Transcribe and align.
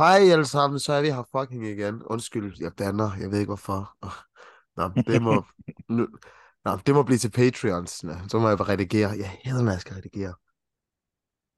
Hej 0.00 0.30
alle 0.32 0.46
sammen, 0.46 0.80
så 0.80 0.92
er 0.92 1.00
vi 1.00 1.10
her 1.10 1.28
fucking 1.36 1.66
igen. 1.66 2.02
Undskyld, 2.02 2.56
jeg 2.60 2.78
danner, 2.78 3.10
jeg 3.20 3.30
ved 3.30 3.38
ikke 3.38 3.48
hvorfor. 3.48 3.96
Nå, 4.76 5.02
det 5.06 5.22
må, 5.22 5.44
nu, 5.96 6.08
nå, 6.64 6.76
det 6.86 6.94
må 6.94 7.02
blive 7.02 7.18
til 7.18 7.30
Patreons. 7.30 8.04
Nå, 8.04 8.12
Så 8.28 8.38
må 8.38 8.48
jeg 8.48 8.68
redigere. 8.68 9.10
Jeg 9.10 9.38
hader, 9.44 9.62
når 9.62 9.72
jeg 9.72 9.80
skal 9.80 9.94
redigere. 9.94 10.34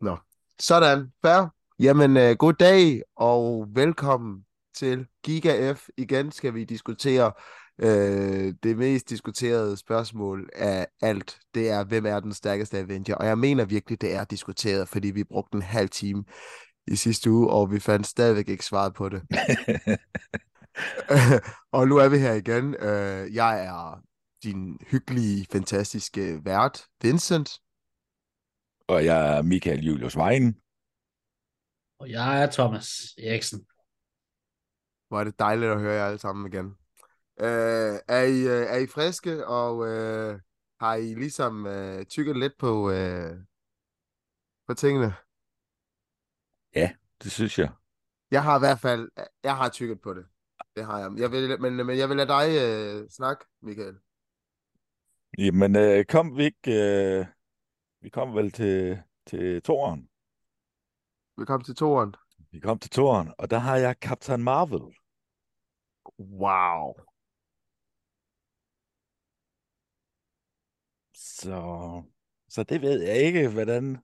Nå, 0.01 0.17
sådan, 0.59 1.13
fair. 1.25 1.53
Jamen, 1.79 2.17
uh, 2.17 2.37
god 2.39 2.53
dag 2.53 3.03
og 3.17 3.69
velkommen 3.75 4.45
til 4.77 5.07
Giga 5.23 5.73
F. 5.73 5.89
Igen 5.97 6.33
skal 6.33 6.55
vi 6.55 6.65
diskutere 6.65 7.33
uh, 7.83 8.55
det 8.63 8.77
mest 8.77 9.09
diskuterede 9.09 9.77
spørgsmål 9.77 10.49
af 10.55 10.87
alt. 11.03 11.39
Det 11.55 11.71
er, 11.71 11.85
hvem 11.85 12.07
er 12.07 12.21
den 12.21 12.33
stærkeste 12.33 12.79
Avenger? 12.79 13.15
Og 13.15 13.27
jeg 13.27 13.39
mener 13.39 13.65
virkelig, 13.65 14.01
det 14.01 14.15
er 14.15 14.25
diskuteret, 14.25 14.89
fordi 14.89 15.11
vi 15.11 15.25
brugte 15.25 15.57
en 15.57 15.63
halv 15.63 15.89
time 15.89 16.25
i 16.87 16.97
sidste 16.97 17.31
uge, 17.31 17.51
og 17.51 17.71
vi 17.73 17.81
fandt 17.81 18.07
stadigvæk 18.07 18.49
ikke 18.49 18.65
svaret 18.65 18.95
på 18.95 19.09
det. 19.09 19.23
og 21.77 21.89
nu 21.89 21.97
er 21.97 22.09
vi 22.09 22.19
her 22.19 22.33
igen. 22.33 22.75
Øh, 22.75 23.35
Jeg 23.35 23.65
er 23.65 24.03
din 24.43 24.79
hyggelige, 24.91 25.47
fantastiske 25.53 26.45
vært, 26.45 26.87
Vincent. 27.03 27.51
Og 28.89 29.05
jeg 29.05 29.37
er 29.37 29.43
Michael 29.43 29.85
Julius 29.85 30.17
Wein. 30.17 30.57
Og 31.99 32.11
jeg 32.11 32.43
er 32.43 32.51
Thomas 32.51 32.89
Eriksen. 33.19 33.67
Hvor 35.09 35.21
er 35.21 35.25
det 35.25 35.39
dejligt 35.39 35.71
at 35.71 35.81
høre 35.81 35.95
jer 35.95 36.07
alle 36.07 36.19
sammen 36.19 36.47
igen. 36.47 36.67
Øh, 37.41 37.99
er, 38.09 38.23
I, 38.23 38.41
øh, 38.41 38.67
er 38.67 38.77
I 38.77 38.87
friske, 38.87 39.47
og 39.47 39.89
øh, 39.89 40.41
har 40.81 40.95
I 40.95 41.15
ligesom 41.15 41.67
øh, 41.67 42.07
tykket 42.07 42.37
lidt 42.37 42.53
på, 42.59 42.91
øh, 42.91 43.37
på 44.67 44.75
tingene? 44.75 45.15
Det 47.23 47.33
synes 47.33 47.59
jeg. 47.59 47.71
Jeg 48.31 48.43
har 48.43 48.57
i 48.57 48.59
hvert 48.59 48.79
fald, 48.81 49.09
jeg 49.45 49.57
har 49.57 49.69
tykket 49.69 50.01
på 50.01 50.15
det. 50.15 50.27
Det 50.77 50.85
har 50.85 50.99
jeg. 50.99 51.13
jeg 51.19 51.31
vil, 51.33 51.61
men, 51.61 51.87
men 51.87 51.99
jeg 51.99 52.09
vil 52.09 52.17
lade 52.17 52.29
dig 52.29 52.47
øh, 52.63 53.09
snakke, 53.11 53.45
Michael. 53.63 53.99
Jamen, 55.39 55.77
øh, 55.77 56.05
kom 56.05 56.37
vi 56.37 56.45
ikke... 56.45 56.73
Øh, 56.73 57.27
vi 58.01 58.09
kom 58.09 58.35
vel 58.35 58.53
til, 58.53 59.03
til 59.27 59.63
toren. 59.63 60.09
Vi 61.37 61.45
kom 61.45 61.63
til 61.63 61.75
toren. 61.75 62.15
Vi 62.53 62.61
kom 62.61 62.79
til 62.79 62.91
toren, 62.91 63.33
og 63.39 63.51
der 63.51 63.59
har 63.59 63.77
jeg 63.77 63.97
Captain 64.01 64.43
Marvel. 64.43 64.95
Wow. 66.19 66.95
Så, 71.15 72.03
så 72.49 72.63
det 72.63 72.83
ved 72.83 73.03
jeg 73.03 73.17
ikke, 73.17 73.49
hvordan... 73.49 73.99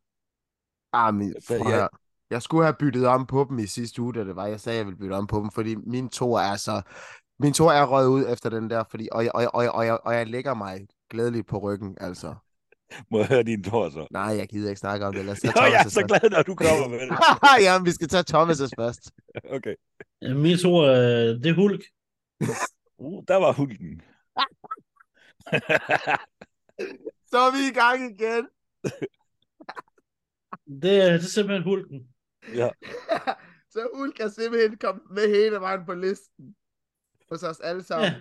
Ah, 0.93 1.15
prøv 1.47 1.57
jeg- 1.59 1.71
jeg... 1.71 1.89
jeg 2.31 2.43
skulle 2.43 2.65
have 2.65 2.77
byttet 2.79 3.07
om 3.07 3.27
på 3.27 3.47
dem 3.49 3.59
i 3.59 3.67
sidste 3.67 4.03
uge, 4.03 4.15
da 4.15 4.25
det 4.25 4.37
var, 4.37 4.47
jeg 4.47 4.61
sagde, 4.61 4.77
at 4.77 4.79
jeg 4.79 4.87
ville 4.87 4.99
bytte 4.99 5.13
om 5.15 5.27
på 5.27 5.39
dem, 5.41 5.51
fordi 5.51 5.75
min 5.75 6.09
to 6.09 6.35
er 6.35 6.57
så... 6.57 6.83
Min 7.41 7.53
to 7.53 7.65
er 7.67 7.85
røget 7.87 8.09
ud 8.09 8.25
efter 8.33 8.51
den 8.51 8.71
der, 8.71 8.85
fordi, 8.91 9.09
og, 9.13 9.25
jeg, 9.25 9.31
og, 9.35 9.43
jeg, 9.43 9.51
og, 9.51 9.63
jeg, 9.63 9.73
og, 9.73 9.87
jeg, 9.87 9.99
og 10.05 10.15
jeg 10.15 10.27
lægger 10.27 10.55
mig 10.55 10.87
glædeligt 11.11 11.47
på 11.47 11.59
ryggen, 11.59 11.97
altså. 12.01 12.35
Må 13.11 13.19
jeg 13.19 13.27
høre 13.27 13.43
din 13.43 13.63
tår 13.65 13.91
så? 13.91 14.07
Nej, 14.11 14.23
jeg 14.23 14.49
gider 14.49 14.69
ikke 14.69 14.79
snakke 14.81 15.07
om 15.07 15.15
det. 15.15 15.25
Lad 15.25 15.33
os 15.33 15.41
tage 15.43 15.53
Nå, 15.57 15.63
jeg 15.63 15.73
er 15.75 15.79
Thomas' 15.85 15.89
så 15.89 16.03
glad, 16.07 16.31
når 16.31 16.43
du 16.43 16.55
kommer 16.65 16.89
med 16.89 16.99
det. 17.01 17.19
Jamen, 17.67 17.87
vi 17.87 17.91
skal 17.91 18.09
tage 18.09 18.25
Thomas' 18.37 18.71
først. 18.79 19.11
Okay. 19.51 19.75
Ja, 20.23 20.35
Mine 20.35 20.57
to, 20.59 20.85
øh, 20.85 21.43
det 21.43 21.47
er 21.47 21.55
Hulk. 21.55 21.81
Uh, 22.99 23.23
der 23.29 23.37
var 23.37 23.53
hulken. 23.53 24.03
Så 27.31 27.39
er 27.39 27.51
vi 27.57 27.63
i 27.71 27.75
gang 27.75 27.99
igen. 28.21 28.49
Det, 30.83 31.03
er- 31.03 31.13
det 31.13 31.15
er 31.15 31.19
simpelthen 31.19 31.63
Hulken. 31.65 32.09
Ja. 32.55 32.71
Så 33.73 33.89
Ulk 33.93 34.21
er 34.21 34.29
simpelthen 34.29 34.79
kommet 34.79 35.11
med 35.11 35.29
hele 35.29 35.61
vejen 35.61 35.85
på 35.87 35.95
listen. 35.95 36.55
Hos 37.31 37.43
os 37.43 37.61
alle 37.61 37.83
sammen. 37.83 38.11
Ja. 38.11 38.17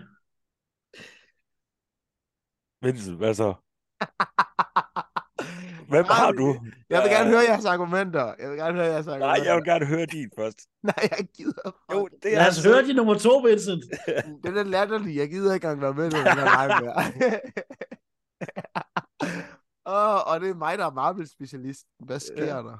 Vincent, 2.81 3.17
hvad 3.17 3.33
så? 3.33 3.53
Hvem 5.89 6.05
har 6.05 6.31
du? 6.31 6.59
Jeg 6.89 7.03
vil 7.03 7.11
gerne 7.11 7.29
høre 7.29 7.39
jeres 7.49 7.65
argumenter. 7.65 8.35
Jeg 8.39 8.49
vil 8.49 8.57
gerne 8.57 8.73
høre 8.77 8.85
jeres 8.87 9.07
argumenter. 9.07 9.35
Nej, 9.37 9.45
jeg 9.45 9.55
vil 9.55 9.63
gerne 9.65 9.85
høre 9.85 10.05
din 10.05 10.29
først. 10.37 10.59
Nej, 10.83 11.07
jeg 11.17 11.27
gider. 11.37 11.71
Jo, 11.93 12.07
det 12.23 12.33
er 12.33 12.37
Lad 12.37 12.47
os 12.47 12.57
altså- 12.57 12.69
høre 12.69 12.83
de 12.87 12.93
nummer 12.93 13.17
to, 13.17 13.37
Vincent. 13.37 13.83
Det 14.43 14.49
er 14.49 14.63
den 14.63 14.67
latterlige. 14.67 15.17
Jeg 15.19 15.29
gider 15.29 15.53
ikke 15.53 15.67
engang 15.67 15.81
være 15.81 15.93
med, 15.93 16.11
når 16.11 16.19
den 16.19 16.27
er 16.27 16.81
mere. 16.81 17.41
oh, 19.85 20.33
og 20.33 20.41
det 20.41 20.49
er 20.49 20.53
mig, 20.55 20.77
der 20.77 20.85
er 20.85 20.91
Marvel-specialisten. 20.91 21.89
Hvad 22.05 22.19
sker 22.19 22.45
Ja. 22.45 22.57
der? 22.57 22.77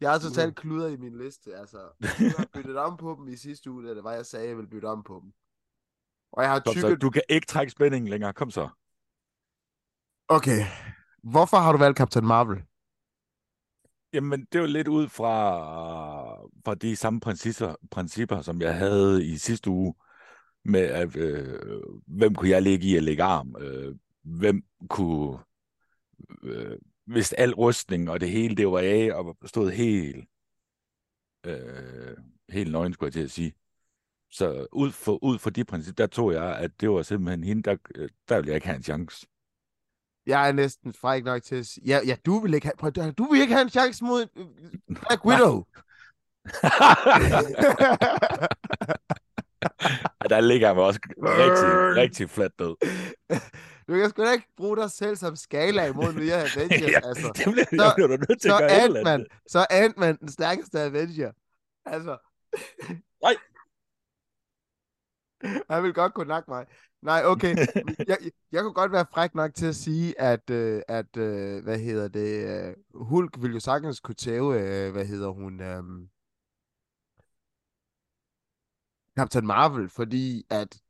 Jeg 0.00 0.10
har 0.10 0.18
totalt 0.18 0.56
kluder 0.56 0.88
i 0.88 0.96
min 0.96 1.18
liste. 1.18 1.56
Altså, 1.56 1.78
jeg 2.00 2.34
har 2.36 2.48
byttet 2.54 2.76
om 2.76 2.96
på 2.96 3.16
dem 3.18 3.28
i 3.28 3.36
sidste 3.36 3.70
uge, 3.70 3.88
da 3.88 3.94
det 3.94 4.04
var, 4.04 4.12
jeg 4.12 4.26
sagde, 4.26 4.48
jeg 4.48 4.56
ville 4.56 4.70
bytte 4.70 4.86
om 4.86 5.02
på 5.02 5.20
dem. 5.24 5.32
Og 6.32 6.42
jeg 6.42 6.50
har 6.50 6.60
Kom 6.60 6.74
så, 6.74 6.80
tykket... 6.80 7.02
du 7.02 7.10
kan 7.10 7.22
ikke 7.28 7.46
trække 7.46 7.70
spændingen 7.70 8.08
længere. 8.08 8.32
Kom 8.32 8.50
så. 8.50 8.68
Okay. 10.28 10.60
Hvorfor 11.22 11.56
har 11.56 11.72
du 11.72 11.78
valgt 11.78 11.98
Captain 11.98 12.26
Marvel? 12.26 12.62
Jamen, 14.12 14.46
det 14.52 14.58
jo 14.58 14.66
lidt 14.66 14.88
ud 14.88 15.08
fra, 15.08 15.58
fra 16.64 16.74
de 16.74 16.96
samme 16.96 17.20
principper, 17.20 17.74
principper, 17.90 18.40
som 18.40 18.60
jeg 18.60 18.78
havde 18.78 19.26
i 19.26 19.36
sidste 19.36 19.70
uge, 19.70 19.94
med 20.64 20.80
at, 20.80 21.16
øh, 21.16 21.60
hvem 22.06 22.34
kunne 22.34 22.50
jeg 22.50 22.62
ligge 22.62 22.86
i 22.86 22.96
at 22.96 23.02
lægge 23.02 23.22
arm? 23.22 23.56
Øh, 23.60 23.96
hvem 24.22 24.62
kunne, 24.88 25.38
øh, 26.42 26.78
hvis 27.06 27.32
al 27.32 27.54
rustning 27.54 28.10
og 28.10 28.20
det 28.20 28.30
hele, 28.30 28.56
det 28.56 28.68
var 28.68 28.78
af 28.78 29.10
og 29.12 29.36
stod 29.44 29.70
helt, 29.70 30.28
øh, 31.46 32.16
helt 32.48 32.72
nøgen, 32.72 32.92
skulle 32.92 33.06
jeg 33.06 33.12
til 33.12 33.24
at 33.24 33.30
sige. 33.30 33.54
Så 34.30 34.66
ud 34.72 34.92
for, 34.92 35.24
ud 35.24 35.38
for 35.38 35.50
de 35.50 35.64
principper, 35.64 36.04
der 36.04 36.06
tog 36.06 36.32
jeg, 36.32 36.56
at 36.56 36.80
det 36.80 36.90
var 36.90 37.02
simpelthen 37.02 37.44
hende, 37.44 37.62
der, 37.62 37.76
øh, 37.94 38.08
der 38.28 38.36
ville 38.36 38.48
jeg 38.48 38.54
ikke 38.54 38.66
have 38.66 38.76
en 38.76 38.82
chance. 38.82 39.26
Jeg 40.26 40.48
er 40.48 40.52
næsten 40.52 40.94
fræk 40.94 41.24
nok 41.24 41.42
til 41.42 41.56
at 41.56 41.66
sige... 41.66 41.86
Ja, 41.86 42.00
ja 42.06 42.16
du 42.26 42.38
vil 42.38 42.54
ikke 42.54 42.66
have... 42.66 42.76
Prøv, 42.78 42.90
du 42.90 43.32
vil 43.32 43.40
ikke 43.40 43.52
have 43.52 43.62
en 43.62 43.70
chance 43.70 44.04
mod 44.04 44.26
øh, 44.36 44.46
Black 44.86 45.24
Widow. 45.24 45.64
Der 50.30 50.40
ligger 50.40 50.68
jeg 50.68 50.76
mig 50.76 50.84
også 50.84 51.00
rigtig, 51.16 52.02
rigtig 52.02 52.30
fladt 52.30 52.58
død. 52.58 52.76
du 53.88 53.92
kan 53.94 54.10
sgu 54.10 54.22
da 54.24 54.32
ikke 54.32 54.48
bruge 54.56 54.76
dig 54.76 54.90
selv 54.90 55.16
som 55.16 55.36
skala 55.36 55.86
imod 55.86 56.12
nye 56.12 56.32
Avengers, 56.42 56.90
ja, 56.92 57.00
altså. 57.08 57.32
det 57.36 57.52
bliver, 57.52 57.64
Så- 57.64 57.92
bliver 57.96 58.08
da 58.08 58.16
nødt 58.16 58.40
til 58.40 58.50
Så 58.50 58.56
at 58.56 58.60
gøre 58.60 58.70
Ant-Man, 58.82 59.26
så 59.46 59.66
Ant-Man 59.70 60.16
den 60.16 60.28
stærkeste 60.28 60.80
Avenger. 60.80 61.32
Altså. 61.84 62.18
Nej. 63.22 63.34
Han 65.70 65.82
vil 65.82 65.94
godt 65.94 66.14
kunne 66.14 66.28
nakke 66.28 66.50
mig. 66.50 66.66
Nej, 67.02 67.22
okay. 67.24 67.56
Jeg, 68.10 68.18
jeg 68.52 68.62
kunne 68.62 68.72
godt 68.74 68.92
være 68.92 69.06
fræk 69.12 69.34
nok 69.34 69.54
til 69.54 69.66
at 69.66 69.74
sige, 69.76 70.20
at, 70.20 70.50
øh, 70.50 70.82
at 70.88 71.16
øh, 71.16 71.62
hvad 71.62 71.78
hedder 71.78 72.08
det, 72.08 72.66
øh, 72.68 72.74
Hulk 72.94 73.42
ville 73.42 73.54
jo 73.54 73.60
sagtens 73.60 74.00
kunne 74.00 74.14
tæve, 74.14 74.60
øh, 74.60 74.92
hvad 74.92 75.06
hedder 75.06 75.28
hun, 75.28 75.60
øh, 75.60 75.82
Captain 79.18 79.46
Marvel, 79.46 79.88
fordi 79.88 80.46
at 80.50 80.82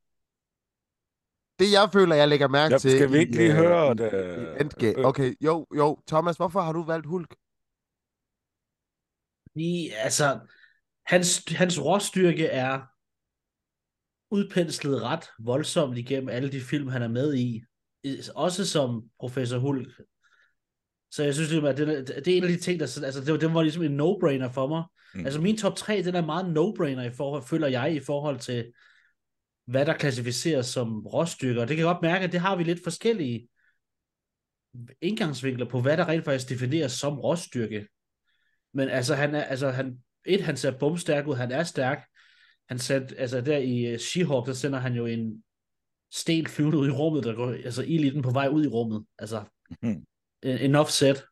det 1.58 1.72
jeg 1.72 1.88
føler, 1.92 2.14
jeg 2.14 2.28
lægger 2.28 2.48
mærke 2.48 2.72
Ja, 2.72 2.78
til 2.78 2.90
skal 2.90 3.12
vi 3.12 3.18
ikke 3.18 3.32
i, 3.32 3.36
lige 3.36 3.50
øh, 3.50 3.56
høre 3.56 3.94
det? 3.94 4.12
i 4.12 4.60
Endgame. 4.60 4.98
Øh, 4.98 5.04
Okay, 5.06 5.34
jo, 5.40 5.66
jo. 5.76 5.98
Thomas, 6.08 6.36
hvorfor 6.36 6.60
har 6.60 6.72
du 6.72 6.82
valgt 6.82 7.06
Hulk? 7.06 7.34
I, 9.54 9.90
altså, 9.96 10.40
hans, 11.06 11.44
hans 11.48 11.84
råstyrke 11.84 12.46
er 12.46 12.80
udpenslet 14.30 15.02
ret 15.02 15.24
voldsomt 15.38 15.98
igennem 15.98 16.28
alle 16.28 16.52
de 16.52 16.60
film, 16.60 16.88
han 16.88 17.02
er 17.02 17.08
med 17.08 17.34
i. 17.34 17.62
Også 18.34 18.66
som 18.66 19.04
Professor 19.20 19.58
Hulk. 19.58 20.00
Så 21.10 21.22
jeg 21.24 21.34
synes, 21.34 21.50
ligesom, 21.50 21.64
at 21.68 21.76
det, 21.76 21.88
er, 21.88 22.20
det 22.20 22.28
er 22.32 22.36
en 22.36 22.42
af 22.44 22.48
de 22.48 22.56
ting, 22.60 22.80
der... 22.80 23.00
Altså, 23.04 23.20
det, 23.20 23.32
var- 23.32 23.38
det 23.38 23.54
var 23.54 23.62
ligesom 23.62 23.82
en 23.82 24.00
no-brainer 24.00 24.48
for 24.52 24.66
mig. 24.66 24.84
Mm. 25.14 25.24
Altså, 25.24 25.40
min 25.40 25.56
top 25.56 25.76
3, 25.76 26.02
den 26.02 26.14
er 26.14 26.26
meget 26.26 26.44
no-brainer, 26.56 27.12
i 27.12 27.16
forhold, 27.16 27.42
føler 27.42 27.66
jeg, 27.68 27.94
i 27.94 28.00
forhold 28.00 28.38
til, 28.38 28.72
hvad 29.66 29.86
der 29.86 29.94
klassificeres 29.94 30.66
som 30.66 31.06
råstyrker. 31.06 31.60
Og 31.60 31.68
det 31.68 31.76
kan 31.76 31.86
jeg 31.86 31.92
godt 31.92 32.02
mærke, 32.02 32.24
at 32.24 32.32
det 32.32 32.40
har 32.40 32.56
vi 32.56 32.62
lidt 32.62 32.84
forskellige 32.84 33.48
indgangsvinkler 35.00 35.68
på, 35.68 35.80
hvad 35.80 35.96
der 35.96 36.08
rent 36.08 36.24
faktisk 36.24 36.48
defineres 36.48 36.92
som 36.92 37.18
råstyrke. 37.18 37.88
Men 38.72 38.88
altså, 38.88 39.14
han 39.14 39.34
er, 39.34 39.42
altså, 39.42 39.70
han, 39.70 40.04
et, 40.26 40.40
han 40.40 40.56
ser 40.56 40.78
bumstærk 40.78 41.26
ud, 41.26 41.34
han 41.34 41.52
er 41.52 41.62
stærk. 41.62 42.08
Han 42.68 42.78
sat, 42.78 43.14
altså 43.18 43.40
der 43.40 43.58
i 43.58 43.94
uh, 43.94 44.00
She-Hulk, 44.00 44.46
der 44.46 44.52
sender 44.52 44.78
han 44.78 44.94
jo 44.94 45.06
en 45.06 45.44
sten 46.12 46.46
flyvende 46.46 46.78
ud 46.78 46.88
i 46.88 46.90
rummet, 46.90 47.24
der 47.24 47.34
går, 47.34 47.50
altså 47.50 47.82
ild 47.82 48.04
i 48.04 48.10
den 48.10 48.22
på 48.22 48.30
vej 48.30 48.48
ud 48.48 48.64
i 48.64 48.68
rummet. 48.68 49.06
Altså, 49.18 49.44
en, 49.82 50.06
enough 50.42 50.88
set. 50.88 51.24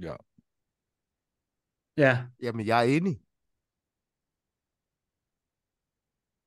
Ja. 0.00 0.16
Ja, 1.96 2.26
Jamen, 2.42 2.66
jeg 2.66 2.78
er 2.78 2.96
enig. 2.96 3.20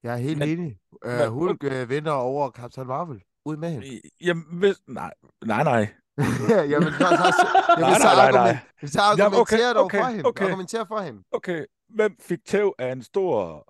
Jeg 0.06 0.14
er 0.14 0.18
helt 0.18 0.38
Men- 0.38 0.50
enig. 0.50 0.78
Uh, 1.06 1.12
men- 1.12 1.30
Hulk 1.30 1.64
uh, 1.64 1.90
vinder 1.90 2.12
over 2.12 2.50
Captain 2.52 2.88
Marvel. 2.88 3.22
Ud 3.46 3.58
med 3.58 3.70
hende. 3.70 4.02
Jamen, 4.22 4.44
hvis... 4.52 4.76
Nej, 4.88 5.14
nej, 5.46 5.64
nej. 5.64 5.88
Jamen, 6.74 6.92
så, 6.94 6.98
så, 6.98 7.34
så, 7.40 7.48
jamen, 7.80 7.80
Nej, 7.80 8.00
så, 8.00 8.04
nej, 8.04 8.16
nej, 8.16 8.26
argument, 8.28 8.60
nej. 8.82 8.90
så 8.90 9.02
Jamen, 9.18 9.22
argumenterer 9.26 9.70
okay, 9.70 9.76
dog 9.76 9.86
okay, 9.86 10.00
for 10.02 10.06
hende. 10.08 10.26
okay. 10.28 10.46
Argumenterer 10.46 10.86
for 10.86 11.00
hende. 11.00 11.24
Okay, 11.32 11.66
hvem 11.90 12.16
fik 12.22 12.40
tæv 12.46 12.76
af 12.80 12.92
en 12.92 13.04
stor 13.04 13.66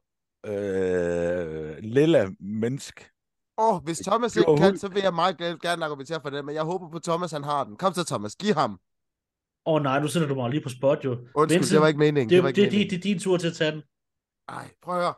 øh, 0.46 1.78
lilla 1.80 2.30
menneske? 2.40 3.12
Åh, 3.58 3.76
oh, 3.76 3.84
hvis 3.84 4.00
Thomas 4.00 4.32
Det 4.34 4.40
ikke 4.40 4.62
kan, 4.62 4.78
så 4.78 4.88
vil 4.88 5.02
jeg 5.04 5.14
meget 5.14 5.38
gerne, 5.38 5.60
gerne 5.60 5.86
argumentere 5.86 6.22
for 6.22 6.30
det, 6.30 6.46
men 6.46 6.56
jeg 6.56 6.64
håber 6.64 6.90
på 6.90 7.00
Thomas, 7.00 7.32
han 7.32 7.44
har 7.44 7.64
den. 7.64 7.76
Kom 7.76 7.94
så, 7.94 8.06
Thomas. 8.06 8.36
Giv 8.36 8.54
ham. 8.54 8.72
Åh 9.66 9.74
oh, 9.74 9.82
nej, 9.84 10.00
nu 10.00 10.08
sætter 10.08 10.28
du 10.28 10.36
mig 10.36 10.50
lige 10.50 10.64
på 10.64 10.70
spot 10.70 11.06
jo. 11.06 11.12
Undskyld, 11.12 11.58
Vincent, 11.58 11.72
det 11.74 11.82
var 11.82 11.88
ikke 11.88 12.00
meningen. 12.00 12.30
det, 12.30 12.36
Det 12.36 12.44
var 12.44 12.52
det, 12.52 12.58
ikke 12.58 12.66
det, 12.66 12.72
det, 12.72 12.78
meningen. 12.78 12.90
det 13.02 13.10
er 13.10 13.14
din 13.14 13.20
tur 13.20 13.38
til 13.38 13.48
at 13.48 13.54
tage 13.54 13.72
den. 13.72 13.82
Ej, 14.50 14.70
prøv 14.84 14.96
at 14.96 15.02
høre. 15.02 15.14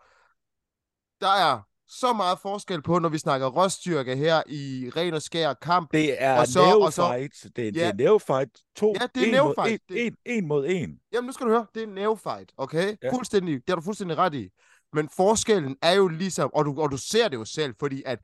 Der 1.21 1.27
er 1.29 1.59
så 1.89 2.13
meget 2.13 2.39
forskel 2.39 2.81
på, 2.81 2.99
når 2.99 3.09
vi 3.09 3.17
snakker 3.17 3.47
råstyrke 3.47 4.15
her 4.15 4.41
i 4.47 4.91
ren 4.95 5.13
og 5.13 5.21
skær 5.21 5.53
kamp. 5.53 5.91
Det 5.93 6.23
er 6.23 6.39
Og 6.39 6.47
så- 6.47 6.59
og 6.81 6.93
så- 6.93 7.01
neofight. 7.01 7.45
Det 7.55 7.67
er, 7.67 7.71
Ja. 7.71 7.71
det 7.71 7.87
er 7.87 7.93
neofight. 7.93 8.51
To, 8.75 8.93
Ja, 9.01 9.07
det 9.15 9.21
er 9.21 9.25
en 9.27 9.31
neofight. 9.33 9.81
Mod, 9.89 9.95
Det- 9.97 10.05
en, 10.07 10.15
en, 10.25 10.37
en 10.43 10.47
mod 10.47 10.65
en. 10.69 10.99
Jamen, 11.13 11.25
nu 11.27 11.31
skal 11.33 11.45
du 11.45 11.51
høre, 11.51 11.65
det 11.75 11.83
er 11.83 11.87
en 11.87 11.93
neofight, 11.93 12.51
okay? 12.57 12.95
Ja. 13.03 13.11
Fuldstændig, 13.13 13.53
det 13.53 13.63
har 13.69 13.75
du 13.75 13.81
fuldstændig 13.81 14.17
ret 14.17 14.33
i. 14.33 14.49
Men 14.93 15.09
forskellen 15.15 15.75
er 15.81 15.91
jo 15.93 16.07
ligesom, 16.07 16.49
og 16.53 16.65
du, 16.65 16.81
og 16.81 16.91
du 16.91 16.97
ser 16.97 17.27
det 17.27 17.37
jo 17.37 17.45
selv, 17.45 17.73
fordi 17.79 18.03
at 18.05 18.19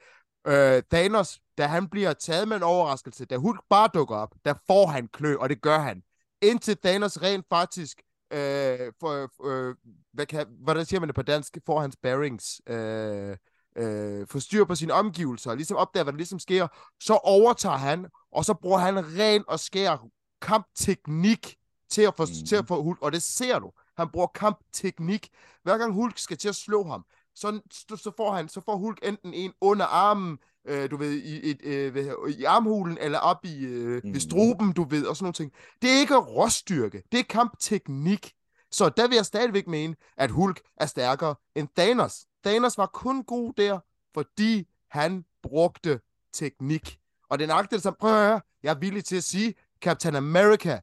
øh, 0.47 0.83
Thanos, 0.91 1.39
da 1.57 1.65
han 1.65 1.87
bliver 1.89 2.13
taget 2.13 2.47
med 2.47 2.57
en 2.57 2.63
overraskelse, 2.63 3.25
da 3.25 3.37
Hulk 3.37 3.59
bare 3.69 3.89
dukker 3.93 4.15
op, 4.15 4.29
der 4.45 4.53
får 4.67 4.87
han 4.87 5.07
klø, 5.07 5.35
og 5.39 5.49
det 5.49 5.61
gør 5.61 5.79
han. 5.79 6.01
Indtil 6.41 6.77
Thanos 6.77 7.21
rent 7.21 7.45
faktisk, 7.49 8.01
øh, 8.33 8.93
for, 8.99 9.45
øh, 9.47 9.75
hvad 10.13 10.25
kan, 10.25 10.47
hvordan 10.63 10.85
siger 10.85 10.99
man 10.99 11.07
det 11.09 11.15
på 11.15 11.21
dansk, 11.21 11.57
får 11.65 11.81
hans 11.81 11.95
bearings, 12.03 12.61
øh, 12.67 13.37
øh, 13.77 14.27
får 14.27 14.39
styr 14.39 14.65
på 14.65 14.75
sine 14.75 14.93
omgivelser, 14.93 15.51
og 15.51 15.55
ligesom 15.57 15.77
opdager, 15.77 16.03
hvad 16.03 16.13
der 16.13 16.17
ligesom 16.17 16.39
sker, 16.39 16.67
så 17.03 17.13
overtager 17.13 17.77
han, 17.77 18.05
og 18.31 18.45
så 18.45 18.53
bruger 18.53 18.77
han 18.77 19.19
ren 19.19 19.43
og 19.47 19.59
skær 19.59 19.97
kampteknik 20.41 21.55
til 21.89 22.01
at, 22.01 22.13
få, 22.17 22.23
Mhm. 22.23 22.31
mm. 22.39 22.45
til 22.45 22.55
at 22.55 22.67
få 22.67 22.83
Hulk, 22.83 23.01
og 23.01 23.11
det 23.11 23.23
ser 23.23 23.59
du. 23.59 23.71
Han 23.97 24.09
bruger 24.09 24.27
kampteknik. 24.27 25.29
Hver 25.63 25.77
gang 25.77 25.93
Hulk 25.93 26.17
skal 26.17 26.37
til 26.37 26.49
at 26.49 26.55
slå 26.55 26.83
ham, 26.83 27.05
så, 27.35 27.59
så 27.95 28.11
får 28.17 28.31
han, 28.31 28.49
så 28.49 28.61
får 28.65 28.75
Hulk 28.75 28.99
enten 29.03 29.33
en 29.33 29.53
under 29.61 29.85
armen, 29.85 30.39
øh, 30.67 30.91
du 30.91 30.97
ved, 30.97 31.11
i, 31.11 31.49
et, 31.49 31.61
øh, 31.63 32.31
i 32.39 32.43
armhulen, 32.43 32.97
eller 33.01 33.19
op 33.19 33.45
i 33.45 33.65
øh, 33.65 34.01
mm. 34.03 34.13
Ved 34.13 34.19
struben, 34.19 34.71
du 34.73 34.83
ved, 34.83 35.05
og 35.05 35.15
sådan 35.15 35.25
nogle 35.25 35.33
ting. 35.33 35.51
Det 35.81 35.89
er 35.89 35.99
ikke 35.99 36.17
råstyrke, 36.17 37.03
det 37.11 37.19
er 37.19 37.23
kampteknik. 37.23 38.33
Så 38.71 38.89
der 38.89 39.07
vil 39.07 39.15
jeg 39.15 39.25
stadigvæk 39.25 39.67
mene, 39.67 39.95
at 40.17 40.31
Hulk 40.31 40.61
er 40.77 40.85
stærkere 40.85 41.35
end 41.55 41.67
Thanos. 41.77 42.25
Thanos 42.45 42.77
var 42.77 42.85
kun 42.85 43.23
god 43.23 43.53
der, 43.57 43.79
fordi 44.13 44.67
han 44.89 45.25
brugte 45.43 45.99
teknik. 46.33 46.99
Og 47.29 47.39
det 47.39 47.47
nøjagtigt 47.47 47.71
det 47.71 47.83
samme. 47.83 47.97
Prøv 47.99 48.11
at 48.11 48.27
høre, 48.27 48.41
jeg 48.63 48.69
er 48.69 48.79
villig 48.79 49.05
til 49.05 49.15
at 49.15 49.23
sige, 49.23 49.53
Captain 49.81 50.15
America 50.15 50.79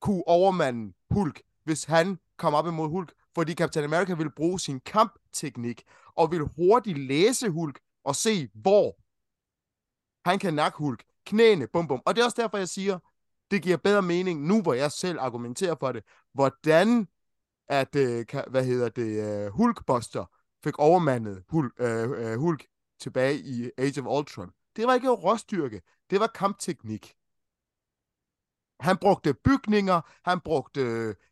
kunne 0.00 0.28
overmande 0.28 0.92
Hulk, 1.10 1.42
hvis 1.64 1.84
han 1.84 2.18
kom 2.38 2.54
op 2.54 2.66
imod 2.66 2.88
Hulk, 2.88 3.12
fordi 3.34 3.54
Captain 3.54 3.84
America 3.84 4.14
ville 4.14 4.30
bruge 4.30 4.60
sin 4.60 4.80
kampteknik, 4.80 5.82
og 6.14 6.30
ville 6.30 6.48
hurtigt 6.56 6.98
læse 6.98 7.50
Hulk, 7.50 7.80
og 8.04 8.16
se, 8.16 8.48
hvor 8.54 8.96
han 10.28 10.38
kan 10.38 10.54
nakke 10.54 10.78
Hulk. 10.78 11.04
Knæene, 11.26 11.66
bum 11.66 11.88
bum. 11.88 12.02
Og 12.06 12.14
det 12.14 12.20
er 12.20 12.24
også 12.24 12.42
derfor, 12.42 12.58
jeg 12.58 12.68
siger, 12.68 12.98
det 13.50 13.62
giver 13.62 13.76
bedre 13.76 14.02
mening, 14.02 14.46
nu 14.46 14.62
hvor 14.62 14.74
jeg 14.74 14.92
selv 14.92 15.18
argumenterer 15.20 15.74
for 15.80 15.92
det, 15.92 16.04
hvordan 16.34 17.08
at, 17.68 17.96
øh, 17.96 18.24
hvad 18.50 18.64
hedder 18.64 18.88
det, 18.88 19.44
øh, 19.46 19.52
Hulkbuster 19.52 20.24
fik 20.64 20.78
overmandet 20.78 21.42
Hulk, 21.48 21.72
øh, 21.78 22.10
øh, 22.10 22.38
Hulk 22.38 22.66
tilbage 23.00 23.38
i 23.38 23.70
Age 23.78 24.00
of 24.00 24.18
Ultron. 24.18 24.50
Det 24.76 24.86
var 24.86 24.94
ikke 24.94 25.10
råstyrke, 25.10 25.82
det 26.10 26.20
var 26.20 26.26
kampteknik. 26.26 27.14
Han 28.82 28.96
brugte 28.96 29.34
bygninger, 29.34 30.00
han 30.24 30.40
brugte, 30.40 30.80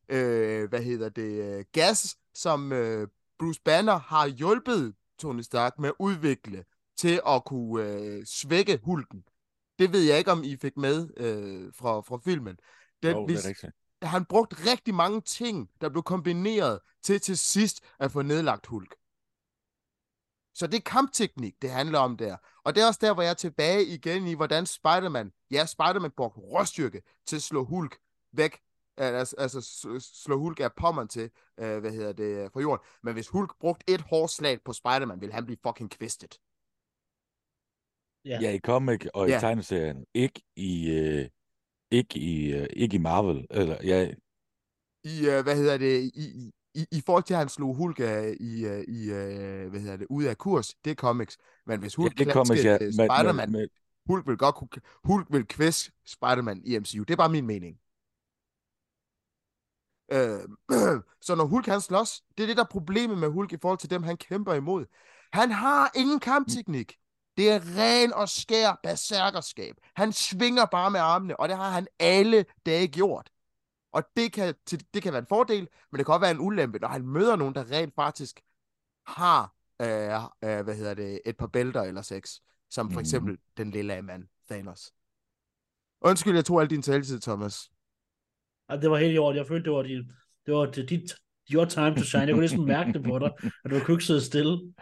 øh, 0.08 0.68
hvad 0.68 0.82
hedder 0.82 1.08
det, 1.08 1.56
øh, 1.58 1.64
gas, 1.72 2.16
som 2.34 2.72
øh, 2.72 3.08
Bruce 3.38 3.60
Banner 3.64 3.98
har 3.98 4.26
hjulpet 4.26 4.94
Tony 5.18 5.40
Stark 5.40 5.78
med 5.78 5.88
at 5.88 5.94
udvikle 5.98 6.64
til 6.96 7.20
at 7.26 7.44
kunne 7.44 7.84
øh, 7.84 8.26
svække 8.26 8.80
Hulken. 8.82 9.24
Det 9.78 9.92
ved 9.92 10.00
jeg 10.02 10.18
ikke, 10.18 10.32
om 10.32 10.44
I 10.44 10.56
fik 10.56 10.76
med 10.76 11.08
øh, 11.16 11.72
fra, 11.74 12.00
fra 12.00 12.18
filmen. 12.24 12.56
Den, 13.02 13.16
Jo, 13.16 13.26
det 13.26 13.44
er 13.44 13.48
rigtigt. 13.48 13.72
han 14.02 14.24
brugte 14.24 14.56
rigtig 14.70 14.94
mange 14.94 15.20
ting, 15.20 15.70
der 15.80 15.88
blev 15.88 16.02
kombineret 16.02 16.78
til 17.02 17.20
til 17.20 17.38
sidst 17.38 17.80
at 17.98 18.12
få 18.12 18.22
nedlagt 18.22 18.66
Hulk. 18.66 18.94
Så 20.54 20.66
det 20.66 20.76
er 20.76 20.90
kampteknik, 20.90 21.62
det 21.62 21.70
handler 21.70 21.98
om 21.98 22.16
der. 22.16 22.36
Og 22.64 22.74
det 22.74 22.82
er 22.82 22.86
også 22.86 23.00
der, 23.02 23.14
hvor 23.14 23.22
jeg 23.22 23.30
er 23.30 23.34
tilbage 23.34 23.84
igen 23.84 24.26
i, 24.26 24.34
hvordan 24.34 24.66
Spider-Man, 24.66 25.32
ja, 25.50 25.66
Spider-Man 25.66 26.10
brugte 26.10 26.40
råstyrke 26.40 27.02
til 27.26 27.36
at 27.36 27.42
slå 27.42 27.64
Hulk 27.64 27.98
væk, 28.32 28.58
altså, 28.96 29.36
altså 29.38 29.60
slå 30.24 30.38
Hulk 30.38 30.60
af 30.60 30.72
pommeren 30.76 31.08
til, 31.08 31.30
øh, 31.60 31.78
hvad 31.78 31.90
hedder 31.90 32.12
det, 32.12 32.52
fra 32.52 32.60
jorden. 32.60 32.86
Men 33.02 33.12
hvis 33.14 33.28
Hulk 33.28 33.58
brugte 33.60 33.94
et 33.94 34.00
hårdt 34.00 34.32
slag 34.32 34.62
på 34.64 34.72
Spider-Man, 34.72 35.20
ville 35.20 35.34
han 35.34 35.44
blive 35.46 35.58
fucking 35.66 35.90
kvistet. 35.90 36.38
Ja. 38.24 38.38
Ja, 38.42 38.52
i 38.52 38.58
comic 38.58 39.06
og 39.14 39.28
i 39.28 39.30
Ja. 39.30 39.38
tegneserien. 39.38 40.06
Ikke 40.14 40.42
i, 40.56 40.90
øh, 40.90 41.28
ikke 41.90 42.18
i, 42.18 42.52
øh, 42.52 42.66
ikke 42.72 42.94
i 42.94 42.98
Marvel. 42.98 43.46
Eller, 43.50 43.78
ja, 43.84 44.10
I, 45.04 45.28
øh, 45.28 45.42
hvad 45.42 45.56
hedder 45.56 45.78
det, 45.78 46.00
i, 46.02 46.10
i, 46.14 46.52
i 46.74 47.02
forhold 47.06 47.24
til, 47.24 47.34
at 47.34 47.38
han 47.38 47.48
slog 47.48 47.74
Hulk 47.74 48.00
øh, 48.00 48.32
i, 48.40 48.66
øh, 48.66 48.84
i 48.88 49.10
øh, 49.10 49.70
hvad 49.70 49.80
hedder 49.80 49.96
det, 49.96 50.06
ude 50.10 50.30
af 50.30 50.38
kurs, 50.38 50.74
det 50.84 50.90
er 50.90 50.94
comics. 50.94 51.38
Men 51.66 51.80
hvis 51.80 51.98
ja 51.98 52.02
Hulk 52.02 52.18
det 52.18 52.26
ja, 52.26 52.32
comics, 52.32 52.64
ja. 52.64 52.78
Men, 52.80 52.92
Spider-Man, 52.92 53.52
men, 53.52 53.60
men, 53.60 53.68
Hulk 54.06 54.26
vil 54.26 54.36
godt 54.36 54.54
kunne, 54.54 54.68
Hulk 55.04 55.26
vil 55.30 55.46
kvæs 55.46 55.90
Spider-Man 56.06 56.62
i 56.64 56.78
MCU. 56.78 57.02
Det 57.02 57.10
er 57.10 57.16
bare 57.16 57.28
min 57.28 57.46
mening. 57.46 57.76
Øh, 60.12 60.40
så 61.26 61.34
når 61.34 61.44
Hulk 61.44 61.66
han 61.66 61.80
slås, 61.80 62.22
det 62.38 62.42
er 62.42 62.46
det, 62.46 62.56
der 62.56 62.62
er 62.62 62.68
problemet 62.70 63.18
med 63.18 63.28
Hulk 63.28 63.52
i 63.52 63.56
forhold 63.62 63.78
til 63.78 63.90
dem, 63.90 64.02
han 64.02 64.16
kæmper 64.16 64.54
imod. 64.54 64.86
Han 65.32 65.50
har 65.50 65.90
ingen 65.94 66.20
kampteknik. 66.20 66.96
Det 67.36 67.50
er 67.50 67.60
ren 67.78 68.12
og 68.12 68.28
skær 68.28 68.80
berserkerskab. 68.82 69.76
Han 69.96 70.12
svinger 70.12 70.64
bare 70.64 70.90
med 70.90 71.00
armene, 71.00 71.40
og 71.40 71.48
det 71.48 71.56
har 71.56 71.70
han 71.70 71.86
alle 71.98 72.44
dage 72.66 72.88
gjort. 72.88 73.30
Og 73.92 74.02
det 74.16 74.32
kan, 74.32 74.54
til- 74.66 74.86
det 74.94 75.02
kan 75.02 75.12
være 75.12 75.20
en 75.20 75.26
fordel, 75.26 75.68
men 75.92 75.98
det 75.98 76.06
kan 76.06 76.12
også 76.14 76.20
være 76.20 76.30
en 76.30 76.40
ulempe, 76.40 76.78
når 76.78 76.88
han 76.88 77.06
møder 77.06 77.36
nogen, 77.36 77.54
der 77.54 77.70
rent 77.70 77.94
faktisk 77.94 78.40
har 79.06 79.54
øh, 79.82 80.14
øh, 80.44 80.64
hvad 80.64 80.74
hedder 80.76 80.94
det, 80.94 81.20
et 81.26 81.36
par 81.36 81.46
bælter 81.46 81.82
eller 81.82 82.02
seks, 82.02 82.40
som 82.70 82.86
for 82.90 82.92
Mhm. 82.92 83.00
eksempel 83.00 83.38
den 83.56 83.70
lille 83.70 84.02
mand, 84.02 84.24
Thanos. 84.50 84.92
Undskyld, 86.00 86.34
jeg 86.34 86.44
tog 86.44 86.60
al 86.60 86.70
din 86.70 86.82
taletid, 86.82 87.20
Thomas. 87.20 87.70
Ja, 88.70 88.76
det 88.76 88.90
var 88.90 88.98
helt 88.98 89.14
i 89.14 89.18
orden. 89.18 89.38
Jeg 89.38 89.46
følte, 89.46 89.64
det 89.64 89.72
var, 89.76 89.82
din, 89.82 90.12
det 90.46 90.54
var 90.54 90.66
dit, 90.66 91.12
your 91.50 91.64
time 91.64 91.94
to 91.96 92.02
shine. 92.02 92.24
Jeg 92.26 92.32
kunne 92.34 92.40
næsten 92.40 92.64
mærke 92.64 92.92
det 92.92 93.04
på 93.04 93.18
dig, 93.18 93.30
at 93.64 93.70
du 93.70 93.80
kunne 93.84 93.94
ikke 93.94 94.04
sidde 94.04 94.24
stille. 94.24 94.74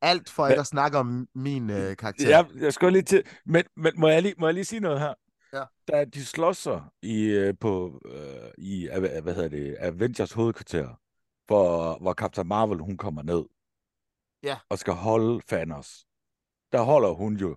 Alt 0.00 0.30
for 0.30 0.46
ikke 0.48 0.60
at 0.60 0.66
snakke 0.66 0.98
om 0.98 1.28
min 1.34 1.70
øh, 1.70 1.96
karakter. 1.96 2.28
jeg, 2.28 2.46
jeg 2.54 2.72
skal 2.72 2.92
lige 2.92 3.02
til... 3.02 3.22
Men, 3.46 3.64
men 3.76 3.92
må, 3.96 4.08
jeg 4.08 4.22
lige, 4.22 4.34
må 4.38 4.46
jeg 4.46 4.54
lige 4.54 4.64
sige 4.64 4.80
noget 4.80 5.00
her? 5.00 5.14
Ja. 5.56 5.64
Da 5.88 6.04
de 6.04 6.24
slås 6.24 6.56
sig 6.58 6.84
i, 7.02 7.22
øh, 7.24 7.54
på, 7.60 8.00
øh, 8.04 8.50
i 8.58 8.88
øh, 8.88 9.22
hvad 9.22 9.34
hedder 9.34 9.48
det, 9.48 9.76
Avengers 9.80 10.32
hovedkvarter, 10.32 10.86
hvor, 11.46 11.98
hvor 11.98 12.12
Captain 12.14 12.48
Marvel 12.48 12.78
hun 12.78 12.96
kommer 12.96 13.22
ned 13.22 13.44
Ja. 14.42 14.58
og 14.68 14.78
skal 14.78 14.94
holde 14.94 15.40
Thanos. 15.48 16.06
Der 16.72 16.82
holder 16.82 17.10
hun 17.14 17.36
jo, 17.36 17.56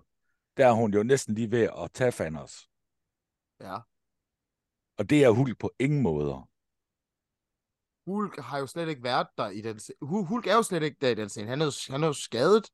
der 0.56 0.66
er 0.68 0.72
hun 0.72 0.94
jo 0.94 1.02
næsten 1.02 1.34
lige 1.34 1.50
ved 1.50 1.68
at 1.82 1.92
tage 1.92 2.10
Thanos. 2.10 2.68
ja. 3.60 3.78
Og 4.98 5.10
det 5.10 5.24
er 5.24 5.30
Hulk 5.30 5.58
på 5.58 5.70
ingen 5.78 6.02
måder. 6.02 6.48
Hulk 8.10 8.38
har 8.38 8.58
jo 8.58 8.66
slet 8.66 8.88
ikke 8.88 9.02
været 9.02 9.26
der 9.38 9.48
i 9.48 9.60
den 9.60 9.78
scene. 9.78 9.96
Hu- 10.02 10.24
Hulk 10.24 10.46
er 10.46 10.54
jo 10.54 10.62
slet 10.62 10.82
ikke 10.82 10.96
der 11.00 11.08
i 11.08 11.14
den 11.14 11.28
scene. 11.28 11.48
Han 11.48 11.60
er 11.60 11.64
jo, 11.64 11.72
han 11.92 12.02
er 12.02 12.06
jo 12.06 12.12
skadet. 12.12 12.70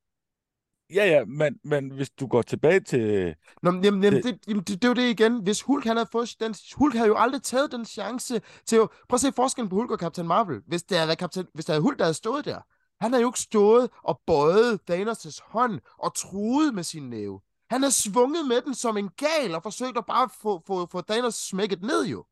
Ja, 0.90 1.04
ja, 1.06 1.24
men, 1.24 1.58
men 1.64 1.90
hvis 1.90 2.10
du 2.10 2.26
går 2.26 2.42
tilbage 2.42 2.80
til... 2.80 3.34
Nå, 3.62 3.70
men, 3.70 3.84
jamen, 3.84 4.04
jamen, 4.04 4.22
Det- 4.22 4.24
det, 4.24 4.48
jamen, 4.48 4.62
det, 4.64 4.82
det 4.82 4.84
er 4.84 4.88
jo 4.88 4.94
det 4.94 5.10
igen. 5.10 5.42
Hvis 5.42 5.62
Hulk 5.62 5.84
han 5.84 5.96
havde 5.96 6.08
fået 6.12 6.34
den... 6.40 6.54
Hulk 6.76 6.94
havde 6.94 7.08
jo 7.08 7.16
aldrig 7.16 7.42
taget 7.42 7.72
den 7.72 7.84
chance 7.84 8.40
til 8.66 8.76
at... 8.76 8.88
Prøv 9.08 9.14
at 9.16 9.20
se 9.20 9.32
forskellen 9.32 9.68
på 9.68 9.76
Hulk 9.76 9.90
og 9.90 9.98
Captain 9.98 10.26
Marvel. 10.26 10.60
Hvis 10.66 10.82
det 10.82 10.96
havde 10.96 11.08
været 11.08 11.18
Captain... 11.18 11.46
Hvis 11.54 11.64
der 11.64 11.72
havde 11.72 11.82
Hulk, 11.82 11.98
der 11.98 12.04
havde 12.04 12.14
stået 12.14 12.44
der. 12.44 12.60
Han 13.00 13.12
havde 13.12 13.22
jo 13.22 13.28
ikke 13.28 13.40
stået 13.40 13.90
og 14.02 14.20
bøjet 14.26 14.80
Thanos' 14.90 15.38
hånd 15.42 15.80
og 15.98 16.14
truet 16.14 16.74
med 16.74 16.82
sin 16.82 17.10
næve. 17.10 17.40
Han 17.70 17.84
er 17.84 17.90
svunget 17.90 18.46
med 18.48 18.60
den 18.62 18.74
som 18.74 18.96
en 18.96 19.08
gal 19.16 19.54
og 19.54 19.62
forsøgt 19.62 19.98
at 19.98 20.06
bare 20.06 20.28
få, 20.42 20.62
få, 20.66 20.86
få 20.86 21.00
Thanos 21.00 21.34
smækket 21.34 21.82
ned 21.82 22.06
jo. 22.06 22.24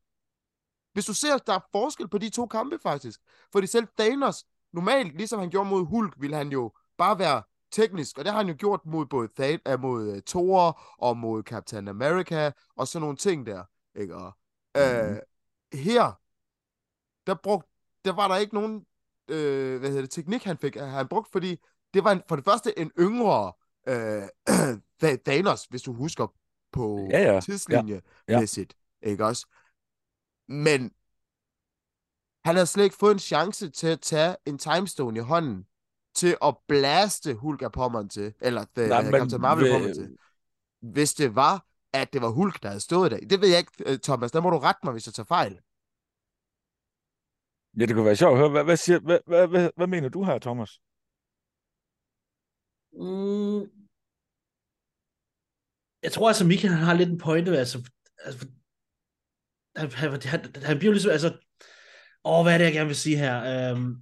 Hvis 0.93 1.05
du 1.05 1.13
ser, 1.13 1.37
der 1.37 1.53
er 1.53 1.59
forskel 1.71 2.07
på 2.07 2.17
de 2.17 2.29
to 2.29 2.45
kampe 2.45 2.79
faktisk. 2.83 3.19
Fordi 3.51 3.67
selv 3.67 3.87
Thanos, 3.99 4.43
normalt, 4.73 5.17
ligesom 5.17 5.39
han 5.39 5.49
gjorde 5.49 5.69
mod 5.69 5.85
Hulk, 5.85 6.13
ville 6.17 6.35
han 6.35 6.51
jo 6.51 6.71
bare 6.97 7.19
være 7.19 7.43
teknisk, 7.71 8.17
og 8.17 8.25
det 8.25 8.31
har 8.33 8.39
han 8.39 8.47
jo 8.49 8.55
gjort 8.59 8.85
mod 8.85 9.05
både 9.05 9.29
Than- 9.39 9.73
uh, 9.73 9.79
mod 9.79 10.07
uh, 10.11 10.19
Thor 10.27 10.81
og 10.97 11.17
mod 11.17 11.43
Captain 11.43 11.87
America 11.87 12.51
og 12.75 12.87
sådan 12.87 13.01
nogle 13.01 13.17
ting 13.17 13.45
der. 13.45 13.63
Ikke? 13.99 14.15
Og, 14.15 14.31
øh, 14.77 15.17
her, 15.73 16.19
der, 17.27 17.35
brugt, 17.43 17.67
der 18.05 18.13
var 18.13 18.27
der 18.27 18.35
ikke 18.35 18.53
nogen 18.53 18.85
øh, 19.27 19.79
hvad 19.79 19.89
hedder 19.89 20.01
det, 20.01 20.11
teknik, 20.11 20.43
han 20.43 20.57
fik, 20.57 20.75
han 20.75 21.07
brugt, 21.07 21.31
fordi 21.31 21.57
det 21.93 22.03
var 22.03 22.11
en, 22.11 22.21
for 22.29 22.35
det 22.35 22.45
første 22.45 22.79
en 22.79 22.91
yngre 22.99 23.53
øh, 23.87 24.23
Tha- 25.03 25.17
Thanos, 25.25 25.65
hvis 25.65 25.81
du 25.81 25.93
husker 25.93 26.27
på 26.71 27.07
Ja, 27.11 27.33
ja. 27.33 27.39
tidslinje 27.39 28.01
Ja. 28.27 28.39
mæssigt, 28.39 28.77
ikke 29.01 29.25
også? 29.25 29.47
Men 30.47 30.91
han 32.45 32.55
havde 32.55 32.65
slet 32.67 32.83
ikke 32.83 32.95
fået 32.95 33.13
en 33.13 33.19
chance 33.19 33.69
til 33.69 33.87
at 33.87 34.01
tage 34.01 34.35
en 34.45 34.57
timestone 34.57 35.19
i 35.19 35.21
hånden 35.21 35.65
til 36.15 36.37
at 36.43 36.57
blaste 36.67 37.33
Hulk 37.33 37.61
af 37.61 37.71
pommeren 37.71 38.09
til, 38.09 38.33
eller 38.41 38.65
the, 38.75 38.87
Nej, 38.87 39.01
Nej, 39.01 39.11
men 39.11 39.19
Captain 39.21 39.41
Marvel 39.41 39.63
ved- 39.65 39.71
pommeren 39.73 39.93
til, 39.95 40.17
hvis 40.81 41.13
det 41.13 41.35
var, 41.35 41.65
at 41.93 42.13
det 42.13 42.21
var 42.21 42.29
Hulk, 42.29 42.63
der 42.63 42.67
havde 42.69 42.79
stået 42.79 43.11
der. 43.11 43.17
Det 43.17 43.41
ved 43.41 43.49
jeg 43.49 43.59
ikke, 43.59 43.71
øh, 43.85 43.99
Thomas, 43.99 44.31
der 44.31 44.41
må 44.41 44.49
du 44.49 44.57
rette 44.57 44.79
mig, 44.83 44.91
hvis 44.91 45.07
jeg 45.07 45.13
tager 45.13 45.25
fejl. 45.37 45.53
Ja, 47.79 47.85
det 47.85 47.95
kunne 47.95 48.05
være 48.05 48.15
sjovt 48.15 48.31
at 48.33 48.37
høre. 48.37 48.49
Hvad, 48.49 48.63
hvad, 48.63 48.77
siger, 48.77 48.99
hvad, 48.99 49.19
hvad, 49.27 49.47
hvad, 49.47 49.69
hvad 49.75 49.87
mener 49.87 50.09
du 50.09 50.23
her, 50.23 50.39
Thomas? 50.39 50.71
Mm. 52.93 53.61
Jeg 56.03 56.11
tror 56.11 56.27
altså, 56.27 56.45
Michael 56.45 56.73
han 56.73 56.83
har 56.83 56.93
lidt 56.93 57.09
en 57.09 57.17
pointe. 57.17 57.57
Altså, 57.57 57.91
altså 58.25 58.47
han, 59.75 59.91
han, 59.91 60.21
han, 60.33 60.41
han 60.69 60.77
bliver 60.79 60.93
ligesom, 60.93 61.11
altså, 61.11 61.29
åh, 62.25 62.43
hvad 62.43 62.53
er 62.53 62.57
det, 62.57 62.65
jeg 62.65 62.73
gerne 62.73 62.87
vil 62.87 62.95
sige 63.05 63.17
her? 63.17 63.35
Øhm, 63.53 63.95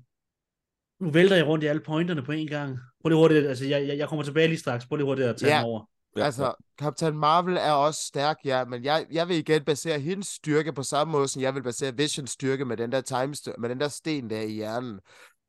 nu 1.03 1.09
vælter 1.09 1.35
jeg 1.35 1.47
rundt 1.47 1.63
i 1.63 1.67
alle 1.67 1.81
pointerne 1.81 2.23
på 2.23 2.31
en 2.31 2.47
gang. 2.47 2.77
Prøv 3.01 3.09
lige 3.09 3.17
hurtigt, 3.19 3.47
altså, 3.47 3.65
jeg, 3.65 3.87
jeg, 3.87 3.97
jeg 3.97 4.09
kommer 4.09 4.23
tilbage 4.23 4.47
lige 4.47 4.59
straks. 4.59 4.85
Prøv 4.85 4.95
lige 4.95 5.05
hurtigt 5.05 5.27
at 5.27 5.37
tage 5.37 5.55
Ja. 5.55 5.63
over. 5.63 5.89
Ja, 6.17 6.23
altså, 6.25 6.53
Captain 6.79 7.17
Marvel 7.17 7.57
er 7.57 7.71
også 7.71 8.01
stærk, 8.07 8.37
ja, 8.45 8.65
men 8.65 8.83
jeg, 8.83 9.05
jeg 9.11 9.27
vil 9.27 9.37
igen 9.37 9.63
basere 9.63 9.99
hendes 9.99 10.27
styrke 10.27 10.73
på 10.73 10.83
samme 10.83 11.11
måde, 11.11 11.27
som 11.27 11.41
jeg 11.41 11.55
vil 11.55 11.63
basere 11.63 11.97
Visions 11.97 12.31
styrke 12.31 12.65
med 12.65 12.77
den 12.77 12.91
der, 12.91 13.01
time, 13.01 13.33
med 13.57 13.69
den 13.69 13.79
der 13.79 13.87
sten 13.87 14.29
der 14.29 14.41
i 14.41 14.51
hjernen. 14.51 14.99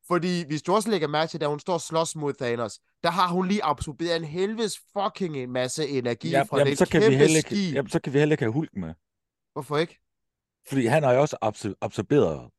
Fordi 0.08 0.46
hvis 0.46 0.62
du 0.62 0.74
også 0.74 0.90
lægger 0.90 1.08
mærke 1.08 1.30
til, 1.30 1.40
da 1.40 1.46
hun 1.46 1.60
står 1.60 1.72
og 1.72 1.80
slås 1.80 2.16
mod 2.16 2.32
Thanos, 2.32 2.78
der 3.02 3.10
har 3.10 3.28
hun 3.28 3.48
lige 3.48 3.64
absorberet 3.64 4.16
en 4.16 4.24
helvedes 4.24 4.78
fucking 4.98 5.36
en 5.36 5.52
masse 5.52 5.88
energi 5.88 6.30
Ja, 6.30 6.42
fra 6.42 6.58
jamen, 6.58 6.70
det 6.70 6.78
så 6.78 6.88
kan 6.88 7.00
vi 7.10 7.16
heller 7.16 7.36
ikke, 7.36 7.70
jamen, 7.72 7.90
så 7.90 8.00
kan 8.00 8.12
vi 8.12 8.18
heller 8.18 8.32
ikke 8.32 8.44
have 8.44 8.52
Hulk 8.52 8.70
med. 8.76 8.94
Hvorfor 9.52 9.76
ikke? 9.78 10.00
Fordi 10.68 10.86
han 10.86 11.02
har 11.02 11.12
jo 11.12 11.20
også 11.20 11.36
absor- 11.44 11.78
absorberet 11.80 12.50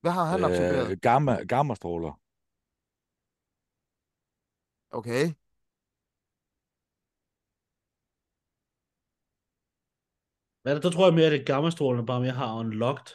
Hvad 0.00 0.12
har 0.12 0.24
han 0.24 0.44
absorberet? 0.44 0.90
øh, 0.90 0.96
gamma, 1.02 1.34
gammastråler. 1.48 2.18
Okay. 4.92 5.24
Ja, 10.64 10.74
der 10.74 10.90
tror 10.90 11.06
jeg 11.06 11.14
mere, 11.14 11.26
at 11.26 11.32
det 11.32 11.46
gammastrålende 11.46 12.06
bare 12.06 12.20
mere 12.20 12.32
har 12.32 12.58
unlocked. 12.58 13.14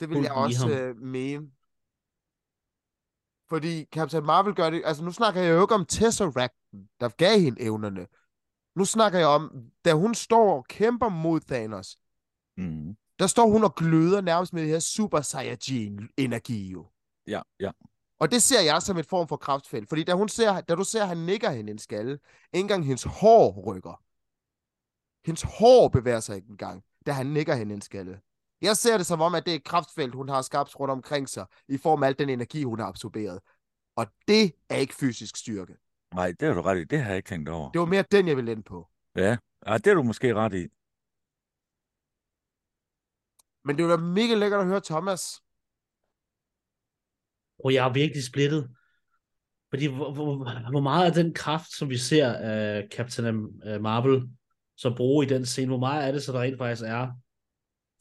Det 0.00 0.08
vil 0.08 0.22
jeg 0.22 0.32
også 0.32 0.70
øh, 0.70 0.96
mene. 0.96 1.50
Fordi 3.48 3.84
Captain 3.84 4.26
Marvel 4.26 4.54
gør 4.54 4.70
det... 4.70 4.82
Altså, 4.84 5.04
nu 5.04 5.12
snakker 5.12 5.40
jeg 5.40 5.54
jo 5.54 5.62
ikke 5.62 5.74
om 5.74 5.86
Tesseracten, 5.86 6.88
der 7.00 7.08
gav 7.08 7.40
hende 7.40 7.62
evnerne. 7.62 8.06
Nu 8.76 8.84
snakker 8.84 9.18
jeg 9.18 9.28
om, 9.28 9.70
da 9.84 9.92
hun 9.92 10.14
står 10.14 10.56
og 10.56 10.66
kæmper 10.66 11.08
mod 11.08 11.40
Thanos, 11.40 11.98
Mm. 12.56 12.96
der 13.18 13.26
står 13.26 13.46
hun 13.50 13.64
og 13.64 13.74
gløder 13.74 14.20
nærmest 14.20 14.52
med 14.52 14.62
det 14.62 14.70
her 14.70 14.78
Super 14.78 15.20
Saiyajin-energi 15.20 16.70
jo. 16.70 16.86
Ja, 17.26 17.42
ja. 17.60 17.70
Og 18.20 18.30
det 18.30 18.42
ser 18.42 18.60
jeg 18.60 18.82
som 18.82 18.96
et 18.98 19.06
form 19.06 19.28
for 19.28 19.36
kraftfelt. 19.36 19.88
Fordi 19.88 20.04
da, 20.04 20.14
hun 20.14 20.28
ser, 20.28 20.60
da 20.60 20.74
du 20.74 20.84
ser, 20.84 21.02
at 21.02 21.08
han 21.08 21.18
nikker 21.18 21.50
hende 21.50 21.72
en 21.72 21.78
skalle, 21.78 22.12
ikke 22.12 22.20
engang 22.52 22.86
hendes 22.86 23.02
hår 23.02 23.62
rykker. 23.66 24.02
Hendes 25.26 25.42
hår 25.42 25.88
bevæger 25.88 26.20
sig 26.20 26.36
ikke 26.36 26.48
engang, 26.48 26.84
da 27.06 27.12
han 27.12 27.26
nikker 27.26 27.54
hende 27.54 27.74
en 27.74 27.80
skalle. 27.80 28.20
Jeg 28.60 28.76
ser 28.76 28.96
det 28.96 29.06
som 29.06 29.20
om, 29.20 29.34
at 29.34 29.46
det 29.46 29.52
er 29.52 29.56
et 29.56 29.64
kraftfelt, 29.64 30.14
hun 30.14 30.28
har 30.28 30.42
skabt 30.42 30.80
rundt 30.80 30.92
omkring 30.92 31.28
sig, 31.28 31.46
i 31.68 31.76
form 31.76 32.02
af 32.02 32.06
al 32.06 32.18
den 32.18 32.28
energi, 32.28 32.62
hun 32.62 32.78
har 32.78 32.86
absorberet. 32.86 33.40
Og 33.96 34.06
det 34.28 34.52
er 34.68 34.76
ikke 34.76 34.94
fysisk 34.94 35.36
styrke. 35.36 35.76
Nej, 36.14 36.32
det 36.40 36.48
har 36.48 36.54
du 36.54 36.62
ret 36.62 36.78
i. 36.78 36.84
Det 36.84 37.00
har 37.00 37.08
jeg 37.08 37.16
ikke 37.16 37.28
tænkt 37.28 37.48
over. 37.48 37.70
Det 37.70 37.78
var 37.78 37.86
mere 37.86 38.04
den, 38.10 38.28
jeg 38.28 38.36
ville 38.36 38.52
ind 38.52 38.64
på. 38.64 38.88
Ja, 39.16 39.36
ja 39.66 39.74
det 39.78 39.86
er 39.86 39.94
du 39.94 40.02
måske 40.02 40.34
ret 40.34 40.54
i. 40.54 40.68
Men 43.64 43.78
det 43.78 43.88
var 43.88 43.96
mega 43.96 44.34
lækkert 44.34 44.60
at 44.60 44.66
høre 44.66 44.80
Thomas. 44.80 45.42
Og 47.64 47.74
jeg 47.74 47.88
er 47.88 47.92
virkelig 47.92 48.24
splittet. 48.24 48.68
Fordi 49.70 49.86
hvor, 49.86 50.12
hvor, 50.12 50.70
hvor 50.70 50.80
meget 50.80 51.06
af 51.06 51.12
den 51.12 51.34
kraft, 51.34 51.76
som 51.78 51.90
vi 51.90 51.96
ser 51.96 52.32
af 52.32 52.88
Captain 52.92 53.48
øh, 53.66 53.82
Marvel, 53.82 54.28
så 54.76 54.94
bruge 54.96 55.26
i 55.26 55.28
den 55.28 55.46
scene, 55.46 55.68
hvor 55.68 55.78
meget 55.78 56.08
er 56.08 56.12
det 56.12 56.22
så, 56.22 56.32
der 56.32 56.40
rent 56.40 56.58
faktisk 56.58 56.82
er 56.86 57.08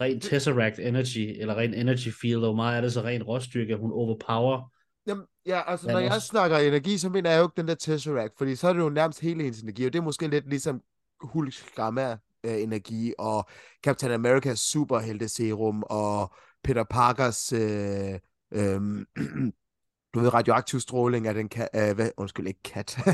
ren 0.01 0.19
Tesseract 0.19 0.79
Energy, 0.79 1.41
eller 1.41 1.57
ren 1.57 1.73
Energy 1.73 2.09
Field, 2.21 2.43
og 2.43 2.47
hvor 2.47 2.55
meget 2.55 2.77
er 2.77 2.81
det 2.81 2.93
så 2.93 3.01
ren 3.01 3.23
råstyrke, 3.23 3.75
hun 3.75 3.91
overpower. 3.91 4.71
Jamen, 5.07 5.25
ja, 5.45 5.71
altså, 5.71 5.87
Ja, 5.87 5.93
når 5.93 5.99
jeg 5.99 6.21
snakker 6.21 6.57
energi, 6.57 6.97
så 6.97 7.09
mener 7.09 7.29
jeg 7.29 7.39
jo 7.39 7.43
ikke 7.43 7.61
den 7.61 7.67
der 7.67 7.75
Tesseract, 7.75 8.33
fordi 8.37 8.55
så 8.55 8.67
er 8.67 8.73
det 8.73 8.79
jo 8.79 8.89
nærmest 8.89 9.19
hele 9.21 9.43
hendes 9.43 9.61
energi, 9.61 9.85
og 9.85 9.93
det 9.93 9.99
er 9.99 10.03
måske 10.03 10.27
lidt 10.27 10.49
ligesom 10.49 10.81
Hulks 11.21 11.65
gamma 11.75 12.17
øh, 12.43 12.61
energi, 12.61 13.13
og 13.19 13.49
Captain 13.83 14.11
Americas 14.11 14.59
superhelte 14.59 15.29
serum, 15.29 15.83
og 15.83 16.33
Peter 16.63 16.83
Parkers, 16.83 17.53
øh, 17.53 18.19
øh, 18.51 19.05
du 20.13 20.19
ved, 20.19 20.33
radioaktiv 20.33 20.79
stråling 20.79 21.27
af 21.27 21.33
den 21.33 21.49
kat, 21.49 21.69
øh, 21.75 21.95
hvad, 21.95 22.09
undskyld, 22.17 22.47
ikke 22.47 22.63
kat, 22.63 22.97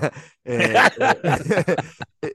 øh, 0.47 0.59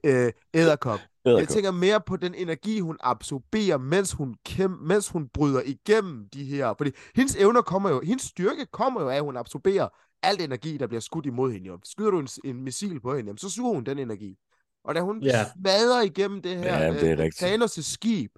øh, 0.04 0.25
øh, 0.25 0.33
æderkop. 0.54 1.00
Jeg 1.25 1.49
tænker 1.49 1.71
mere 1.71 2.00
på 2.07 2.16
den 2.16 2.35
energi, 2.35 2.80
hun 2.80 2.97
absorberer, 3.00 3.78
mens 3.78 4.12
hun, 4.12 4.35
kæm, 4.47 4.71
mens 4.71 5.09
hun 5.09 5.28
bryder 5.28 5.62
igennem 5.64 6.28
de 6.35 6.45
her. 6.45 6.75
Fordi 6.78 6.90
hendes 7.14 7.37
evner 7.37 7.62
kommer 7.62 7.90
jo, 7.90 8.00
hendes 8.04 8.23
styrke 8.23 8.66
kommer 8.73 9.02
jo 9.02 9.09
af, 9.09 9.16
at 9.16 9.23
hun 9.23 9.37
absorberer 9.37 9.88
alt 10.23 10.40
energi, 10.40 10.76
der 10.76 10.87
bliver 10.87 11.00
skudt 11.00 11.26
imod 11.26 11.52
hende. 11.52 11.66
Jo. 11.66 11.78
Skyder 11.85 12.11
du 12.11 12.19
en, 12.19 12.28
en 12.45 12.62
missil 12.64 13.00
på 13.00 13.16
hende, 13.16 13.28
jamen, 13.28 13.38
så 13.38 13.50
suger 13.50 13.75
hun 13.75 13.85
den 13.85 13.99
energi. 13.99 14.37
Og 14.85 14.95
da 14.95 15.00
hun 15.00 15.23
Ja. 15.23 15.47
smadrer 15.52 16.02
igennem 16.02 16.42
det 16.42 16.57
her 16.57 16.78
Ja, 16.78 16.92
det 16.92 17.11
er 17.11 17.21
øh. 17.21 17.30
Thanos' 17.35 17.92
skib, 17.92 18.30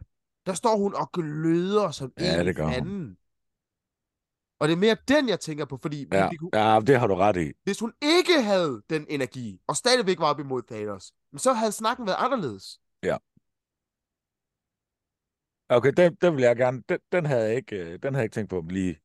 der 0.47 0.55
står 0.55 0.77
hun 0.77 0.95
og 0.95 1.11
gløder 1.13 1.91
som 1.91 2.13
Ja, 2.21 2.41
en 2.41 2.59
anden. 2.61 3.17
Og 4.63 4.69
det 4.69 4.75
er 4.75 4.79
mere 4.79 4.97
den, 5.09 5.29
jeg 5.29 5.41
tænker 5.41 5.65
på, 5.65 5.79
fordi 5.83 6.07
Ja, 6.13 6.29
vi 6.31 6.37
kunne, 6.37 6.51
ja, 6.55 6.81
det 6.87 7.01
har 7.01 7.07
du 7.07 7.15
ret 7.15 7.37
i. 7.37 7.53
hvis 7.65 7.81
hun 7.81 7.93
ikke 8.03 8.43
havde 8.43 8.83
den 8.91 9.07
energi, 9.09 9.61
og 9.67 9.77
stadigvæk 9.77 10.19
var 10.19 10.31
op 10.31 10.41
imod 10.41 10.63
Thanos, 10.63 11.13
så 11.37 11.53
havde 11.53 11.73
snakken 11.73 12.07
været 12.07 12.17
anderledes. 12.19 12.81
Okay, 15.69 15.93
den, 15.97 16.15
den 16.15 16.37
vil 16.37 16.43
jeg 16.43 16.57
gerne, 16.57 16.83
den, 16.89 16.99
den 17.13 17.27
havde 17.27 17.43
jeg 17.43 17.57
ikke, 17.57 17.77
øh, 17.77 17.99
den 18.03 18.15
havde 18.15 18.17
jeg 18.17 18.25
ikke 18.25 18.35
tænkt 18.35 18.51
på 18.51 18.65
lige. 18.71 19.01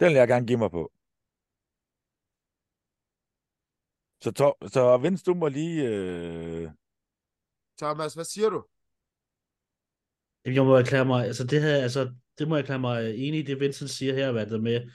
Den 0.00 0.08
vil 0.08 0.14
jeg 0.14 0.28
gerne 0.28 0.46
give 0.46 0.58
mig 0.58 0.70
på. 0.70 0.92
Så, 4.22 4.32
to, 4.32 4.52
så 4.66 4.98
Vince, 4.98 5.24
du 5.24 5.34
må 5.34 5.48
lige... 5.48 5.88
Øh... 5.88 6.70
Thomas, 7.78 8.14
hvad 8.14 8.24
siger 8.24 8.50
du? 8.50 8.64
Jeg 10.44 10.64
må 10.64 10.76
erklære 10.76 11.04
mig, 11.04 11.26
altså 11.26 11.44
det 11.44 11.62
her, 11.62 11.76
altså, 11.82 12.14
det 12.40 12.48
må 12.48 12.56
jeg 12.56 12.62
erklære 12.62 12.78
mig 12.78 13.14
enig 13.16 13.40
i, 13.40 13.42
det 13.42 13.60
Vincent 13.60 13.90
siger 13.90 14.14
her, 14.14 14.32
hvad 14.32 14.46
det 14.46 14.62
med, 14.62 14.90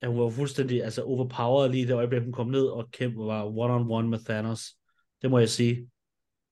at 0.00 0.08
hun 0.08 0.20
var 0.20 0.30
fuldstændig, 0.30 0.84
altså 0.84 1.02
overpowered 1.02 1.70
lige 1.70 1.86
det 1.86 1.94
øjeblik, 1.94 2.22
hun 2.22 2.32
kom 2.32 2.46
ned 2.46 2.66
og 2.66 2.90
kæmpe 2.90 3.18
var 3.18 3.44
one-on-one 3.44 4.08
med 4.08 4.18
Thanos. 4.24 4.74
Det 5.22 5.30
må 5.30 5.38
jeg 5.38 5.48
sige. 5.48 5.90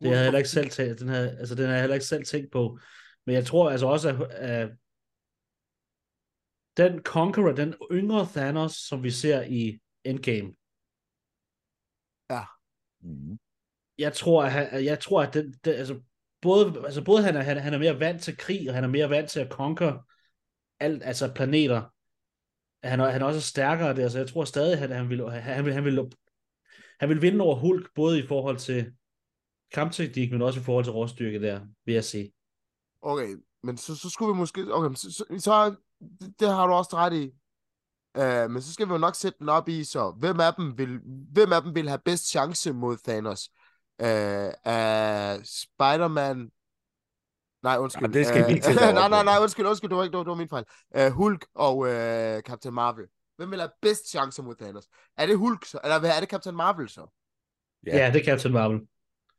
Det 0.00 0.08
havde 0.08 0.16
jeg 0.16 0.24
heller 0.24 0.38
ikke 0.38 0.50
selv 0.50 0.70
tænkt, 0.70 1.00
den 1.00 1.08
havde, 1.08 1.38
altså 1.38 1.54
den 1.54 1.64
havde 1.64 1.74
jeg 1.74 1.82
heller 1.82 1.94
ikke 1.94 2.06
selv 2.06 2.24
tænkt 2.24 2.52
på. 2.52 2.78
Men 3.26 3.34
jeg 3.34 3.46
tror 3.46 3.70
altså 3.70 3.86
også, 3.86 4.08
at, 4.08 4.30
at 4.30 4.70
den 6.76 7.02
Conqueror, 7.02 7.52
den 7.52 7.74
yngre 7.92 8.26
Thanos, 8.34 8.72
som 8.72 9.02
vi 9.02 9.10
ser 9.10 9.42
i 9.42 9.78
Endgame, 10.04 10.52
Mm. 13.02 13.38
jeg 13.98 14.12
tror, 14.12 14.44
at, 14.44 14.52
han, 14.52 14.84
jeg 14.84 15.00
tror, 15.00 15.22
at 15.22 15.34
den, 15.34 15.52
den, 15.64 15.74
altså, 15.74 16.00
både, 16.40 16.82
altså 16.84 17.04
både 17.04 17.22
han 17.22 17.36
er, 17.36 17.40
han, 17.40 17.56
er- 17.56 17.60
han 17.60 17.74
er 17.74 17.78
mere 17.78 18.00
vant 18.00 18.22
til 18.22 18.36
krig, 18.36 18.68
og 18.68 18.74
han 18.74 18.84
er 18.84 18.88
mere 18.88 19.10
vant 19.10 19.30
til 19.30 19.40
at 19.40 19.50
conquer 19.52 20.09
alt, 20.80 21.02
altså 21.04 21.32
planeter. 21.34 21.82
Han, 22.82 23.00
han 23.00 23.22
er 23.22 23.26
også 23.26 23.40
stærkere 23.40 23.96
der, 23.96 24.08
så 24.08 24.18
jeg 24.18 24.28
tror 24.28 24.44
stadig, 24.44 24.72
at 24.72 24.96
han, 24.96 25.08
vil, 25.08 25.30
han, 25.30 25.64
vil, 25.64 25.72
han, 25.72 25.84
vil, 25.84 26.12
han 27.00 27.08
vil 27.08 27.22
vinde 27.22 27.44
over 27.44 27.56
Hulk, 27.56 27.90
både 27.94 28.18
i 28.18 28.26
forhold 28.26 28.56
til 28.56 28.92
kampteknik, 29.74 30.32
men 30.32 30.42
også 30.42 30.60
i 30.60 30.62
forhold 30.62 30.84
til 30.84 30.92
råstyrke 30.92 31.42
der, 31.42 31.60
vil 31.84 31.94
jeg 31.94 32.04
sige. 32.04 32.32
Okay, 33.02 33.36
men 33.62 33.76
så, 33.76 33.96
så 33.96 34.10
skulle 34.10 34.32
vi 34.34 34.38
måske... 34.38 34.74
Okay, 34.74 34.94
så, 34.94 35.12
så, 35.12 35.24
så 35.38 35.74
det, 36.20 36.40
det 36.40 36.48
har 36.48 36.66
du 36.66 36.72
også 36.72 36.96
ret 36.96 37.12
i. 37.12 37.30
Uh, 38.18 38.50
men 38.50 38.62
så 38.62 38.72
skal 38.72 38.88
vi 38.88 38.92
jo 38.92 38.98
nok 38.98 39.14
sætte 39.14 39.38
den 39.38 39.48
op 39.48 39.68
i, 39.68 39.84
så 39.84 40.10
hvem 40.10 40.40
af 40.40 40.54
dem 40.54 40.78
vil, 40.78 41.00
hvem 41.32 41.52
af 41.52 41.62
dem 41.62 41.74
vil 41.74 41.88
have 41.88 42.00
bedst 42.04 42.30
chance 42.30 42.72
mod 42.72 42.96
Thanos? 43.04 43.50
Uh, 44.02 44.06
uh, 44.06 45.44
Spider-Man... 45.44 46.50
Nej, 47.62 47.78
undskyld. 47.78 48.02
Jamen, 48.02 48.14
det 48.14 48.26
skal 48.26 48.46
vi 48.46 48.52
ikke 48.52 48.64
til 48.64 48.74
nej, 48.74 49.08
nej, 49.08 49.24
nej, 49.24 49.38
undskyld, 49.42 49.66
undskyld, 49.66 49.90
det 49.90 49.96
var, 49.96 50.02
ikke, 50.04 50.12
det 50.12 50.18
var, 50.18 50.24
det 50.24 50.30
var 50.30 50.36
min 50.36 50.48
fejl. 50.48 50.64
Uh, 50.98 51.12
Hulk 51.12 51.46
og 51.54 51.76
uh, 51.78 52.40
Captain 52.48 52.74
Marvel. 52.74 53.06
Hvem 53.36 53.50
vil 53.50 53.58
have 53.60 53.70
bedst 53.82 54.10
chance 54.10 54.42
mod 54.42 54.54
Thanos? 54.54 54.86
Er 55.16 55.26
det 55.26 55.38
Hulk 55.38 55.64
så? 55.64 55.78
Eller 55.84 55.98
hvad 56.00 56.10
er 56.16 56.20
det 56.20 56.28
Captain 56.28 56.56
Marvel 56.56 56.88
så? 56.88 57.06
Ja. 57.86 57.96
Ja, 57.96 58.12
det 58.12 58.20
er 58.20 58.24
Captain 58.24 58.54
Marvel. 58.54 58.80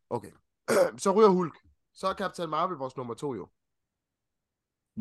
Okay. 0.09 0.31
så 1.03 1.11
ryger 1.11 1.29
Hulk. 1.29 1.53
Så 1.93 2.07
er 2.07 2.13
Captain 2.13 2.49
Marvel 2.49 2.77
vores 2.77 2.97
nummer 2.97 3.13
to 3.13 3.35
jo. 3.35 3.47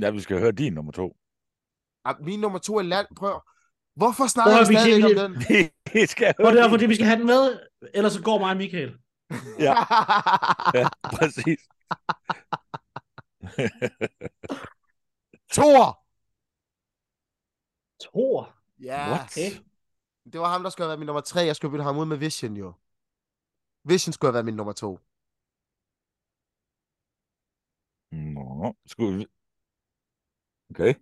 Ja, 0.01 0.11
vi 0.11 0.21
skal 0.21 0.39
høre 0.39 0.53
din 0.53 0.73
nummer 0.73 0.93
to. 0.93 1.17
Ah, 2.05 2.15
Min 2.25 2.41
nummer 2.41 2.59
to 2.59 2.77
er 2.79 2.83
land. 2.83 3.07
Prøv. 3.17 3.41
Hvorfor 3.97 4.27
snakker 4.27 4.57
at 4.57 4.69
vi 4.69 4.75
vi 4.75 4.81
stadigvæk 4.81 5.15
kan- 5.17 5.25
om 5.25 5.35
den? 5.35 5.71
vi 5.93 6.07
skal 6.07 6.35
høre 6.41 6.53
det 6.53 6.61
er 6.61 6.69
fordi, 6.69 6.87
vi 6.87 6.95
skal 6.95 7.07
have 7.07 7.19
den 7.19 7.27
med, 7.27 7.59
ellers 7.95 8.13
så 8.13 8.23
går 8.23 8.39
mig 8.39 8.51
og 8.51 8.57
Michael. 8.57 8.99
Ja. 9.59 9.75
Ja, 10.75 10.89
præcis. 11.05 11.61
Thor! 15.55 16.01
Thor. 18.01 18.57
Ja. 18.79 19.25
Okay. 19.25 19.51
Det 20.33 20.41
var 20.41 20.53
ham, 20.53 20.63
der 20.63 20.71
skulle 20.71 20.85
have 20.85 20.91
været 20.91 20.99
min 20.99 21.07
nummer 21.07 21.21
tre. 21.21 21.41
Jeg 21.41 21.57
skulle 21.57 21.73
bytte 21.73 21.85
ham 21.85 21.99
ud 21.99 22.07
med 22.07 22.17
Vision, 22.17 22.57
jo. 22.57 22.73
Vision 23.85 24.13
skulle 24.13 24.29
have 24.29 24.35
været 24.35 24.45
min 24.45 24.57
nummer 24.57 24.73
to. 24.73 24.99
Nå, 28.13 28.77
skulle 28.87 29.19
vi... 29.19 29.27
Okay. 30.71 30.95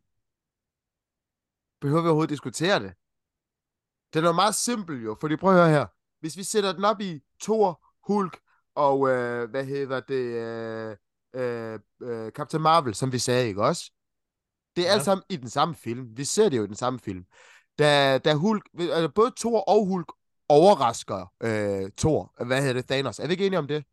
Behøver 1.81 2.03
vi 2.03 2.09
overhovedet 2.09 2.31
diskutere 2.31 2.81
det? 2.81 2.95
Den 4.15 4.25
er 4.25 4.33
meget 4.33 4.55
simpel, 4.55 5.03
jo. 5.03 5.17
Fordi 5.21 5.37
prøv 5.37 5.51
at 5.51 5.57
høre 5.57 5.71
her. 5.71 5.87
Hvis 6.21 6.37
vi 6.37 6.43
sætter 6.43 6.73
den 6.73 6.85
op 6.85 7.01
i 7.01 7.21
Thor, 7.43 7.85
Hulk 8.07 8.41
og, 8.75 9.09
øh, 9.09 9.51
hvad 9.51 9.65
hedder 9.65 10.01
det, 10.01 10.15
øh, 10.15 10.97
øh, 11.35 11.79
øh, 12.03 12.31
Captain 12.31 12.63
Marvel, 12.63 12.95
som 12.95 13.13
vi 13.13 13.19
sagde, 13.19 13.49
ikke 13.49 13.65
også? 13.65 13.93
Det 14.77 14.85
er 14.85 14.89
ja. 14.89 14.95
Alt 14.95 15.05
sammen 15.05 15.25
i 15.31 15.37
den 15.37 15.51
samme 15.51 15.75
film. 15.75 16.17
Vi 16.17 16.25
ser 16.25 16.49
det 16.49 16.57
jo 16.57 16.65
i 16.65 16.67
den 16.67 16.75
samme 16.75 16.99
film. 16.99 17.25
Da, 17.79 18.19
da 18.19 18.35
Hulk, 18.35 18.63
altså 18.79 19.09
både 19.15 19.33
Thor 19.37 19.61
og 19.61 19.87
Hulk 19.87 20.13
overrasker 20.49 21.33
øh, 21.43 21.91
Thor, 21.97 22.45
hvad 22.45 22.61
hedder 22.61 22.75
det, 22.75 22.87
Thanos. 22.89 23.19
Er 23.19 23.27
vi 23.27 23.33
ikke 23.33 23.47
enige 23.47 23.59
om 23.59 23.67
det? 23.67 23.85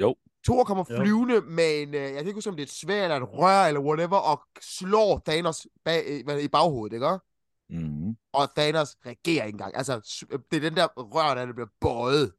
Jo. 0.00 0.16
Thor 0.44 0.64
kommer 0.64 0.84
Jo. 0.90 0.96
flyvende 0.96 1.40
med 1.40 1.82
en, 1.82 1.94
øh, 1.94 2.00
jeg 2.00 2.12
kan 2.12 2.26
ikke 2.26 2.34
huske, 2.34 2.50
om 2.50 2.56
det 2.56 2.62
er 2.62 2.66
et 2.66 2.72
svær 2.72 3.02
eller 3.02 3.16
et 3.16 3.32
rør 3.32 3.64
eller 3.66 3.80
whatever, 3.80 4.16
og 4.16 4.42
slår 4.60 5.22
Thanos 5.26 5.66
bag, 5.84 6.24
øh, 6.28 6.42
i 6.42 6.48
baghovedet, 6.48 6.94
ikke? 6.94 7.06
også? 7.06 7.24
Mm. 7.70 8.16
Og 8.32 8.54
Thanos 8.56 8.96
reagerer 9.06 9.44
ikke 9.44 9.54
engang. 9.54 9.76
Altså, 9.76 10.26
det 10.50 10.56
er 10.56 10.60
den 10.60 10.76
der 10.76 10.86
rør, 10.96 11.34
der 11.34 11.52
bliver 11.52 11.68
bøjet. 11.80 12.32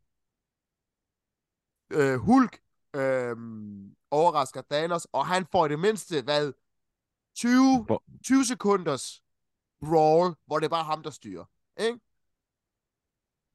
Øh, 1.92 2.16
Hulk 2.20 2.60
øh, 2.98 3.36
overrasker 4.12 4.62
Thanos, 4.72 5.08
og 5.12 5.27
han 5.27 5.46
får 5.51 5.66
i 5.66 5.70
det 5.70 5.80
mindste, 5.80 6.22
hvad, 6.24 6.54
20, 7.36 7.84
Hvor- 7.86 8.04
20 8.24 8.46
sekunders 8.46 9.24
brawl, 9.82 10.36
hvor 10.46 10.60
det 10.60 10.66
er 10.66 10.70
bare 10.70 10.84
ham, 10.84 11.04
der 11.04 11.10
styrer. 11.10 11.46
Ikke? 11.80 12.00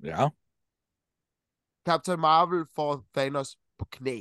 Ja. 0.02 0.28
Captain 1.86 2.20
Marvel 2.20 2.66
får 2.74 3.04
Thanos 3.14 3.58
på 3.78 3.84
knæ. 3.84 4.16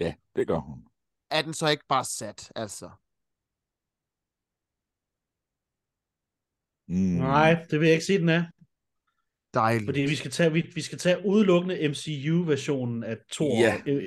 Ja, 0.00 0.14
det 0.36 0.46
gør 0.46 0.58
hun. 0.58 0.88
Er 1.30 1.42
den 1.42 1.54
så 1.54 1.68
ikke 1.68 1.84
bare 1.88 2.04
sat, 2.04 2.52
altså? 2.56 2.90
Mm. 6.88 6.94
Nej, 7.28 7.50
det 7.70 7.80
vil 7.80 7.86
jeg 7.86 7.94
ikke 7.94 8.04
sige, 8.06 8.18
den 8.18 8.28
er. 8.28 8.44
Dejligt. 9.54 9.84
Fordi 9.88 10.00
vi 10.00 10.16
skal 10.16 10.30
tage, 10.30 10.52
vi, 10.52 10.70
vi 10.74 10.82
skal 10.82 10.98
tage 10.98 11.26
udelukkende 11.26 11.88
MCU-versionen 11.88 13.04
af 13.04 13.16
Thor. 13.32 13.60
Ja. 13.60 13.76
Øh, 13.86 14.02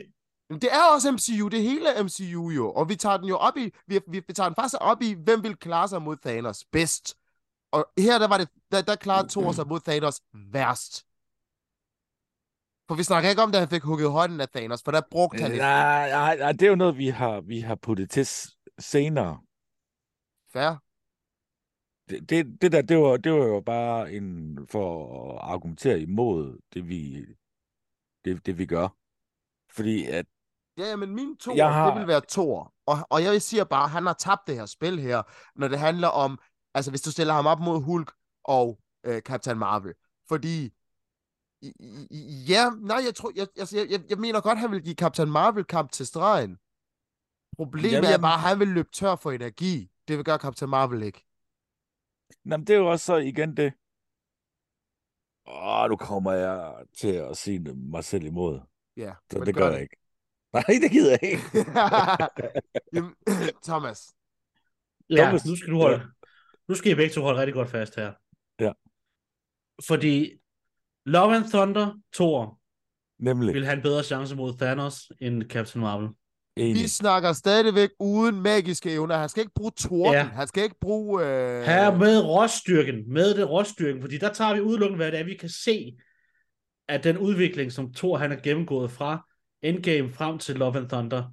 Det 0.62 0.70
er 0.72 0.94
også 0.94 1.12
MCU, 1.12 1.48
det 1.48 1.62
hele 1.62 1.90
er 1.90 2.04
MCU 2.04 2.50
jo, 2.50 2.72
og 2.72 2.90
vi 2.90 2.96
tager 2.96 3.18
den 3.18 3.28
jo 3.28 3.36
op 3.36 3.58
i, 3.58 3.72
vi, 3.88 4.00
vi, 4.08 4.22
vi 4.28 4.34
tager 4.34 4.50
den 4.50 4.56
faktisk 4.56 4.76
op 4.82 5.02
i, 5.02 5.14
hvem 5.14 5.44
vil 5.44 5.56
klare 5.56 5.88
sig 5.88 6.02
mod 6.02 6.18
Thanos 6.26 6.66
bedst. 6.72 7.16
Og 7.72 7.86
her, 7.98 8.20
der 8.20 8.28
var 8.28 8.38
det, 8.38 8.50
der, 8.72 8.82
der 8.82 8.96
klarede 8.96 9.30
Thor 9.30 9.52
sig 9.52 9.68
mod 9.68 9.80
Thanos 9.80 10.22
værst. 10.34 11.04
For 12.88 12.96
vi 12.96 13.04
snakker 13.04 13.30
ikke 13.30 13.42
om, 13.42 13.52
da 13.52 13.60
han 13.60 13.70
fik 13.70 13.84
hugget 13.84 14.12
hånden 14.12 14.42
af 14.42 14.50
Thanos, 14.50 14.84
for 14.84 14.92
der 14.92 15.02
brugte 15.12 15.42
han 15.42 15.52
et 15.52 15.58
Nej, 15.58 16.10
nej, 16.10 16.38
nej, 16.38 16.52
det 16.52 16.62
er 16.62 16.70
jo 16.70 16.76
noget, 16.76 16.98
vi 16.98 17.08
har, 17.08 17.42
vi 17.42 17.60
har 17.60 17.76
puttet 17.76 18.10
til 18.10 18.28
senere. 18.80 19.40
færre. 20.54 20.78
Det, 22.10 22.30
det, 22.30 22.62
det 22.62 22.72
der, 22.72 22.82
det 22.82 22.98
var, 22.98 23.18
det 23.18 23.32
var 23.32 23.46
jo 23.46 23.62
bare 23.62 24.14
en 24.14 24.58
for 24.68 25.14
at 25.34 25.40
argumentere 25.54 26.00
imod 26.00 26.60
det, 26.74 26.88
vi, 26.88 27.26
det, 28.26 28.46
det 28.46 28.58
vi 28.58 28.66
gør. 28.66 28.88
Fordi 29.72 30.06
at, 30.06 30.26
Ja, 30.78 30.84
ja, 30.90 30.96
men 30.96 31.16
min 31.16 31.38
Jeg 31.56 31.74
har- 31.74 31.92
det 31.92 32.00
vil 32.00 32.08
være 32.08 32.22
Thor. 32.30 32.74
Og, 32.86 32.98
og 33.10 33.24
jeg 33.24 33.42
siger 33.42 33.64
bare, 33.64 33.84
at 33.84 33.90
han 33.90 34.06
har 34.06 34.14
tabt 34.14 34.48
det 34.48 34.56
her 34.56 34.66
spil 34.66 35.00
her, 35.00 35.24
når 35.56 35.68
det 35.68 35.80
handler 35.80 36.08
om, 36.08 36.40
altså 36.74 36.92
hvis 36.92 37.02
du 37.02 37.12
stiller 37.12 37.34
ham 37.34 37.46
op 37.46 37.60
mod 37.60 37.82
Hulk 37.82 38.12
og 38.44 38.80
øh, 39.06 39.22
Captain 39.22 39.58
Marvel. 39.58 39.94
Fordi, 40.28 40.74
i- 41.62 42.46
ja, 42.50 42.70
nej, 42.82 43.02
jeg 43.06 43.16
tror, 43.16 43.32
jeg, 43.36 43.48
altså, 43.58 43.78
jeg, 43.78 43.92
jeg, 43.92 44.02
jeg 44.10 44.18
mener 44.18 44.42
godt, 44.42 44.60
han 44.60 44.72
vil 44.72 44.84
give 44.84 44.96
Captain 44.96 45.32
Marvel 45.32 45.64
kamp 45.66 45.92
til 45.92 46.08
stregen. 46.08 46.58
Problemet 47.56 47.92
Jamen, 47.92 48.10
er 48.10 48.18
bare, 48.18 48.34
at 48.34 48.40
han 48.40 48.60
vil 48.60 48.68
løbe 48.68 48.90
tør 48.92 49.16
for 49.16 49.32
energi. 49.32 49.90
Det 50.08 50.18
vil 50.18 50.26
gøre 50.26 50.38
Captain 50.38 50.70
Marvel 50.70 51.04
ikke. 51.04 51.24
Jamen, 52.46 52.68
det 52.68 52.74
er 52.74 52.78
jo 52.78 52.92
også 52.92 53.06
så 53.06 53.16
igen 53.16 53.58
det. 53.58 53.74
Åh, 55.48 55.90
nu 55.90 55.96
kommer 55.96 56.32
jeg 56.32 56.86
til 56.98 57.14
at 57.14 57.38
sige 57.38 57.60
mig 57.76 58.04
selv 58.04 58.26
imod. 58.26 58.60
Ja, 58.98 59.14
Så 59.32 59.40
det 59.46 59.56
gør 59.56 59.72
jeg 59.72 59.82
ikke. 59.82 59.98
Nej, 60.54 60.64
det 60.82 60.92
gider 60.92 61.12
jeg 61.12 61.24
ikke. 61.24 61.42
Jamen, 62.94 63.16
Thomas, 63.64 64.14
Ja, 65.10 65.24
Thomas. 65.24 65.46
nu 65.46 65.56
skal 65.56 65.74
du 65.74 65.78
holde, 65.78 66.04
nu 66.68 66.76
skal 66.76 66.92
I 66.92 66.96
begge 66.96 67.14
to 67.14 67.22
holde 67.22 67.40
rigtig 67.40 67.54
godt 67.54 67.70
fast 67.70 67.96
her. 67.96 68.14
Ja. 68.60 68.72
Fordi 69.88 70.34
Love 71.06 71.36
and 71.36 71.46
Thunder, 71.46 72.00
Thor, 72.14 72.60
Nemlig. 73.20 73.54
vil 73.54 73.66
have 73.66 73.76
en 73.78 73.84
bedre 73.84 74.04
chance 74.04 74.36
mod 74.36 74.58
Thanos 74.58 75.12
end 75.22 75.44
Captain 75.44 75.82
Marvel. 75.82 76.10
Enig. 76.60 76.84
vi 76.84 76.88
snakker 76.88 77.34
stadigvæk 77.34 77.90
uden 78.00 78.42
magiske 78.42 78.92
evner. 78.92 79.18
Han 79.18 79.30
skal 79.30 79.42
ikke 79.42 79.54
bruge 79.56 79.72
torden. 79.72 80.14
Ja. 80.14 80.24
Han 80.24 80.48
skal 80.48 80.64
ikke 80.64 80.80
bruge... 80.82 81.26
Øh... 81.26 81.64
Her 81.64 81.98
med 81.98 82.20
råstyrken, 82.20 83.14
med 83.14 83.36
det 83.36 83.50
råstyrken, 83.50 84.02
fordi 84.02 84.18
der 84.18 84.34
tager 84.34 84.54
vi 84.54 84.62
udelukkende, 84.62 84.98
hvad 84.98 85.12
det 85.12 85.20
er, 85.20 85.24
vi 85.24 85.36
kan 85.36 85.50
se 85.50 85.98
at 86.88 87.04
den 87.04 87.18
udvikling, 87.18 87.72
som 87.72 87.94
Thor 87.94 88.18
han 88.18 88.32
er 88.32 88.36
gennemgået 88.36 88.92
fra 88.92 89.28
Endgame 89.62 90.14
frem 90.14 90.40
til 90.40 90.56
Love 90.56 90.78
and 90.78 90.90
Thunder, 90.90 91.24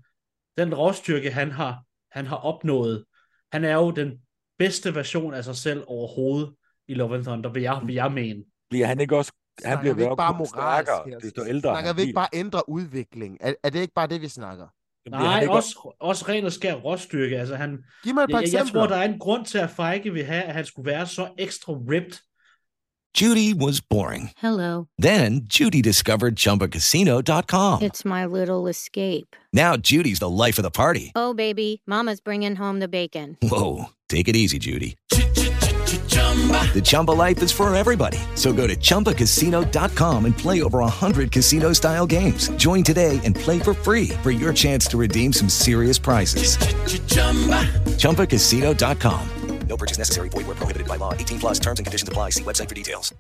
den 0.59 0.75
råstyrke, 0.75 1.31
han 1.31 1.51
har, 1.51 1.83
han 2.13 2.27
har 2.27 2.37
opnået, 2.37 3.05
han 3.53 3.65
er 3.65 3.75
jo 3.75 3.91
den 3.91 4.13
bedste 4.59 4.95
version 4.95 5.35
af 5.35 5.45
sig 5.45 5.57
selv 5.57 5.85
overhovedet 5.87 6.55
i 6.89 6.95
Love 6.95 7.15
and 7.15 7.25
Thunder, 7.25 7.53
vil 7.53 7.63
jeg, 7.63 7.81
vil 7.85 7.95
jeg 7.95 8.13
mene. 8.13 8.45
Bliver 8.71 8.87
han 8.87 9.01
ikke 9.01 9.17
også... 9.17 9.33
Han 9.65 9.73
Snakker 9.73 9.81
bliver 9.81 9.95
vi 9.95 10.03
ikke 10.03 10.17
bare 10.17 10.33
moralsk 10.33 10.91
stærkere, 10.91 11.11
her? 11.11 11.19
desto 11.19 11.47
ældre 11.47 11.71
Snakker 11.71 11.87
han 11.87 11.97
vi 11.97 12.03
ikke 12.03 12.15
bare 12.15 12.29
ændre 12.33 12.69
udvikling? 12.69 13.39
Er, 13.41 13.55
er 13.63 13.71
det 13.71 13.81
ikke 13.81 13.95
bare 13.95 14.07
det, 14.07 14.21
vi 14.21 14.29
snakker? 14.29 14.67
Bliver 15.05 15.17
han 15.19 15.27
Nej, 15.27 15.40
ikke 15.40 15.53
også, 15.53 15.95
også 16.01 16.25
ren 16.29 16.45
og 16.45 16.53
skær 16.53 16.75
råstyrke. 16.75 17.38
Altså, 17.38 17.57
han, 17.57 17.79
Giv 18.05 18.14
mig 18.14 18.25
et 18.25 18.31
par 18.31 18.40
jeg, 18.40 18.53
jeg 18.53 18.67
tror, 18.73 18.87
der 18.87 18.97
er 18.97 19.03
en 19.03 19.19
grund 19.19 19.47
til, 19.47 19.59
at 19.59 19.71
Feige 19.71 20.12
vil 20.12 20.25
have, 20.25 20.43
at 20.43 20.55
han 20.55 20.64
skulle 20.67 20.90
være 20.90 21.07
så 21.07 21.29
ekstra 21.38 21.73
ripped. 21.73 22.19
Judy 23.21 23.55
was 23.55 23.81
boring. 23.81 24.33
Hello. 24.38 24.87
Then 24.99 25.47
Judy 25.49 25.81
discovered 25.83 26.35
ChumbaCasino.com. 26.37 27.83
It's 27.83 28.05
my 28.05 28.25
little 28.27 28.67
escape. 28.67 29.37
Now 29.53 29.77
Judy's 29.77 30.19
the 30.19 30.29
life 30.29 30.59
of 30.59 30.64
the 30.64 30.71
party. 30.71 31.12
Oh, 31.14 31.33
baby, 31.33 31.81
Mama's 31.87 32.21
bringing 32.21 32.57
home 32.57 32.81
the 32.81 32.88
bacon. 32.88 33.37
Whoa, 33.40 33.90
take 34.09 34.27
it 34.27 34.35
easy, 34.35 34.59
Judy. 34.59 34.97
The 36.14 36.83
Chumba 36.83 37.12
life 37.12 37.42
is 37.42 37.53
for 37.53 37.74
everybody. 37.74 38.18
So 38.35 38.53
go 38.53 38.66
to 38.66 38.77
ChumbaCasino.com 38.77 40.24
and 40.27 40.37
play 40.37 40.62
over 40.62 40.81
100 40.81 41.31
casino 41.31 41.72
style 41.72 42.07
games. 42.07 42.48
Join 42.57 42.83
today 42.83 43.20
and 43.24 43.37
play 43.37 43.61
for 43.61 43.74
free 43.74 44.09
for 44.22 44.33
your 44.33 44.53
chance 44.53 44.87
to 44.88 44.98
redeem 44.98 45.33
some 45.33 45.48
serious 45.48 45.98
prizes. 45.98 46.57
ChumbaCasino.com. 47.98 49.29
No 49.68 49.77
purchase 49.77 49.98
necessary. 49.98 50.29
Void 50.29 50.46
where 50.46 50.57
prohibited 50.57 50.87
by 50.87 50.96
law. 50.96 51.14
18 51.14 51.38
plus 51.38 51.59
terms 51.59 51.79
and 51.79 51.87
conditions 51.87 52.09
apply. 52.09 52.31
See 52.31 52.42
website 52.42 52.68
for 52.68 52.74
details. 52.74 53.12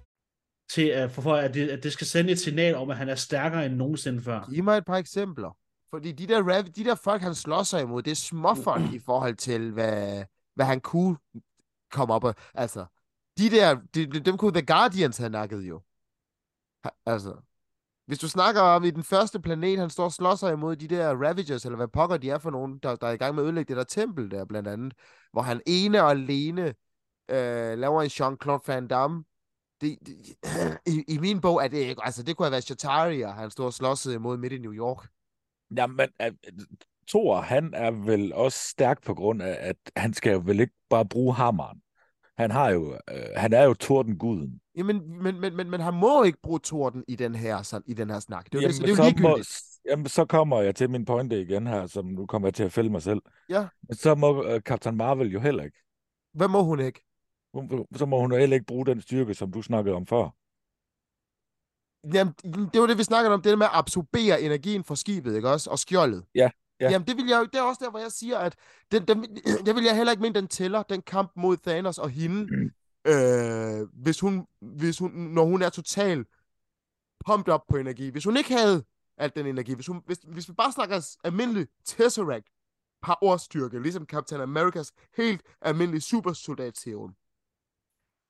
til, 0.70 0.88
at, 0.88 1.10
for, 1.10 1.22
for 1.22 1.34
at, 1.34 1.54
det, 1.54 1.70
at 1.70 1.82
det 1.82 1.92
skal 1.92 2.06
sende 2.06 2.32
et 2.32 2.38
signal 2.38 2.74
om, 2.74 2.90
at 2.90 2.96
han 2.96 3.08
er 3.08 3.14
stærkere 3.14 3.66
end 3.66 3.74
nogensinde 3.74 4.22
før. 4.22 4.50
Giv 4.50 4.64
mig 4.64 4.78
et 4.78 4.84
par 4.84 4.96
eksempler. 4.96 5.56
Fordi 5.90 6.12
de 6.12 6.26
der, 6.26 6.42
rav, 6.42 6.62
de 6.62 6.84
der 6.84 6.94
folk, 6.94 7.22
han 7.22 7.34
slår 7.34 7.62
sig 7.62 7.82
imod, 7.82 8.02
det 8.02 8.10
er 8.10 8.14
småfolk 8.14 8.92
i 8.98 8.98
forhold 8.98 9.36
til, 9.36 9.70
hvad, 9.70 10.24
hvad 10.54 10.66
han 10.66 10.80
kunne 10.80 11.16
komme 11.94 12.14
op 12.14 12.24
og... 12.24 12.34
Altså, 12.54 12.86
de 13.38 13.50
der, 13.50 13.74
de, 13.94 14.06
de- 14.06 14.20
dem 14.20 14.36
kunne 14.36 14.52
The 14.52 14.66
Guardians 14.66 15.18
have 15.18 15.30
nakket 15.30 15.60
jo. 15.62 15.82
Ha- 16.84 16.90
Altså, 17.06 17.36
hvis 18.06 18.18
du 18.18 18.28
snakker 18.28 18.60
om 18.60 18.84
i 18.84 18.90
den 18.90 19.02
første 19.02 19.40
planet, 19.40 19.78
han 19.78 19.90
står 19.90 20.04
og 20.04 20.12
slår 20.12 20.34
sig 20.34 20.52
imod 20.52 20.76
de 20.76 20.88
der 20.88 21.08
Ravagers, 21.10 21.64
eller 21.64 21.76
hvad 21.76 21.88
pokker 21.88 22.16
de 22.16 22.30
er 22.30 22.38
for 22.38 22.50
nogen, 22.50 22.78
der, 22.78 22.96
der 22.96 23.06
er 23.06 23.12
i 23.12 23.16
gang 23.16 23.34
med 23.34 23.42
at 23.42 23.46
ødelægge 23.46 23.68
det 23.68 23.76
der 23.76 23.84
tempel 23.84 24.30
der, 24.30 24.44
blandt 24.44 24.68
andet, 24.68 24.94
hvor 25.32 25.42
han 25.42 25.60
ene 25.66 26.02
og 26.02 26.10
alene 26.10 26.74
øh, 27.30 27.78
laver 27.78 28.02
en 28.02 28.10
Jean-Claude 28.10 28.62
Van 28.66 28.88
Damme. 28.88 29.24
det, 29.80 29.98
det, 30.06 30.16
i, 30.94 31.04
I 31.08 31.18
min 31.18 31.40
bog 31.40 31.64
er 31.64 31.68
det 31.68 31.78
ikke... 31.78 32.04
Altså, 32.04 32.22
det 32.22 32.36
kunne 32.36 32.46
have 32.46 32.50
været 32.52 32.64
Shatari, 32.64 33.20
og 33.22 33.34
han 33.34 33.50
står 33.50 33.66
og 33.66 33.72
slåsede 33.72 34.14
imod 34.14 34.36
midt 34.36 34.52
i 34.52 34.58
New 34.58 34.72
York. 34.72 35.08
Jamen, 35.76 36.08
øh, 36.22 36.32
Thor, 37.08 37.40
han 37.40 37.74
er 37.74 37.90
vel 37.90 38.32
også 38.32 38.68
stærk 38.68 39.02
på 39.02 39.14
grund 39.14 39.42
af, 39.42 39.56
at 39.60 39.76
han 39.96 40.14
skal 40.14 40.32
jo 40.32 40.42
vel 40.44 40.60
ikke 40.60 40.74
bare 40.90 41.06
bruge 41.06 41.34
hammeren. 41.34 41.80
Han 42.38 42.50
har 42.50 42.70
jo, 42.70 42.92
øh, 43.10 43.26
han 43.36 43.52
er 43.52 43.62
jo 43.64 43.74
tordenguden. 43.74 44.60
Jamen, 44.76 45.22
men, 45.22 45.40
men, 45.40 45.56
men, 45.56 45.70
men 45.70 45.80
han 45.80 45.94
må 45.94 46.22
ikke 46.22 46.38
bruge 46.42 46.60
torden 46.60 47.04
i 47.08 47.16
den 47.16 47.34
her, 47.34 47.62
sådan, 47.62 47.84
i 47.86 47.94
den 47.94 48.10
her 48.10 48.20
snak. 48.20 48.44
Det 48.52 48.54
er 48.54 48.58
jo, 48.58 48.60
Jamen, 48.60 48.68
det, 48.68 48.76
så 48.76 48.82
det 48.82 48.92
er 48.92 48.96
så 48.96 49.02
jo 49.02 49.10
må, 49.22 49.28
ligegyldigt. 49.28 49.62
jamen, 49.90 50.06
så 50.06 50.24
kommer 50.24 50.60
jeg 50.60 50.74
til 50.76 50.90
min 50.90 51.04
pointe 51.04 51.40
igen 51.42 51.66
her, 51.66 51.86
som 51.86 52.04
nu 52.06 52.26
kommer 52.26 52.48
jeg 52.48 52.54
til 52.54 52.64
at 52.64 52.72
fælde 52.72 52.90
mig 52.90 53.02
selv. 53.02 53.22
Ja, 53.48 53.66
Så 53.92 54.14
må 54.14 54.44
øh, 54.44 54.60
Captain 54.60 54.96
Marvel 54.96 55.28
jo 55.32 55.40
heller 55.40 55.64
ikke. 55.64 55.78
hvad 56.32 56.48
må 56.48 56.62
hun 56.62 56.80
ikke? 56.80 57.04
Så 57.96 58.06
må 58.06 58.20
hun 58.20 58.32
jo 58.32 58.38
heller 58.38 58.54
ikke 58.54 58.66
bruge 58.66 58.86
den 58.86 59.00
styrke, 59.00 59.34
som 59.34 59.52
du 59.52 59.62
snakkede 59.62 59.94
om 59.96 60.06
før. 60.06 60.34
Jamen, 62.14 62.34
det 62.72 62.80
var 62.80 62.86
det, 62.86 62.98
vi 62.98 63.02
snakkede 63.02 63.34
om, 63.34 63.42
det 63.42 63.50
der 63.50 63.56
med 63.56 63.66
at 63.66 63.72
absorbere 63.74 64.42
energien 64.42 64.84
fra 64.84 64.96
skibet, 64.96 65.36
ikke 65.36 65.50
også? 65.50 65.70
Og 65.70 65.78
skjoldet. 65.78 66.24
Ja, 66.34 66.50
ja. 66.84 66.90
Jamen, 66.90 67.06
det, 67.08 67.16
vil 67.16 67.26
jeg, 67.26 67.38
jo- 67.38 67.44
det 67.44 67.54
er 67.54 67.62
også 67.62 67.84
der, 67.84 67.90
hvor 67.90 67.98
jeg 67.98 68.12
siger, 68.12 68.38
at 68.38 68.56
den, 68.92 69.08
den, 69.08 69.22
det 69.66 69.74
vil 69.74 69.84
jeg 69.84 69.96
heller 69.96 70.10
ikke 70.12 70.22
mene, 70.22 70.34
den 70.34 70.48
tæller, 70.48 70.82
den 70.82 71.02
kamp 71.02 71.32
mod 71.36 71.56
Thanos 71.56 71.98
og 71.98 72.10
hende, 72.10 72.70
øh, 73.06 73.88
hvis 74.02 74.20
hun, 74.20 74.46
hvis 74.60 74.98
hun, 74.98 75.10
når 75.10 75.44
hun 75.44 75.62
er 75.62 75.68
totalt 75.68 76.28
pumped 77.26 77.52
op 77.54 77.66
på 77.68 77.76
energi. 77.76 78.10
Hvis 78.10 78.24
hun 78.24 78.36
ikke 78.36 78.54
havde 78.54 78.84
alt 79.16 79.36
den 79.36 79.46
energi, 79.46 79.74
hvis, 79.74 79.86
hun, 79.86 80.02
hvis, 80.06 80.18
hvis 80.18 80.48
vi 80.48 80.52
bare 80.54 80.72
snakker 80.72 81.16
almindelig 81.24 81.66
Tesseract 81.84 82.46
powerstyrke, 83.02 83.82
ligesom 83.82 84.04
Captain 84.06 84.40
Americas 84.40 84.92
helt 85.16 85.42
almindelige 85.60 86.00
supersoldatserum, 86.00 87.14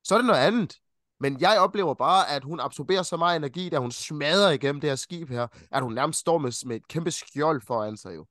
så 0.04 0.14
er 0.14 0.18
det 0.18 0.26
noget 0.26 0.40
andet. 0.40 0.80
Men 1.20 1.40
jeg 1.40 1.60
oplever 1.60 1.94
bare, 1.94 2.30
at 2.30 2.44
hun 2.44 2.60
absorberer 2.60 3.02
så 3.02 3.16
meget 3.16 3.36
energi, 3.36 3.68
da 3.68 3.78
hun 3.78 3.92
smadrer 3.92 4.50
igennem 4.50 4.80
det 4.80 4.90
her 4.90 4.96
skib 4.96 5.28
her, 5.28 5.46
at 5.70 5.82
hun 5.82 5.92
nærmest 5.94 6.20
står 6.20 6.38
med, 6.38 6.66
med 6.66 6.76
et 6.76 6.88
kæmpe 6.88 7.10
skjold 7.10 7.60
foran 7.60 7.96
sig 7.96 8.14
jo. 8.14 8.26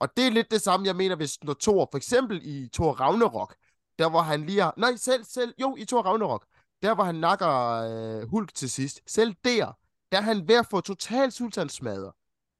Og 0.00 0.16
det 0.16 0.26
er 0.26 0.30
lidt 0.30 0.50
det 0.50 0.62
samme, 0.62 0.86
jeg 0.86 0.96
mener, 0.96 1.16
hvis 1.16 1.44
når 1.44 1.56
Thor, 1.60 1.88
for 1.90 1.96
eksempel 1.96 2.40
i 2.42 2.68
Thor 2.72 2.92
Ragnarok, 2.92 3.54
der 3.98 4.10
hvor 4.10 4.20
han 4.20 4.46
lige 4.46 4.60
har, 4.60 4.74
nej, 4.76 4.96
selv, 4.96 5.24
selv, 5.24 5.54
jo, 5.60 5.76
i 5.78 5.84
Thor 5.84 6.02
Ragnarok, 6.02 6.46
der 6.82 6.94
hvor 6.94 7.04
han 7.04 7.14
nakker 7.14 7.48
øh, 7.50 8.28
Hulk 8.30 8.54
til 8.54 8.70
sidst, 8.70 9.00
selv 9.06 9.34
der, 9.44 9.72
der 10.12 10.18
er 10.18 10.22
han 10.22 10.48
ved 10.48 10.54
at 10.54 10.66
få 10.66 10.80
total 10.80 11.32
sultansmadder. 11.32 12.10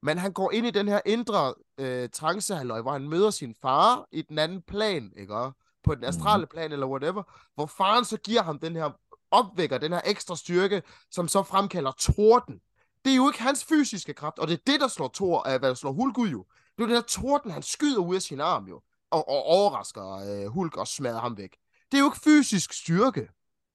Men 0.03 0.19
han 0.19 0.33
går 0.33 0.53
ind 0.53 0.67
i 0.67 0.71
den 0.71 0.89
her 0.89 1.01
indre 1.07 1.55
øh, 1.79 2.09
trancehalløj, 2.13 2.81
hvor 2.81 2.93
han 2.93 3.09
møder 3.09 3.31
sin 3.31 3.55
far 3.63 4.07
i 4.13 4.23
den 4.23 4.39
anden 4.39 4.63
plan, 4.63 5.13
ikke? 5.17 5.35
På 5.85 5.95
den 5.95 6.05
astrale 6.05 6.47
plan, 6.47 6.73
eller 6.73 6.87
whatever, 6.87 7.23
hvor 7.55 7.67
faren 7.67 8.05
så 8.05 8.17
giver 8.17 8.43
ham 8.43 8.59
den 8.59 8.77
her, 8.77 8.91
opvækker 9.31 9.79
den 9.79 9.93
her 9.93 10.01
ekstra 10.05 10.37
styrke, 10.37 10.83
som 11.11 11.29
så 11.29 11.43
fremkalder 11.43 11.93
torden. 11.93 12.61
Det 13.05 13.13
er 13.13 13.17
jo 13.17 13.29
ikke 13.29 13.43
hans 13.43 13.65
fysiske 13.65 14.15
kraft, 14.15 14.39
og 14.39 14.49
det 14.49 14.55
er 14.55 14.63
det, 14.73 14.81
der 14.81 14.89
slår 14.89 15.11
Thor, 15.15 15.49
øh, 15.49 15.59
hvad 15.59 15.69
der 15.69 15.75
slår 15.75 15.93
Hulk 15.93 16.19
ud 16.19 16.29
jo. 16.29 16.45
Det 16.77 16.83
er 16.83 16.87
den 16.87 16.97
her 16.97 17.03
torden, 17.03 17.51
han 17.51 17.63
skyder 17.63 18.01
ud 18.01 18.15
af 18.15 18.23
sin 18.23 18.41
arm 18.41 18.69
jo, 18.69 18.81
og, 19.11 19.29
og 19.29 19.43
overrasker 19.43 20.05
øh, 20.13 20.47
Hulk 20.47 20.77
og 20.77 20.89
smadrer 20.89 21.21
ham 21.21 21.37
væk. 21.37 21.57
Det 21.93 21.99
er 21.99 22.01
jo 22.01 22.07
ikke 22.07 22.21
fysisk 22.25 22.73
styrke. 22.73 23.29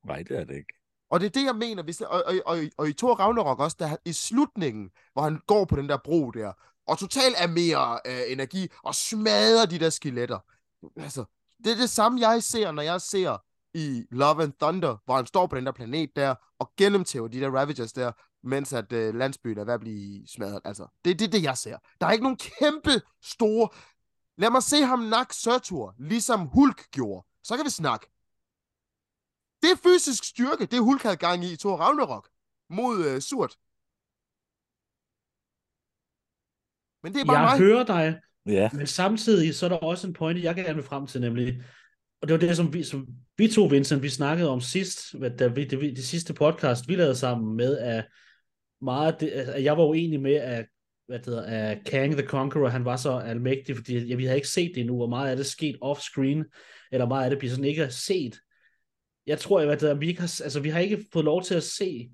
Nej, 0.06 0.24
det 0.24 0.40
er 0.40 0.44
det 0.44 0.56
ikke. 0.56 0.74
Og 1.10 1.20
det 1.20 1.26
er 1.26 1.30
det, 1.30 1.46
jeg 1.46 1.56
mener. 1.56 1.84
Hvis, 1.84 2.02
og, 2.02 2.24
og, 2.26 2.34
og, 2.46 2.58
og 2.78 2.90
i 2.90 2.94
Thor 2.94 3.14
Ragnarok 3.14 3.60
også, 3.60 3.78
der, 3.80 3.96
i 4.06 4.14
slutningen, 4.14 4.90
hvor 5.14 5.22
han 5.22 5.40
går 5.48 5.66
på 5.66 5.76
den 5.76 5.90
der 5.90 5.98
bro 5.98 6.32
der, 6.32 6.54
og 6.88 6.98
totalt 6.98 7.36
er 7.38 7.48
mere 7.48 8.00
øh, 8.06 8.32
energi, 8.32 8.68
og 8.84 8.96
smadrer 8.96 9.66
de 9.66 9.80
der 9.80 9.90
skeletter. 9.90 10.40
Altså, 10.96 11.26
det 11.64 11.72
er 11.72 11.76
det 11.76 11.90
samme, 11.90 12.20
jeg 12.20 12.44
ser, 12.44 12.72
når 12.72 12.82
jeg 12.82 13.02
ser 13.02 13.38
i 13.74 14.06
Love 14.12 14.44
and 14.44 14.54
Thunder, 14.62 14.98
hvor 15.06 15.16
han 15.16 15.26
står 15.26 15.48
på 15.48 15.56
den 15.56 15.66
der 15.66 15.72
planet 15.72 16.16
der, 16.16 16.36
og 16.60 16.72
gennemtæver 16.78 17.28
de 17.28 17.40
der 17.40 17.50
Ravagers 17.50 17.94
der, 17.94 18.12
mens 18.44 18.74
at 18.74 18.92
øh, 18.94 19.16
landsbyen 19.16 19.58
er 19.58 19.66
ved 19.66 19.74
at 19.74 19.80
blive 19.80 20.28
smadret. 20.28 20.62
Altså, 20.66 20.88
det 21.06 21.12
er 21.12 21.16
det, 21.16 21.32
det, 21.32 21.44
jeg 21.44 21.58
ser. 21.58 21.78
Der 22.02 22.08
er 22.08 22.12
ikke 22.12 22.24
nogen 22.24 22.38
kæmpe 22.60 22.92
store... 23.24 23.70
Lad 24.38 24.50
mig 24.50 24.64
se 24.64 24.82
ham 24.84 25.00
nak 25.00 25.34
Surtur, 25.34 25.96
ligesom 26.00 26.40
Hulk 26.48 26.92
gjorde. 26.92 27.28
Så 27.44 27.56
kan 27.56 27.66
vi 27.66 27.70
snakke. 27.70 28.06
Det 29.62 29.72
er 29.72 29.76
fysisk 29.84 30.24
styrke, 30.24 30.66
det 30.66 30.80
Hulk 30.80 31.02
havde 31.04 31.16
gang 31.18 31.44
i 31.46 31.54
i 31.54 31.58
Thor 31.58 31.76
Ragnarok 31.78 32.30
mod 32.70 33.06
øh, 33.06 33.22
Surt. 33.22 33.56
Men 37.04 37.14
det 37.14 37.22
er 37.22 37.26
bare 37.26 37.40
Jeg 37.40 37.60
mig. 37.60 37.68
hører 37.68 37.84
dig, 37.86 38.20
Ja. 38.46 38.70
men 38.74 38.88
samtidig 38.88 39.56
så 39.56 39.66
er 39.66 39.70
der 39.70 39.78
også 39.78 40.08
en 40.08 40.14
pointe, 40.14 40.44
jeg 40.44 40.56
gerne 40.56 40.76
vil 40.76 40.84
frem 40.84 41.08
til, 41.08 41.22
nemlig, 41.22 41.64
og 42.22 42.28
det 42.28 42.34
var 42.34 42.40
det, 42.40 42.58
som 42.58 42.74
vi, 42.74 42.84
som 42.84 43.08
vi 43.38 43.48
to, 43.48 43.66
Vincent, 43.66 44.04
vi 44.04 44.10
snakkede 44.10 44.50
om 44.50 44.62
sidst, 44.62 45.00
da 45.40 45.48
vi, 45.48 45.66
det, 45.66 45.80
det 45.82 46.06
sidste 46.06 46.34
podcast, 46.34 46.88
vi 46.88 46.96
lavede 46.96 47.16
sammen 47.16 47.56
med, 47.58 47.78
at 47.78 48.08
meget, 48.82 49.20
det, 49.20 49.32
altså, 49.34 49.56
jeg 49.56 49.78
var 49.78 49.84
uenig 49.84 50.22
med, 50.22 50.34
at, 50.34 50.66
hvad 51.08 51.20
det 51.20 51.26
hedder, 51.26 51.72
at 51.72 51.78
Kang 51.86 52.14
the 52.14 52.28
Conqueror, 52.28 52.68
han 52.68 52.86
var 52.86 52.96
så 52.96 53.12
almægtig, 53.18 53.76
fordi 53.76 53.98
ja, 53.98 54.16
vi 54.16 54.26
havde 54.26 54.38
ikke 54.38 54.48
set 54.48 54.72
det 54.76 54.82
endnu, 54.82 54.96
hvor 54.96 55.08
meget 55.08 55.32
af 55.32 55.38
det 55.38 55.46
sket 55.46 55.78
off-screen, 55.84 56.44
eller 56.92 57.08
meget 57.08 57.24
af 57.24 57.30
det 57.30 57.40
bliver 57.40 57.52
sådan 57.52 57.66
ikke 57.66 57.92
set. 57.92 58.40
Jeg 59.26 59.40
tror, 59.40 59.62
at, 59.62 59.84
at 59.84 60.02
vi, 60.02 60.08
ikke 60.08 60.22
har, 60.22 60.42
altså, 60.44 60.60
vi 60.60 60.70
har 60.70 60.80
ikke 60.80 61.06
fået 61.14 61.26
lov 61.26 61.44
til 61.44 61.56
at 61.56 61.64
se 61.64 62.12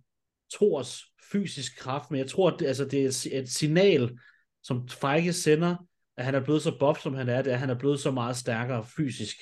Thors 0.53 1.03
fysisk 1.31 1.79
kraft, 1.79 2.11
men 2.11 2.19
jeg 2.19 2.29
tror, 2.29 2.51
at 2.51 2.59
det, 2.59 2.65
altså, 2.65 2.85
det 2.85 3.03
er 3.03 3.07
et, 3.07 3.27
et 3.39 3.49
signal, 3.49 4.19
som 4.63 4.87
Feige 4.87 5.33
sender, 5.33 5.75
at 6.17 6.25
han 6.25 6.35
er 6.35 6.43
blevet 6.43 6.61
så 6.61 6.77
buff, 6.79 6.99
som 7.01 7.13
han 7.13 7.29
er, 7.29 7.41
det 7.41 7.51
er, 7.51 7.53
at 7.53 7.59
han 7.59 7.69
er 7.69 7.77
blevet 7.77 7.99
så 7.99 8.11
meget 8.11 8.37
stærkere 8.37 8.85
fysisk. 8.85 9.37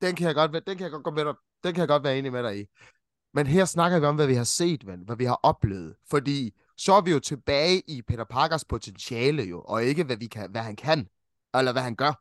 Den 0.00 0.14
kan 0.14 0.26
jeg 0.26 0.34
godt, 0.34 0.52
den 0.52 0.76
kan 0.76 0.84
jeg 0.84 0.90
godt, 0.90 1.04
gå 1.04 1.10
med 1.10 1.24
dig, 1.24 1.34
den 1.64 1.74
kan 1.74 1.80
jeg 1.80 1.88
godt 1.88 2.04
være 2.04 2.18
enig 2.18 2.32
med 2.32 2.42
dig 2.42 2.60
i. 2.60 2.66
Men 3.36 3.46
her 3.46 3.64
snakker 3.64 3.98
vi 4.00 4.06
om, 4.06 4.14
hvad 4.14 4.26
vi 4.26 4.34
har 4.34 4.44
set, 4.44 4.86
ven, 4.86 5.00
hvad 5.00 5.16
vi 5.16 5.24
har 5.24 5.40
oplevet. 5.42 5.96
Fordi 6.10 6.54
så 6.76 6.92
er 6.92 7.00
vi 7.00 7.10
jo 7.10 7.20
tilbage 7.20 7.82
i 7.86 8.02
Peter 8.02 8.24
Parkers 8.24 8.64
potentiale 8.64 9.42
jo, 9.42 9.62
og 9.62 9.84
ikke 9.84 10.04
hvad, 10.04 10.16
vi 10.16 10.26
kan, 10.26 10.50
hvad 10.50 10.60
han 10.60 10.76
kan, 10.76 11.08
eller 11.54 11.72
hvad 11.72 11.82
han 11.82 11.96
gør. 11.96 12.12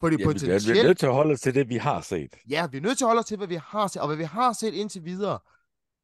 Fordi 0.00 0.16
Ja, 0.16 0.16
vi, 0.16 0.16
bliver, 0.16 0.16
vi 0.16 0.22
er 0.22 0.50
potentielt... 0.54 0.86
nødt 0.86 0.98
til 0.98 1.06
at 1.06 1.12
holde 1.12 1.32
os 1.32 1.40
til 1.40 1.54
det, 1.54 1.68
vi 1.68 1.76
har 1.76 2.00
set. 2.00 2.34
Ja, 2.48 2.66
vi 2.66 2.76
er 2.76 2.80
nødt 2.80 2.98
til 2.98 3.04
at 3.04 3.08
holde 3.08 3.20
os 3.20 3.26
til, 3.26 3.36
hvad 3.36 3.46
vi 3.46 3.54
har 3.54 3.86
set, 3.86 4.02
og 4.02 4.08
hvad 4.08 4.16
vi 4.16 4.24
har 4.24 4.52
set 4.52 4.74
indtil 4.74 5.04
videre. 5.04 5.38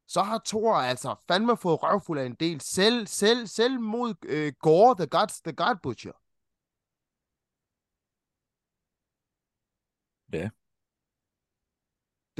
Så 0.07 0.21
har 0.21 0.41
Thor 0.45 0.73
altså 0.75 1.15
fandme 1.27 1.57
fået 1.57 1.83
røvfuld 1.83 2.19
af 2.19 2.25
en 2.25 2.35
del, 2.39 2.61
selv, 2.61 3.07
selv, 3.07 3.47
selv 3.47 3.79
mod 3.79 4.13
øh, 4.25 4.53
Gore, 4.59 4.95
the 4.95 5.07
God, 5.07 5.27
the 5.43 5.53
God 5.53 5.75
Butcher. 5.83 6.11
Ja. 10.33 10.49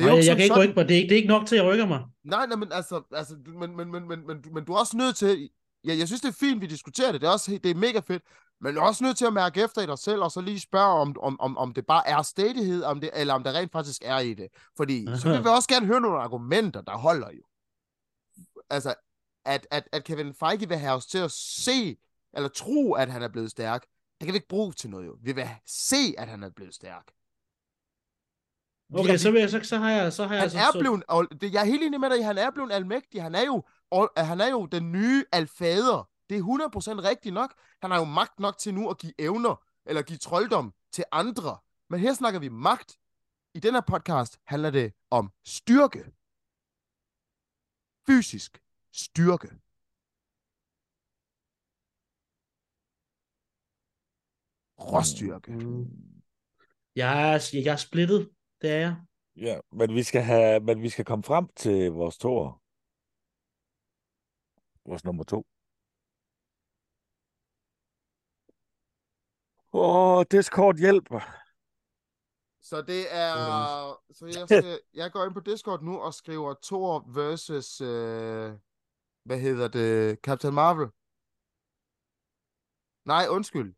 Det 0.01 0.09
Nej, 0.09 0.15
jo 0.17 0.23
jeg 0.25 0.35
kan 0.35 0.43
ikke 0.43 0.47
sådan- 0.47 0.63
rykke 0.63 0.73
mig. 0.75 0.89
Det 0.89 0.95
er, 0.95 0.97
ikke, 0.97 1.09
det 1.09 1.15
er 1.15 1.17
ikke 1.17 1.27
nok 1.27 1.47
til, 1.47 1.55
at 1.55 1.63
jeg 1.65 1.71
rykker 1.71 1.85
mig. 1.87 2.01
Nej, 2.23 2.45
nej, 2.45 2.55
men 2.55 2.71
altså, 2.71 3.01
altså 3.11 3.35
du- 3.45 3.57
men, 3.59 3.75
men, 3.77 3.91
men, 3.91 4.07
men, 4.07 4.27
men, 4.27 4.41
du- 4.41 4.49
men 4.51 4.65
du 4.65 4.73
er 4.73 4.77
også 4.79 4.97
nødt 4.97 5.15
til, 5.15 5.49
ja, 5.87 5.95
jeg 5.97 6.07
synes, 6.07 6.21
det 6.21 6.27
er 6.29 6.37
fint, 6.39 6.61
vi 6.61 6.67
diskuterer 6.67 7.11
det, 7.11 7.21
det 7.21 7.27
er, 7.27 7.31
også, 7.31 7.59
det 7.63 7.71
er 7.71 7.75
mega 7.75 7.99
fedt, 7.99 8.23
men 8.61 8.73
du 8.75 8.79
er 8.81 8.85
også 8.85 9.03
nødt 9.03 9.17
til 9.17 9.25
at 9.25 9.33
mærke 9.33 9.63
efter 9.63 9.81
i 9.81 9.85
dig 9.85 9.97
selv, 9.99 10.21
og 10.21 10.31
så 10.31 10.41
lige 10.41 10.59
spørge, 10.59 10.99
om, 11.01 11.15
om, 11.21 11.39
om, 11.39 11.57
om 11.57 11.73
det 11.73 11.85
bare 11.85 12.07
er 12.07 12.21
stedighed, 12.21 12.83
om 12.83 13.01
det, 13.01 13.09
eller 13.13 13.33
om 13.33 13.43
der 13.43 13.53
rent 13.53 13.71
faktisk 13.71 14.01
er 14.05 14.19
i 14.19 14.33
det. 14.33 14.47
Fordi 14.77 15.05
så 15.17 15.29
vil 15.31 15.43
vi 15.43 15.49
også 15.49 15.67
gerne 15.69 15.85
høre 15.85 16.01
nogle 16.01 16.17
argumenter, 16.19 16.81
der 16.81 16.97
holder 16.97 17.27
jo. 17.31 17.41
Altså, 18.69 18.93
at, 19.45 19.67
at, 19.71 19.89
at 19.91 20.03
Kevin 20.03 20.33
Feige 20.33 20.67
vil 20.67 20.77
have 20.77 20.93
os 20.95 21.05
til 21.05 21.17
at 21.17 21.31
se, 21.31 21.97
eller 22.33 22.49
tro, 22.49 22.93
at 22.93 23.11
han 23.11 23.21
er 23.23 23.27
blevet 23.27 23.51
stærk, 23.51 23.81
det 24.19 24.25
kan 24.27 24.33
vi 24.33 24.37
ikke 24.37 24.47
bruge 24.47 24.71
til 24.73 24.89
noget 24.89 25.05
jo. 25.07 25.15
Vi 25.21 25.31
vil 25.31 25.47
se, 25.67 26.13
at 26.17 26.27
han 26.27 26.43
er 26.43 26.49
blevet 26.49 26.73
stærk. 26.75 27.03
Okay, 28.93 29.17
så, 29.17 29.31
vil 29.31 29.39
jeg, 29.39 29.49
så, 29.49 29.59
så 29.63 29.77
har 29.77 29.91
jeg... 29.91 30.13
Så 30.13 30.27
har 30.27 30.35
jeg 30.35 30.41
Han 30.41 30.49
så, 30.49 30.57
er 30.57 30.79
blevet, 30.79 31.03
og 31.07 31.27
det, 31.41 31.53
jeg 31.53 31.61
er 31.61 31.65
helt 31.65 31.83
enig 31.83 31.99
med 31.99 32.09
dig, 32.09 32.25
han 32.25 32.37
er 32.37 32.51
blevet 32.51 32.71
almægtig. 32.71 33.21
Han 33.21 33.35
er 33.35 33.45
jo, 33.45 33.63
og, 33.91 34.11
han 34.17 34.41
er 34.41 34.49
jo 34.49 34.65
den 34.65 34.91
nye 34.91 35.25
alfader. 35.31 36.09
Det 36.29 36.37
er 36.37 36.41
100% 36.41 37.09
rigtigt 37.09 37.33
nok. 37.33 37.53
Han 37.81 37.91
har 37.91 37.97
jo 37.97 38.05
magt 38.05 38.39
nok 38.39 38.57
til 38.57 38.73
nu 38.73 38.89
at 38.89 38.97
give 38.97 39.13
evner, 39.19 39.63
eller 39.85 40.01
give 40.01 40.17
trolddom 40.17 40.73
til 40.91 41.03
andre. 41.11 41.57
Men 41.89 41.99
her 41.99 42.13
snakker 42.13 42.39
vi 42.39 42.49
magt. 42.49 42.97
I 43.55 43.59
den 43.59 43.73
her 43.73 43.81
podcast 43.81 44.39
handler 44.45 44.69
det 44.69 44.93
om 45.09 45.31
styrke. 45.45 46.03
Fysisk 48.07 48.61
styrke. 48.91 49.47
Råstyrke. 54.79 55.51
Jeg 56.95 57.33
er, 57.33 57.49
jeg 57.53 57.71
er 57.71 57.75
splittet, 57.75 58.29
det 58.61 58.69
er 58.69 58.77
jeg. 58.77 58.95
Ja, 59.35 59.59
men 59.71 59.95
vi 59.95 60.03
skal 60.03 60.21
have, 60.21 60.59
men 60.59 60.81
vi 60.81 60.89
skal 60.89 61.05
komme 61.05 61.23
frem 61.23 61.47
til 61.47 61.91
vores 61.91 62.17
toer. 62.17 62.61
Vores 64.89 65.03
nummer 65.03 65.23
to. 65.23 65.45
Åh, 69.73 70.25
Discord 70.31 70.77
hjælper. 70.77 71.19
Så 72.61 72.81
det 72.81 73.03
er... 73.11 73.35
Så 74.13 74.25
jeg, 74.25 74.47
skal, 74.47 74.79
jeg 74.93 75.11
går 75.11 75.25
ind 75.25 75.33
på 75.33 75.39
Discord 75.39 75.81
nu 75.81 75.99
og 75.99 76.13
skriver 76.13 76.55
Thor 76.63 77.05
versus... 77.13 77.81
Øh, 77.81 78.53
hvad 79.23 79.39
hedder 79.39 79.67
det? 79.67 80.19
Captain 80.19 80.53
Marvel. 80.53 80.87
Nej, 83.05 83.25
undskyld. 83.29 83.73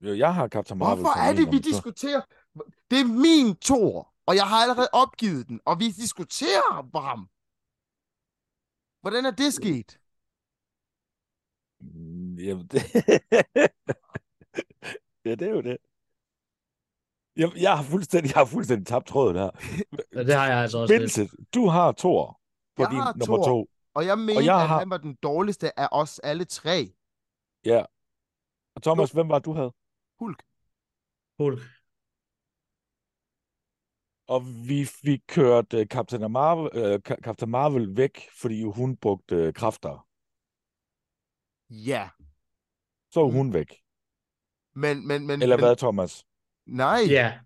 Jo, 0.00 0.12
jeg 0.24 0.34
har 0.34 0.48
Captain 0.48 0.78
Marvel 0.78 1.02
Hvorfor 1.02 1.18
er 1.18 1.32
det, 1.32 1.46
vi 1.52 1.58
diskuterer? 1.58 2.22
Det 2.90 3.00
er 3.00 3.04
min 3.24 3.56
Thor. 3.56 4.14
Og 4.26 4.36
jeg 4.36 4.48
har 4.48 4.56
allerede 4.62 4.88
opgivet 4.92 5.48
den, 5.48 5.60
og 5.64 5.80
vi 5.80 5.88
diskuterer 5.90 6.88
på 6.92 6.98
ham. 6.98 7.28
Hvordan 9.02 9.26
er 9.26 9.30
det 9.30 9.54
sket? 9.54 10.00
Mm, 11.80 12.38
Jamen, 12.38 12.66
det... 12.66 12.74
ja, 15.24 15.30
det 15.34 15.42
er 15.48 15.54
jo 15.58 15.62
det. 15.62 15.76
Jeg, 17.36 17.52
jeg, 17.56 17.76
har 17.76 17.84
fuldstændig, 17.84 18.28
jeg 18.32 18.38
har 18.40 18.44
fuldstændig 18.46 18.86
tabt 18.86 19.06
tråden 19.06 19.36
her. 19.36 19.50
Ja, 20.12 20.24
det 20.24 20.34
har 20.34 20.46
jeg 20.46 20.58
altså 20.62 20.78
også 20.78 20.94
lidt. 20.94 21.00
Vincent, 21.02 21.30
du 21.54 21.66
har 21.68 21.92
Thor 21.92 22.40
på 22.76 22.82
Jeg 22.82 22.90
din 22.90 22.98
har 22.98 23.12
nummer 23.14 23.36
Thor. 23.36 23.44
to. 23.64 23.70
Og 23.94 24.06
jeg 24.06 24.18
mener, 24.18 24.40
jeg 24.40 24.62
at 24.62 24.68
har- 24.68 24.78
han 24.78 24.90
var 24.90 24.96
den 24.96 25.14
dårligste 25.14 25.78
af 25.80 25.88
os 25.92 26.18
alle 26.18 26.44
tre. 26.44 26.94
Ja. 27.64 27.84
Og 28.76 28.82
Thomas, 28.82 29.10
hvem 29.10 29.28
var 29.28 29.38
du 29.38 29.52
havde? 29.52 29.72
Hulk. 30.18 30.42
Hulk. 31.38 31.60
Og 34.26 34.42
vi 34.68 34.84
fik 34.84 35.20
kørt 35.28 35.72
uh, 35.74 35.82
Captain, 35.82 36.32
Marvel, 36.32 36.94
uh, 36.94 37.00
Captain 37.00 37.50
Marvel 37.50 37.96
væk, 37.96 38.28
fordi 38.40 38.62
hun 38.62 38.96
brugte 38.96 39.48
uh, 39.48 39.54
kræfter. 39.54 40.06
Ja. 41.70 42.08
Så 43.10 43.20
er 43.20 43.28
Mm. 43.28 43.32
hun 43.32 43.52
væk. 43.52 43.82
Men, 44.74 45.06
men, 45.06 45.26
men, 45.26 45.42
Eller 45.42 45.56
men, 45.56 45.64
hvad, 45.64 45.76
Thomas? 45.76 46.26
Nej. 46.66 47.00
Ja. 47.08 47.40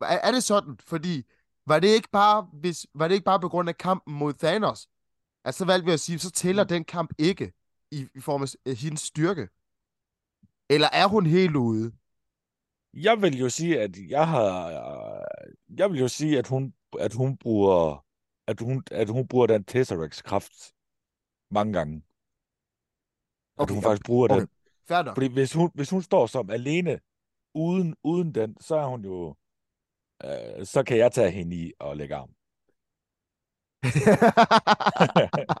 Er, 0.00 0.06
er 0.06 0.32
det 0.32 0.44
sådan? 0.44 0.78
Fordi 0.80 1.22
var 1.66 1.78
det 1.80 1.88
ikke 1.88 2.08
bare, 2.12 2.42
hvis, 2.52 2.86
var 2.94 3.08
det 3.08 3.14
ikke 3.14 3.24
bare 3.24 3.40
på 3.40 3.48
grund 3.48 3.68
af 3.68 3.76
kampen 3.76 4.14
mod 4.14 4.32
Thanos? 4.32 4.88
Altså, 5.44 5.58
så 5.58 5.64
valgte 5.64 5.86
vi 5.86 5.92
at 5.92 6.00
sige, 6.00 6.18
så 6.18 6.30
tæller 6.30 6.64
den 6.64 6.84
kamp 6.84 7.10
ikke 7.18 7.52
i, 7.90 8.08
i 8.14 8.20
form 8.20 8.42
af 8.42 8.76
hendes 8.76 9.00
styrke. 9.00 9.48
Eller 10.70 10.88
er 10.92 11.08
hun 11.08 11.26
helt 11.26 11.56
ude? 11.56 11.92
Jeg 12.96 13.22
vil 13.22 13.38
jo 13.38 13.48
sige, 13.48 13.80
at 13.80 13.98
jeg 14.08 14.28
har... 14.28 14.70
Jeg 15.78 15.90
vil 15.90 16.00
jo 16.00 16.08
sige, 16.08 16.38
at 16.38 16.46
hun, 16.46 16.74
at 17.00 17.14
hun 17.14 17.36
bruger... 17.36 18.04
At 18.46 18.60
hun, 18.60 18.82
at 18.90 19.08
hun 19.08 19.28
bruger 19.28 19.46
den 19.46 19.64
Tesseracts 19.64 20.22
kraft 20.22 20.74
mange 21.50 21.72
gange. 21.72 21.96
At 21.96 23.62
Okay, 23.62 23.74
hun 23.74 23.82
faktisk 23.82 24.06
bruger 24.06 24.28
okay. 24.28 24.40
den. 24.40 24.48
Nok. 25.04 25.16
Fordi 25.16 25.32
hvis 25.32 25.52
hun, 25.52 25.70
hvis 25.74 25.90
hun 25.90 26.02
står 26.02 26.26
som 26.26 26.50
alene, 26.50 27.00
uden, 27.54 27.96
uden 28.02 28.34
den, 28.34 28.56
så 28.60 28.76
er 28.76 28.86
hun 28.86 29.04
jo... 29.04 29.36
Øh, 30.24 30.66
så 30.66 30.82
kan 30.86 30.98
jeg 30.98 31.12
tage 31.12 31.30
hende 31.30 31.56
i 31.56 31.72
og 31.78 31.96
lægge 31.96 32.14
arm. 32.14 32.30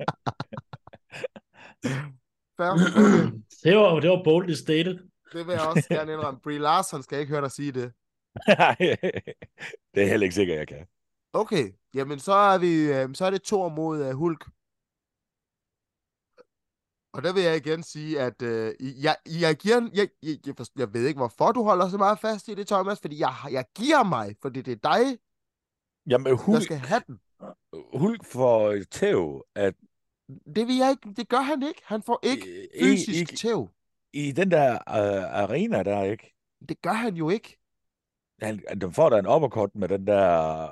Fair. 2.56 2.70
Okay. 2.70 3.32
Det 3.64 3.76
var, 3.76 4.00
det 4.00 4.10
var 4.10 4.22
boldly 4.24 4.52
stated. 4.52 4.98
Det 5.34 5.46
vil 5.46 5.52
jeg 5.52 5.66
også 5.68 5.88
gerne 5.88 6.12
indrømme. 6.12 6.40
Brie 6.40 6.58
Larson 6.58 7.02
skal 7.02 7.20
ikke 7.20 7.30
høre 7.30 7.40
dig 7.40 7.50
sige 7.50 7.72
det. 7.72 7.92
det 9.94 10.02
er 10.02 10.08
heller 10.08 10.24
ikke 10.24 10.34
sikkert, 10.34 10.58
jeg 10.58 10.68
kan. 10.68 10.86
Okay, 11.32 11.72
jamen 11.94 12.18
så 12.18 12.32
er 12.32 12.58
vi, 12.58 12.72
øh, 12.92 13.14
så 13.14 13.26
er 13.26 13.30
det 13.30 13.42
Thor 13.42 13.68
mod 13.68 14.06
øh, 14.06 14.14
Hulk. 14.14 14.44
Og 17.14 17.22
der 17.22 17.32
vil 17.32 17.42
jeg 17.42 17.56
igen 17.56 17.82
sige, 17.82 18.20
at 18.20 18.42
øh, 18.42 18.74
jeg, 18.80 19.16
jeg 19.26 19.56
giver, 19.56 19.88
jeg, 19.94 20.08
jeg, 20.22 20.36
jeg, 20.46 20.54
jeg 20.76 20.94
ved 20.94 21.06
ikke, 21.06 21.18
hvorfor 21.18 21.52
du 21.52 21.62
holder 21.62 21.88
så 21.88 21.98
meget 21.98 22.18
fast 22.18 22.48
i 22.48 22.54
det, 22.54 22.66
Thomas, 22.66 23.00
fordi 23.00 23.18
jeg, 23.18 23.34
jeg 23.50 23.64
giver 23.76 24.04
mig, 24.04 24.36
fordi 24.42 24.62
det 24.62 24.72
er 24.72 24.94
dig, 24.94 25.18
Jamen, 26.10 26.26
der 26.26 26.34
Hulk, 26.34 26.62
skal 26.62 26.76
have 26.76 27.02
den. 27.06 27.20
Hulk 27.94 28.24
får 28.24 28.76
tæv, 28.90 29.44
at 29.54 29.74
Det 30.28 30.66
vil 30.66 30.76
jeg 30.76 30.90
ikke, 30.90 31.14
det 31.16 31.28
gør 31.28 31.40
han 31.40 31.62
ikke. 31.62 31.82
Han 31.84 32.02
får 32.02 32.20
ikke 32.22 32.68
i, 32.74 32.84
fysisk 32.84 33.32
i, 33.32 33.36
tæv. 33.36 33.68
I 34.14 34.32
den 34.32 34.50
der 34.50 34.72
uh, 34.72 35.40
arena 35.42 35.82
der, 35.82 36.02
ikke? 36.02 36.34
Det 36.68 36.82
gør 36.82 36.92
han 36.92 37.14
jo 37.14 37.28
ikke. 37.30 37.58
Han, 38.42 38.62
den 38.80 38.92
får 38.92 39.08
da 39.10 39.18
en 39.18 39.26
uppercut 39.26 39.74
med 39.74 39.88
den 39.88 40.06
der, 40.06 40.62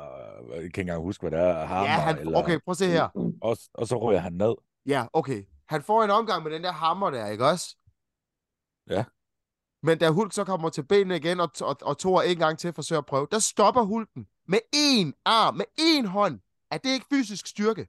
øh, 0.42 0.50
jeg 0.50 0.56
kan 0.56 0.64
ikke 0.64 0.80
engang 0.80 1.02
huske, 1.02 1.22
hvad 1.22 1.30
det 1.30 1.40
er, 1.48 1.64
hammer, 1.64 1.90
Ja, 1.90 2.00
han, 2.00 2.18
eller, 2.18 2.38
okay, 2.38 2.58
prøv 2.60 2.70
at 2.72 2.76
se 2.76 2.86
her. 2.86 3.08
og, 3.42 3.56
og 3.74 3.86
så 3.86 3.96
ryger 3.96 4.20
han 4.20 4.32
ned. 4.32 4.54
Ja, 4.86 5.06
okay. 5.12 5.44
Han 5.68 5.82
får 5.82 6.04
en 6.04 6.10
omgang 6.10 6.42
med 6.42 6.52
den 6.52 6.64
der 6.64 6.72
hammer 6.72 7.10
der, 7.10 7.26
ikke 7.26 7.46
også? 7.46 7.76
Ja. 8.90 9.04
Men 9.82 9.98
da 9.98 10.10
Hulk 10.10 10.32
så 10.32 10.44
kommer 10.44 10.70
til 10.70 10.82
benene 10.84 11.16
igen, 11.16 11.40
og, 11.40 11.50
og, 11.60 11.76
og 11.82 11.98
Thor 11.98 12.22
en 12.22 12.38
gang 12.38 12.58
til 12.58 12.72
forsøger 12.72 13.00
at 13.00 13.06
prøve, 13.06 13.26
der 13.30 13.38
stopper 13.38 13.82
Hulken 13.82 14.26
med 14.48 14.58
én 14.76 15.22
arm, 15.24 15.54
med 15.54 15.64
én 15.80 16.06
hånd. 16.06 16.40
Er 16.70 16.78
det 16.78 16.90
ikke 16.90 17.06
fysisk 17.10 17.46
styrke? 17.46 17.88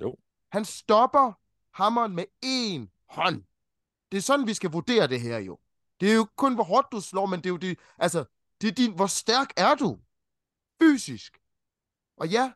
Jo. 0.00 0.16
Han 0.52 0.64
stopper 0.64 1.32
hammeren 1.82 2.14
med 2.14 2.24
én 2.44 3.06
hånd. 3.08 3.42
Det 4.12 4.18
er 4.18 4.22
sådan, 4.22 4.46
vi 4.46 4.54
skal 4.54 4.70
vurdere 4.70 5.06
det 5.06 5.20
her 5.20 5.38
jo. 5.38 5.58
Det 6.00 6.10
er 6.10 6.14
jo 6.14 6.26
kun, 6.36 6.54
hvor 6.54 6.64
hårdt 6.64 6.86
du 6.92 7.00
slår, 7.00 7.26
men 7.26 7.38
det 7.40 7.46
er 7.46 7.50
jo 7.50 7.56
det, 7.56 7.78
altså, 7.98 8.24
det 8.60 8.68
er 8.68 8.72
din, 8.72 8.94
hvor 8.94 9.06
stærk 9.06 9.52
er 9.56 9.74
du? 9.74 9.98
Fysisk. 10.82 11.38
Og 12.16 12.28
ja, 12.28 12.52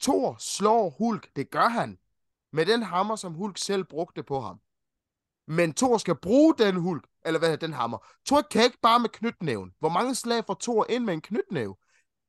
Thor 0.00 0.36
slår 0.38 0.90
Hulk, 0.90 1.36
det 1.36 1.50
gør 1.50 1.68
han, 1.68 1.98
med 2.52 2.66
den 2.66 2.82
hammer, 2.82 3.16
som 3.16 3.34
Hulk 3.34 3.58
selv 3.58 3.84
brugte 3.84 4.22
på 4.22 4.40
ham. 4.40 4.60
Men 5.46 5.74
Thor 5.74 5.98
skal 5.98 6.14
bruge 6.14 6.54
den 6.58 6.76
Hulk, 6.76 7.06
eller 7.24 7.38
hvad 7.38 7.58
den 7.58 7.72
hammer. 7.72 7.98
Thor 8.26 8.42
kan 8.50 8.64
ikke 8.64 8.78
bare 8.82 9.00
med 9.00 9.08
knytnæven. 9.08 9.74
Hvor 9.78 9.88
mange 9.88 10.14
slag 10.14 10.44
får 10.44 10.56
Thor 10.60 10.86
ind 10.90 11.04
med 11.04 11.14
en 11.14 11.20
knytnæve? 11.20 11.76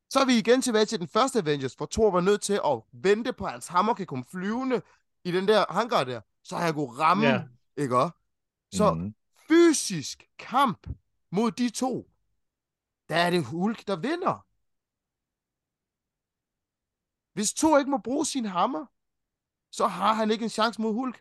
Så 0.10 0.20
er 0.20 0.26
vi 0.26 0.38
igen 0.38 0.62
tilbage 0.62 0.86
til 0.86 1.00
den 1.00 1.08
første 1.08 1.40
Avengers, 1.40 1.74
hvor 1.74 1.86
Thor 1.86 2.12
var 2.12 2.22
nødt 2.22 2.42
til 2.42 2.54
at 2.66 2.82
vente 2.94 3.34
på, 3.34 3.46
at 3.46 3.52
hans 3.52 3.68
hammer 3.68 3.94
kan 3.94 4.06
komme 4.06 4.26
flyvende 4.32 4.82
i 5.24 5.32
den 5.32 5.48
der 5.48 5.66
hangar 5.74 6.04
der, 6.04 6.22
så 6.44 6.56
han 6.58 6.74
kunne 6.74 7.00
ramme, 7.00 7.28
Ja. 7.28 7.44
ikke 7.78 7.98
også? 7.98 8.18
Så 8.78 8.94
Mhm. 8.94 9.16
fysisk 9.48 10.18
kamp 10.40 10.88
mod 11.32 11.52
de 11.52 11.70
to, 11.70 11.94
der 13.10 13.16
er 13.26 13.30
det 13.30 13.46
Hulk, 13.52 13.88
der 13.88 13.96
vinder. 14.08 14.38
Hvis 17.36 17.54
Thor 17.54 17.78
ikke 17.80 17.92
må 17.92 17.98
bruge 17.98 18.26
sin 18.26 18.46
hammer, 18.46 18.86
så 19.72 19.88
har 19.88 20.14
han 20.14 20.32
ikke 20.32 20.44
en 20.44 20.50
chance 20.60 20.82
mod 20.82 20.94
Hulk. 20.94 21.18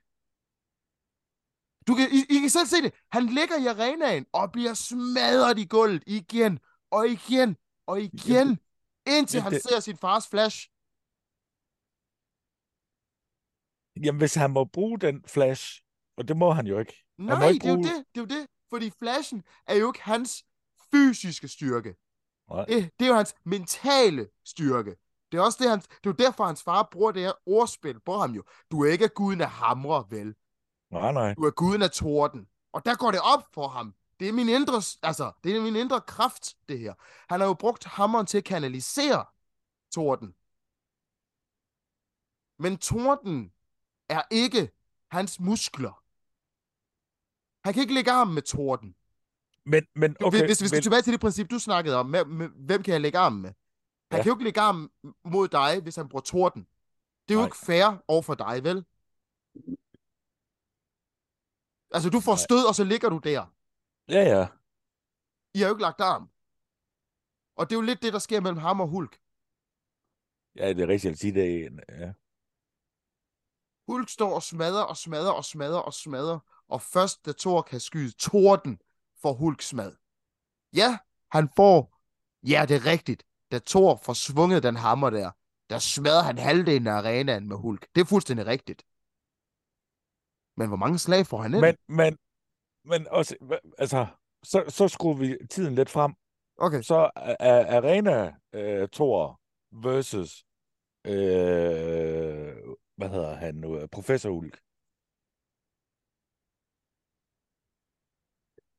Du 1.88 1.92
kan, 1.98 2.06
I, 2.18 2.20
I 2.34 2.36
kan 2.40 2.50
selv 2.50 2.66
se 2.66 2.76
det. 2.82 2.94
Han 3.12 3.26
ligger 3.26 3.56
i 3.64 3.66
arenaen 3.66 4.26
og 4.32 4.52
bliver 4.52 4.74
smadret 4.74 5.58
i 5.58 5.66
gulvet 5.74 6.02
igen 6.06 6.58
og 6.90 7.02
igen 7.08 7.56
og 7.86 8.00
igen, 8.00 8.48
indtil 9.06 9.40
han 9.40 9.52
det- 9.52 9.62
ser 9.62 9.80
sin 9.80 9.96
fars 9.96 10.28
flash. 10.28 10.58
Jamen, 14.04 14.18
hvis 14.18 14.34
han 14.34 14.50
må 14.50 14.64
bruge 14.64 14.98
den 15.00 15.24
flash, 15.28 15.82
og 16.16 16.28
det 16.28 16.36
må 16.36 16.52
han 16.52 16.66
jo 16.66 16.78
ikke. 16.78 17.03
Nej, 17.18 17.48
ikke 17.48 17.62
det 17.62 17.68
er 17.68 17.74
jo 17.74 17.76
bruge- 17.76 17.88
det. 17.88 18.04
Det 18.14 18.20
er 18.20 18.36
jo 18.36 18.40
det. 18.40 18.48
Fordi 18.70 18.90
flashen 18.90 19.42
er 19.66 19.74
jo 19.74 19.86
ikke 19.92 20.02
hans 20.02 20.44
fysiske 20.90 21.48
styrke. 21.48 21.94
Nej. 22.50 22.64
Det, 22.64 22.90
det 22.98 23.04
er 23.04 23.08
jo 23.08 23.14
hans 23.14 23.34
mentale 23.44 24.28
styrke. 24.44 24.96
Det 25.32 25.38
er 25.38 25.42
også 25.44 25.58
det, 25.62 25.70
han, 25.70 25.80
det 25.80 25.86
er 25.90 25.98
jo 26.06 26.12
derfor, 26.12 26.44
hans 26.44 26.62
far 26.62 26.88
bruger 26.92 27.12
det 27.12 27.22
her 27.22 27.32
ordspil 27.46 28.00
på 28.00 28.18
ham 28.18 28.30
jo. 28.32 28.42
Du 28.70 28.84
er 28.84 28.90
ikke 28.92 29.08
guden 29.08 29.40
af 29.40 29.50
hamre, 29.50 30.04
vel? 30.10 30.34
Nej, 30.90 31.12
nej. 31.12 31.34
Du 31.34 31.42
er 31.42 31.50
guden 31.50 31.82
af 31.82 31.90
torden. 31.90 32.48
Og 32.72 32.84
der 32.84 32.94
går 32.96 33.10
det 33.10 33.20
op 33.34 33.54
for 33.54 33.68
ham. 33.68 33.94
Det 34.20 34.28
er 34.28 34.32
min 34.32 34.48
indre, 34.48 34.82
altså, 35.02 35.32
det 35.44 35.56
er 35.56 35.60
min 35.60 35.76
indre 35.76 36.00
kraft, 36.00 36.54
det 36.68 36.78
her. 36.78 36.94
Han 37.28 37.40
har 37.40 37.46
jo 37.46 37.54
brugt 37.54 37.84
hammeren 37.84 38.26
til 38.26 38.38
at 38.38 38.44
kanalisere 38.44 39.24
torden. 39.94 40.34
Men 42.58 42.78
torden 42.78 43.52
er 44.08 44.22
ikke 44.30 44.70
hans 45.10 45.40
muskler. 45.40 46.03
Han 47.64 47.72
kan 47.74 47.80
ikke 47.80 47.94
lægge 47.94 48.10
armen 48.10 48.34
med 48.34 48.42
torden. 48.42 48.96
Men, 49.66 49.86
men 49.94 50.16
Okay, 50.24 50.38
hvis, 50.38 50.40
hvis 50.48 50.60
vi 50.60 50.64
men, 50.64 50.68
skal 50.68 50.82
tilbage 50.82 51.02
til 51.02 51.12
det 51.12 51.20
princip, 51.20 51.50
du 51.50 51.58
snakkede 51.58 51.96
om, 51.96 52.06
med, 52.06 52.24
med, 52.24 52.48
hvem 52.48 52.82
kan 52.82 52.92
jeg 52.92 53.00
lægge 53.00 53.18
armen 53.18 53.42
med? 53.42 53.52
Han 54.10 54.18
Ja. 54.18 54.22
kan 54.22 54.30
jo 54.30 54.34
ikke 54.34 54.44
lægge 54.44 54.60
armen 54.60 54.90
mod 55.24 55.48
dig, 55.48 55.80
hvis 55.82 55.96
han 55.96 56.08
bruger 56.08 56.22
torden. 56.22 56.62
Det 57.28 57.34
er 57.34 57.34
jo 57.34 57.40
Nej. 57.40 57.46
ikke 57.46 57.56
fair 57.56 58.02
over 58.08 58.22
for 58.22 58.34
dig, 58.34 58.64
vel? 58.64 58.84
Altså, 61.90 62.10
du 62.10 62.20
får 62.20 62.36
stød, 62.36 62.68
og 62.68 62.74
så 62.74 62.84
ligger 62.84 63.08
du 63.08 63.18
der. 63.18 63.46
Ja, 64.08 64.22
ja. 64.22 64.46
I 65.54 65.58
har 65.58 65.66
jo 65.68 65.74
ikke 65.74 65.82
lagt 65.82 66.00
arm. 66.00 66.30
Og 67.56 67.70
det 67.70 67.76
er 67.76 67.80
jo 67.80 67.86
lidt 67.86 68.02
det, 68.02 68.12
der 68.12 68.18
sker 68.18 68.40
mellem 68.40 68.58
ham 68.58 68.80
og 68.80 68.88
Hulk. 68.88 69.20
Ja, 70.56 70.68
det 70.68 70.80
er 70.80 70.88
rigtigt 70.88 71.12
at 71.12 71.18
sige 71.18 71.34
det. 71.34 71.80
Ja. 71.88 72.12
Hulk 73.88 74.08
står 74.08 74.34
og 74.34 74.42
smadrer 74.42 74.82
og 74.82 74.96
smadrer 74.96 75.32
og 75.32 75.44
smadrer 75.44 75.78
og 75.80 75.94
smadrer. 75.94 76.38
Og 76.68 76.82
først, 76.82 77.26
da 77.26 77.32
Thor 77.38 77.62
kan 77.62 77.80
skyde 77.80 78.12
torden, 78.12 78.78
får 79.22 79.32
Hulk 79.32 79.62
smad. 79.62 79.96
Ja, 80.76 80.98
han 81.32 81.48
får... 81.56 81.98
Ja, 82.42 82.64
det 82.68 82.76
er 82.76 82.86
rigtigt. 82.86 83.24
Da 83.52 83.58
Thor 83.66 83.96
får 83.96 84.12
svunget 84.12 84.62
den 84.62 84.76
hammer 84.76 85.10
der, 85.10 85.30
der 85.70 85.78
smadrer 85.78 86.22
han 86.22 86.38
halvdelen 86.38 86.86
af 86.86 86.92
arenaen 86.92 87.48
med 87.48 87.56
Hulk. 87.56 87.86
Det 87.94 88.00
er 88.00 88.04
fuldstændig 88.04 88.46
rigtigt. 88.46 88.82
Men 90.56 90.68
hvor 90.68 90.76
mange 90.76 90.98
slag 90.98 91.26
får 91.26 91.42
han 91.42 91.54
ind? 91.54 91.60
Men, 91.60 91.76
men, 91.88 92.18
men 92.84 93.08
også, 93.08 93.36
altså, 93.78 94.06
så, 94.42 94.64
så 94.68 94.88
skruer 94.88 95.14
vi 95.14 95.38
tiden 95.50 95.74
lidt 95.74 95.90
frem. 95.90 96.14
Okay. 96.58 96.82
Så 96.82 97.10
er 97.40 97.76
Arena 97.76 98.26
uh, 98.28 98.88
Thor 98.88 99.40
versus, 99.72 100.44
øh, 101.06 102.54
hvad 102.96 103.08
hedder 103.08 103.34
han 103.34 103.54
nu, 103.54 103.86
Professor 103.86 104.30
Ulk. 104.30 104.63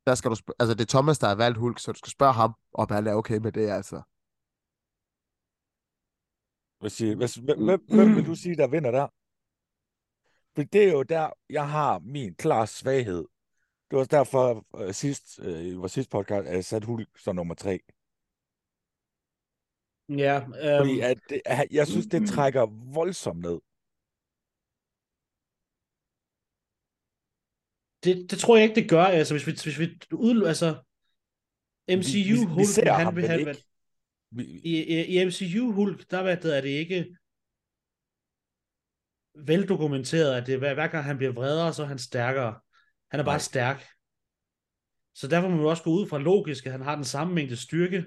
der 0.07 0.15
skal 0.15 0.31
du 0.31 0.35
sp- 0.35 0.55
altså 0.59 0.73
det 0.73 0.81
er 0.81 0.93
Thomas, 0.95 1.19
der 1.19 1.27
har 1.27 1.35
valgt 1.35 1.57
Hulk, 1.57 1.79
så 1.79 1.91
du 1.91 1.97
skal 1.97 2.11
spørge 2.11 2.33
ham, 2.33 2.53
om 2.73 2.87
han 2.89 3.07
er 3.07 3.13
okay 3.13 3.37
med 3.37 3.51
det, 3.51 3.69
altså. 3.69 4.01
Hvad 6.79 6.89
siger, 6.89 7.15
hvad, 7.15 7.29
hvem, 7.65 7.81
hvem 7.95 8.15
vil 8.15 8.25
du 8.25 8.35
sige, 8.35 8.55
der 8.55 8.67
vinder 8.67 8.91
der? 8.91 9.07
For 10.55 10.63
det 10.63 10.83
er 10.87 10.91
jo 10.91 11.03
der, 11.03 11.29
jeg 11.49 11.69
har 11.69 11.99
min 11.99 12.35
klare 12.35 12.67
svaghed. 12.67 13.25
Det 13.89 13.97
var 13.97 14.03
derfor, 14.03 14.65
uh, 14.73 15.03
i 15.63 15.73
uh, 15.73 15.79
vores 15.79 15.91
sidste 15.91 16.09
podcast, 16.09 16.47
at 16.47 16.55
jeg 16.55 16.65
satte 16.65 16.85
Hulk 16.85 17.19
som 17.19 17.35
nummer 17.35 17.55
tre. 17.55 17.79
Ja. 20.09 20.15
Yeah. 20.15 20.79
Fordi 20.79 20.95
øhm. 20.95 21.03
at 21.03 21.17
det, 21.29 21.41
at 21.45 21.67
jeg 21.71 21.87
synes, 21.87 22.07
det 22.07 22.29
trækker 22.29 22.93
voldsomt 22.93 23.41
ned. 23.41 23.59
Det, 28.05 28.31
det 28.31 28.39
tror 28.39 28.55
jeg 28.55 28.63
ikke, 28.63 28.81
det 28.81 28.89
gør. 28.89 29.03
Altså, 29.03 29.33
hvis 29.33 29.47
vi, 29.47 29.51
hvis 29.51 29.79
vi 29.79 29.99
ud, 30.13 30.43
altså, 30.43 30.69
MCU 31.89 32.11
vi, 32.13 32.23
vi, 32.23 32.45
Hulk, 32.45 32.59
vi 32.59 32.65
ser 32.65 32.93
han 32.93 33.05
ham 33.05 33.15
vil 33.15 33.27
have, 33.27 33.39
ikke. 33.39 33.63
Vi, 34.31 34.43
i, 34.43 34.83
i, 34.83 35.21
i 35.21 35.25
MCU 35.25 35.71
Hulk, 35.71 36.11
der 36.11 36.23
hvad, 36.23 36.37
det 36.37 36.57
er 36.57 36.61
det 36.61 36.69
ikke 36.69 37.15
veldokumenteret, 39.35 40.35
at 40.35 40.47
det, 40.47 40.57
hver, 40.57 40.73
hver 40.73 40.87
gang 40.87 41.05
han 41.05 41.17
bliver 41.17 41.33
vredere, 41.33 41.73
så 41.73 41.83
er 41.83 41.87
han 41.87 41.99
stærkere. 41.99 42.59
Han 43.11 43.19
er 43.19 43.23
bare 43.23 43.33
Nej. 43.33 43.39
stærk. 43.39 43.87
Så 45.13 45.27
derfor 45.27 45.49
må 45.49 45.55
man 45.55 45.65
også 45.65 45.83
gå 45.83 45.89
ud 45.89 46.07
fra 46.07 46.19
logisk, 46.19 46.65
at 46.65 46.71
han 46.71 46.81
har 46.81 46.95
den 46.95 47.05
samme 47.05 47.33
mængde 47.33 47.57
styrke 47.57 48.05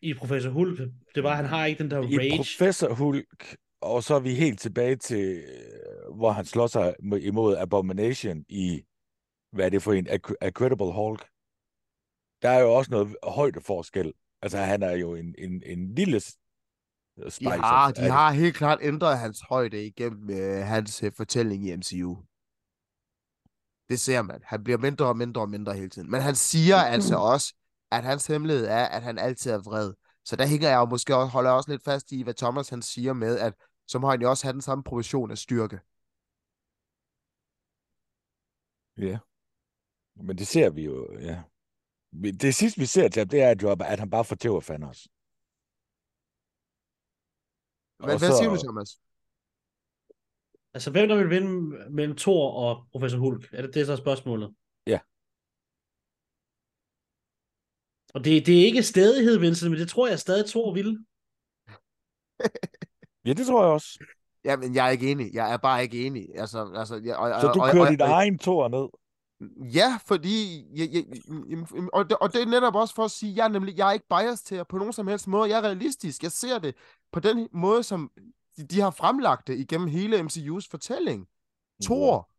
i 0.00 0.14
Professor 0.14 0.50
Hulk. 0.50 0.78
Det 0.78 1.16
er 1.16 1.22
bare, 1.22 1.32
at 1.32 1.36
han 1.36 1.46
har 1.46 1.66
ikke 1.66 1.82
den 1.82 1.90
der 1.90 2.02
I 2.02 2.18
rage. 2.18 2.36
Professor 2.36 2.94
Hulk, 2.94 3.56
og 3.80 4.02
så 4.04 4.14
er 4.14 4.20
vi 4.20 4.34
helt 4.34 4.60
tilbage 4.60 4.96
til, 4.96 5.44
hvor 6.14 6.30
han 6.30 6.44
slår 6.44 6.66
sig 6.66 6.94
mo- 7.02 7.16
imod 7.16 7.56
Abomination 7.56 8.44
i, 8.48 8.82
hvad 9.52 9.66
er 9.66 9.70
det 9.70 9.82
for 9.82 9.92
en, 9.92 10.06
Incredible 10.42 10.92
Hulk. 10.92 11.28
Der 12.42 12.48
er 12.50 12.60
jo 12.60 12.72
også 12.72 12.90
noget 12.90 13.16
højdeforskel. 13.22 14.12
Altså, 14.42 14.58
han 14.58 14.82
er 14.82 14.92
jo 14.92 15.14
en, 15.14 15.34
en, 15.38 15.62
en 15.66 15.94
lille 15.94 16.20
De 16.20 17.30
spicer. 17.30 17.50
har, 17.50 17.90
de 17.92 18.10
har 18.10 18.32
helt 18.32 18.56
klart 18.56 18.78
ændret 18.82 19.18
hans 19.18 19.40
højde 19.48 19.86
igennem 19.86 20.30
øh, 20.30 20.66
hans 20.66 21.02
øh, 21.02 21.12
fortælling 21.16 21.68
i 21.68 21.76
MCU. 21.76 22.16
Det 23.88 24.00
ser 24.00 24.22
man. 24.22 24.40
Han 24.44 24.64
bliver 24.64 24.78
mindre 24.78 25.06
og 25.06 25.16
mindre 25.16 25.40
og 25.40 25.48
mindre 25.48 25.74
hele 25.74 25.90
tiden. 25.90 26.10
Men 26.10 26.20
han 26.20 26.34
siger 26.34 26.76
altså 26.76 27.16
også, 27.16 27.54
at 27.90 28.04
hans 28.04 28.26
hemmelighed 28.26 28.66
er, 28.66 28.84
at 28.84 29.02
han 29.02 29.18
altid 29.18 29.50
er 29.50 29.58
vred. 29.58 29.92
Så 30.24 30.36
der 30.36 30.46
hænger 30.46 30.68
jeg 30.68 30.76
jo 30.76 30.84
måske 30.84 31.16
også, 31.16 31.30
holder 31.32 31.50
også 31.50 31.70
lidt 31.70 31.84
fast 31.84 32.12
i, 32.12 32.22
hvad 32.22 32.34
Thomas 32.34 32.68
han 32.68 32.82
siger 32.82 33.12
med, 33.12 33.38
at 33.38 33.54
så 33.90 33.98
må 33.98 34.10
han 34.10 34.20
jo 34.22 34.30
også 34.30 34.44
have 34.46 34.52
den 34.52 34.60
samme 34.68 34.84
proportion 34.84 35.30
af 35.30 35.38
styrke. 35.38 35.78
Ja. 39.06 39.18
Men 40.26 40.38
det 40.38 40.46
ser 40.46 40.70
vi 40.70 40.82
jo, 40.84 41.18
ja. 41.28 41.42
Det 42.44 42.54
sidste, 42.54 42.80
vi 42.80 42.86
ser 42.86 43.08
til 43.08 43.20
ham, 43.20 43.28
det 43.28 43.42
er, 43.42 43.50
at, 43.50 43.62
jo, 43.62 43.70
at 43.92 43.98
han 43.98 44.10
bare 44.10 44.24
får 44.24 44.36
tæv 44.36 44.52
af 44.52 44.62
Thanos. 44.62 45.08
Men 48.00 48.06
hvad 48.18 48.30
så- 48.30 48.36
siger 48.38 48.50
du, 48.54 48.58
Thomas? 48.66 48.90
Altså, 50.74 50.90
hvem 50.90 51.08
der 51.08 51.16
vil 51.16 51.30
vinde 51.30 51.52
mellem 51.98 52.16
Thor 52.16 52.44
og 52.64 52.88
Professor 52.92 53.18
Hulk? 53.18 53.42
Er 53.52 53.62
det 53.62 53.74
det, 53.74 53.86
så 53.86 53.92
er 53.92 53.96
spørgsmålet? 53.96 54.48
Ja. 54.86 55.00
Og 58.14 58.24
det, 58.24 58.46
det 58.46 58.54
er 58.60 58.66
ikke 58.66 58.82
stedighed, 58.82 59.38
Vincent, 59.38 59.70
men 59.70 59.80
det 59.80 59.88
tror 59.88 60.08
jeg 60.08 60.18
stadig 60.18 60.46
Thor 60.46 60.74
vil. 60.74 60.90
Ja, 63.28 63.32
det 63.32 63.46
tror 63.46 63.62
jeg 63.62 63.72
også. 63.72 64.04
Jamen, 64.44 64.74
jeg 64.74 64.86
er 64.86 64.90
ikke 64.90 65.10
enig. 65.10 65.34
Jeg 65.34 65.52
er 65.52 65.56
bare 65.56 65.82
ikke 65.82 66.06
enig. 66.06 66.28
Altså, 66.34 66.72
altså, 66.74 67.00
jeg, 67.04 67.16
og, 67.16 67.40
Så 67.40 67.52
du 67.52 67.60
kører 67.72 67.86
og, 67.86 67.90
dit 67.90 68.02
og, 68.02 68.08
egen 68.08 68.38
tor 68.38 68.68
ned. 68.68 68.88
Ja, 69.74 69.98
fordi... 70.06 70.64
Jeg, 70.74 70.88
jeg, 70.92 71.04
og, 71.92 72.10
det, 72.10 72.18
og 72.18 72.32
det 72.32 72.42
er 72.42 72.46
netop 72.46 72.74
også 72.74 72.94
for 72.94 73.04
at 73.04 73.10
sige, 73.10 73.36
jeg 73.36 73.44
er 73.44 73.48
nemlig 73.48 73.78
jeg 73.78 73.88
er 73.88 73.92
ikke 73.92 74.08
biased 74.08 74.46
til 74.46 74.64
på 74.64 74.78
nogen 74.78 74.92
som 74.92 75.06
helst 75.06 75.28
måde. 75.28 75.50
Jeg 75.50 75.58
er 75.58 75.62
realistisk. 75.62 76.22
Jeg 76.22 76.32
ser 76.32 76.58
det 76.58 76.74
på 77.12 77.20
den 77.20 77.48
måde, 77.52 77.82
som 77.82 78.10
de, 78.56 78.66
de 78.66 78.80
har 78.80 78.90
fremlagt 78.90 79.46
det 79.46 79.58
igennem 79.58 79.88
hele 79.88 80.20
MCU's 80.20 80.66
fortælling. 80.70 81.28
Thor 81.82 82.30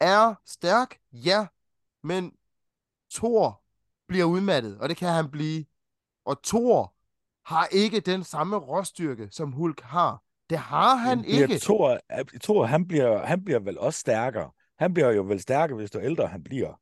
er 0.00 0.34
stærk, 0.46 0.98
ja, 1.12 1.46
men 2.02 2.32
Thor 3.14 3.62
bliver 4.08 4.24
udmattet, 4.24 4.78
og 4.78 4.88
det 4.88 4.96
kan 4.96 5.08
han 5.08 5.30
blive. 5.30 5.64
Og 6.24 6.42
Thor 6.42 6.94
har 7.48 7.66
ikke 7.72 8.00
den 8.00 8.24
samme 8.24 8.56
råstyrke, 8.56 9.28
som 9.30 9.52
Hulk 9.52 9.80
har. 9.80 10.22
Det 10.50 10.58
har 10.58 10.94
han 10.94 11.22
Bliver 11.22 11.42
ikke. 11.42 11.58
Thor, 11.58 12.00
Thor 12.42 12.64
han, 12.64 12.88
bliver, 12.88 13.26
han 13.26 13.44
bliver 13.44 13.58
vel 13.58 13.78
også 13.78 14.00
stærkere. 14.00 14.50
Han 14.78 14.94
bliver 14.94 15.10
jo 15.10 15.22
vel 15.22 15.40
stærkere, 15.40 15.76
hvis 15.76 15.90
du 15.90 16.00
ældre 16.00 16.26
han 16.26 16.42
bliver. 16.44 16.80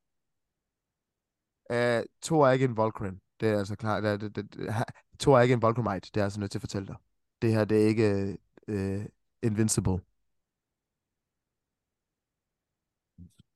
Uh, 1.71 2.05
Thor 2.23 2.47
er 2.47 2.53
ikke 2.53 2.65
en 2.65 2.77
Vulcan. 2.77 3.21
Det 3.41 3.49
er 3.49 3.59
altså 3.59 3.77
klart. 3.77 4.03
Det, 4.03 4.37
det, 4.37 4.55
det, 4.55 4.73
ha- 4.73 4.85
Thor 5.21 5.39
er 5.39 5.43
ikke 5.43 5.55
en 5.55 5.63
Vulcanite. 5.63 6.11
Det 6.15 6.21
er 6.21 6.25
altså 6.25 6.41
nødt 6.41 6.51
til 6.51 6.59
at 6.59 6.63
fortælle 6.63 6.87
dig. 6.87 6.97
Det 7.43 7.53
her, 7.53 7.65
det 7.65 7.83
er 7.83 7.87
ikke 7.87 8.39
uh, 8.69 9.05
Invincible. 9.43 9.99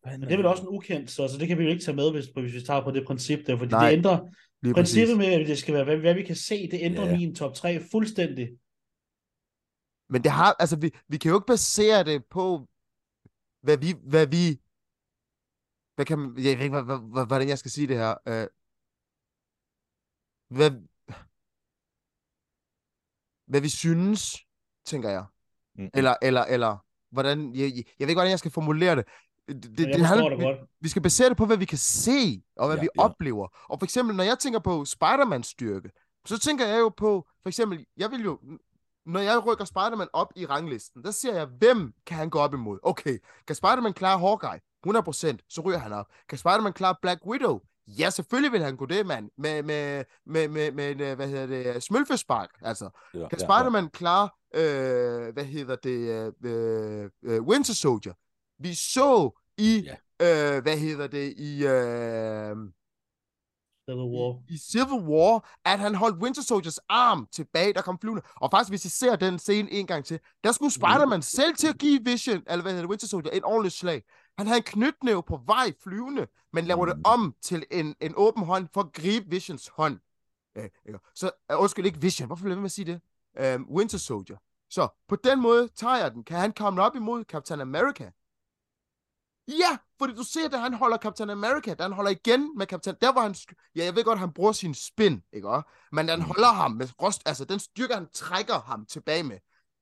Men 0.04 0.20
det 0.22 0.32
er 0.32 0.36
vel 0.36 0.46
også 0.46 0.62
en 0.62 0.68
ukendt, 0.68 1.10
så, 1.10 1.28
så 1.28 1.38
det 1.38 1.48
kan 1.48 1.58
vi 1.58 1.62
jo 1.62 1.70
ikke 1.70 1.84
tage 1.84 1.96
med, 1.96 2.12
hvis, 2.12 2.26
hvis 2.26 2.54
vi 2.54 2.60
tager 2.60 2.84
på 2.84 2.90
det 2.90 3.06
princip 3.06 3.46
der, 3.46 3.58
fordi 3.58 3.70
Nej, 3.70 3.90
det 3.90 3.96
ændrer 3.96 4.18
lige 4.62 4.74
princippet 4.74 5.16
præcis. 5.16 5.18
med, 5.30 5.40
at 5.40 5.48
det 5.48 5.58
skal 5.58 5.74
være, 5.74 5.84
hvad, 5.84 5.96
hvad 5.98 6.14
vi 6.14 6.24
kan 6.30 6.36
se, 6.36 6.70
det 6.70 6.78
ændrer 6.82 7.06
Ja. 7.06 7.16
min 7.16 7.34
top 7.34 7.54
3 7.54 7.80
fuldstændig. 7.90 8.46
Men 10.12 10.22
det 10.24 10.30
har, 10.30 10.52
altså, 10.62 10.76
vi, 10.80 10.88
vi 11.08 11.16
kan 11.18 11.28
jo 11.30 11.36
ikke 11.38 11.46
basere 11.56 12.04
det 12.04 12.18
på, 12.36 12.68
hvad 13.66 13.78
vi, 13.84 13.90
hvad 14.12 14.26
vi, 14.36 14.44
hvad 15.94 16.04
kan 16.06 16.18
man, 16.18 16.28
jeg 16.44 16.56
ved 16.58 16.64
ikke, 16.64 16.76
hvad- 16.76 16.88
hvad- 16.90 17.12
hvad- 17.14 17.26
hvordan 17.26 17.48
jeg 17.48 17.58
skal 17.58 17.70
sige 17.70 17.86
det 17.86 17.96
her. 17.96 18.12
Uh, 18.32 18.46
hvad, 20.56 20.70
hvad 23.50 23.60
vi 23.60 23.68
synes, 23.68 24.20
tænker 24.84 25.10
jeg. 25.10 25.24
Mm. 25.74 25.90
Eller, 25.94 26.14
eller, 26.22 26.44
eller, 26.54 26.72
hvordan, 27.10 27.54
jeg, 27.54 27.60
jeg, 27.76 27.84
jeg 27.98 28.04
ved 28.06 28.08
ikke, 28.08 28.18
hvordan 28.20 28.30
jeg 28.30 28.38
skal 28.38 28.50
formulere 28.50 28.96
det. 28.96 29.04
Det, 29.54 29.62
det, 29.62 29.78
det 29.78 29.86
forstår 29.98 30.04
handler- 30.06 30.28
det 30.28 30.38
vi, 30.38 30.44
godt. 30.44 30.58
vi 30.80 30.88
skal 30.88 31.02
basere 31.02 31.28
det 31.28 31.36
på, 31.36 31.46
hvad 31.46 31.56
vi 31.56 31.64
kan 31.64 31.78
se, 31.78 32.42
og 32.56 32.66
hvad 32.66 32.76
Ja, 32.76 32.82
vi 32.82 32.88
ja. 32.96 33.02
oplever. 33.02 33.48
Og 33.68 33.78
for 33.78 33.84
eksempel, 33.84 34.16
når 34.16 34.24
jeg 34.24 34.38
tænker 34.38 34.58
på 34.60 34.84
Spider-Mans 34.88 35.42
styrke, 35.50 35.90
så 36.26 36.38
tænker 36.38 36.66
jeg 36.66 36.78
jo 36.78 36.88
på, 36.88 37.26
for 37.42 37.48
eksempel, 37.48 37.86
jeg 37.96 38.10
vil 38.10 38.24
jo, 38.24 38.38
når 39.06 39.20
jeg 39.20 39.46
rykker 39.46 39.64
Spider-Man 39.64 40.08
op 40.12 40.32
i 40.36 40.46
ranglisten, 40.46 41.02
der 41.04 41.10
ser 41.10 41.34
jeg, 41.34 41.46
hvem 41.58 41.92
kan 42.06 42.16
han 42.16 42.30
gå 42.30 42.38
op 42.38 42.54
imod? 42.54 42.78
Okay, 42.82 43.18
kan 43.46 43.56
Spider-Man 43.56 43.92
klare 43.92 44.18
Hawkeye? 44.18 44.60
100%, 44.86 45.36
så 45.48 45.60
ryger 45.60 45.78
han 45.78 45.92
op. 45.92 46.06
Kan 46.28 46.38
Spider-Man 46.38 46.72
klare 46.72 46.94
Black 47.02 47.20
Widow? 47.26 47.60
Ja, 47.98 48.10
selvfølgelig 48.10 48.52
vil 48.52 48.62
han 48.62 48.76
gå 48.76 48.86
det, 48.86 49.06
mand. 49.06 49.30
Med, 49.38 49.62
med, 49.62 50.04
med, 50.26 50.48
med, 50.48 50.72
med, 50.72 50.94
med 50.94 51.14
hvad 51.16 51.28
hedder 51.28 51.46
det, 51.72 51.82
smølfespark, 51.82 52.48
altså. 52.62 52.84
Ja, 53.14 53.18
Kan 53.28 53.38
ja, 53.40 53.44
Spider-Man 53.46 53.88
klare, 53.90 54.28
øh, 54.54 55.32
hvad 55.32 55.44
hedder 55.44 55.76
det, 55.76 56.32
øh, 56.44 57.10
øh, 57.24 57.42
Winter 57.42 57.74
Soldier? 57.74 58.12
Vi 58.60 58.74
så 58.74 59.30
i, 59.58 59.86
Ja. 60.20 60.56
øh, 60.56 60.62
hvad 60.62 60.78
hedder 60.78 61.06
det, 61.06 61.34
i, 61.36 61.66
øh, 61.66 62.56
Civil 63.90 64.04
War. 64.14 64.42
i 64.48 64.58
Civil 64.58 65.00
War, 65.08 65.58
at 65.64 65.78
han 65.78 65.94
holdt 65.94 66.22
Winter 66.22 66.42
Soldiers 66.42 66.78
arm 66.88 67.28
tilbage, 67.32 67.72
der 67.72 67.82
kom 67.82 67.98
flyvende. 67.98 68.22
Og 68.36 68.50
faktisk, 68.50 68.70
hvis 68.70 68.84
I 68.84 68.88
ser 68.88 69.16
den 69.16 69.38
scene 69.38 69.70
en 69.70 69.86
gang 69.86 70.04
til, 70.04 70.20
der 70.44 70.52
skulle 70.52 70.72
Spider-Man 70.72 71.22
selv 71.22 71.56
til 71.56 71.68
at 71.68 71.78
give 71.78 72.00
Vision, 72.04 72.42
eller 72.46 72.62
hvad 72.62 72.72
hedder 72.72 72.82
det, 72.82 72.90
Winter 72.90 73.06
Soldier, 73.06 73.32
en 73.32 73.44
ordentlig 73.44 73.72
slag. 73.72 74.02
Han 74.38 74.46
havde 74.46 74.58
en 74.58 74.64
knytnæve 74.64 75.22
på 75.22 75.40
vej 75.46 75.72
flyvende, 75.82 76.26
men 76.52 76.64
laver 76.64 76.86
det 76.86 76.96
om 77.04 77.34
til 77.42 77.64
en, 77.70 77.94
en 78.00 78.12
åben 78.16 78.44
hånd 78.44 78.68
for 78.74 78.80
at 78.80 78.92
gribe 78.92 79.30
Visions 79.30 79.68
hånd. 79.68 79.98
Øh, 80.58 80.64
ikke? 80.86 80.98
så 81.14 81.30
uh, 81.54 81.60
undskyld, 81.62 81.86
ikke 81.86 82.00
Vision. 82.00 82.26
Hvorfor 82.26 82.42
bliver 82.42 82.54
jeg 82.54 82.60
med 82.60 82.64
at 82.64 82.72
sige 82.72 83.00
det? 83.38 83.56
Um, 83.56 83.66
Winter 83.70 83.98
Soldier. 83.98 84.36
Så 84.70 84.88
på 85.08 85.16
den 85.16 85.40
måde 85.42 85.68
tager 85.68 85.96
jeg 85.96 86.12
den. 86.12 86.24
Kan 86.24 86.38
han 86.38 86.52
komme 86.52 86.82
op 86.82 86.96
imod 86.96 87.24
Captain 87.24 87.60
America? 87.60 88.10
Ja, 89.48 89.78
fordi 89.98 90.14
du 90.14 90.22
ser, 90.22 90.48
da 90.48 90.56
han 90.56 90.74
holder 90.74 90.98
Captain 90.98 91.30
America, 91.30 91.74
da 91.74 91.82
han 91.82 91.92
holder 91.92 92.10
igen 92.10 92.58
med 92.58 92.66
Captain... 92.66 92.96
Der 93.00 93.12
var 93.12 93.22
han... 93.22 93.34
Ja, 93.76 93.84
jeg 93.84 93.96
ved 93.96 94.04
godt, 94.04 94.18
han 94.18 94.32
bruger 94.32 94.52
sin 94.52 94.74
spin, 94.74 95.22
ikke 95.32 95.48
også? 95.48 95.68
Men 95.92 96.08
han 96.08 96.20
holder 96.20 96.52
ham 96.52 96.70
med 96.70 96.88
rost... 97.02 97.22
Altså, 97.26 97.44
den 97.44 97.58
styrke, 97.58 97.94
han 97.94 98.08
trækker 98.14 98.60
ham 98.60 98.86
tilbage 98.86 99.22
med. 99.22 99.38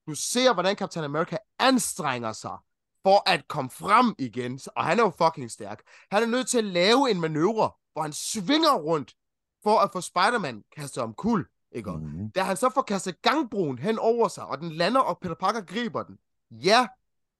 Du 0.06 0.14
ser, 0.14 0.52
hvordan 0.52 0.76
Captain 0.76 1.04
America 1.04 1.36
anstrenger 1.58 2.32
sig 2.32 2.58
for 3.02 3.30
at 3.30 3.48
komme 3.48 3.70
frem 3.70 4.14
igen. 4.18 4.60
Og 4.76 4.84
han 4.84 4.98
er 4.98 5.02
jo 5.02 5.12
fucking 5.18 5.50
stærk. 5.50 5.82
Han 6.10 6.22
er 6.22 6.26
nødt 6.26 6.48
til 6.48 6.58
at 6.58 6.64
lave 6.64 7.10
en 7.10 7.20
manøvre, 7.20 7.70
hvor 7.92 8.02
han 8.02 8.12
svinger 8.12 8.74
rundt 8.74 9.14
for 9.62 9.78
at 9.78 9.90
få 9.92 10.00
Spider-Man 10.00 10.62
kastet 10.76 11.02
om 11.02 11.14
kul, 11.14 11.46
ikke? 11.72 11.90
Mm. 11.90 11.96
Mhm. 11.96 12.30
Da 12.30 12.42
han 12.42 12.56
så 12.56 12.70
får 12.70 12.82
kastet 12.82 13.22
gangbroen 13.22 13.78
hen 13.78 13.98
over 13.98 14.28
sig, 14.28 14.46
og 14.46 14.58
den 14.58 14.72
lander, 14.72 15.00
og 15.00 15.18
Peter 15.22 15.34
Parker 15.34 15.60
griber 15.60 16.02
den. 16.02 16.18
Ja, 16.50 16.86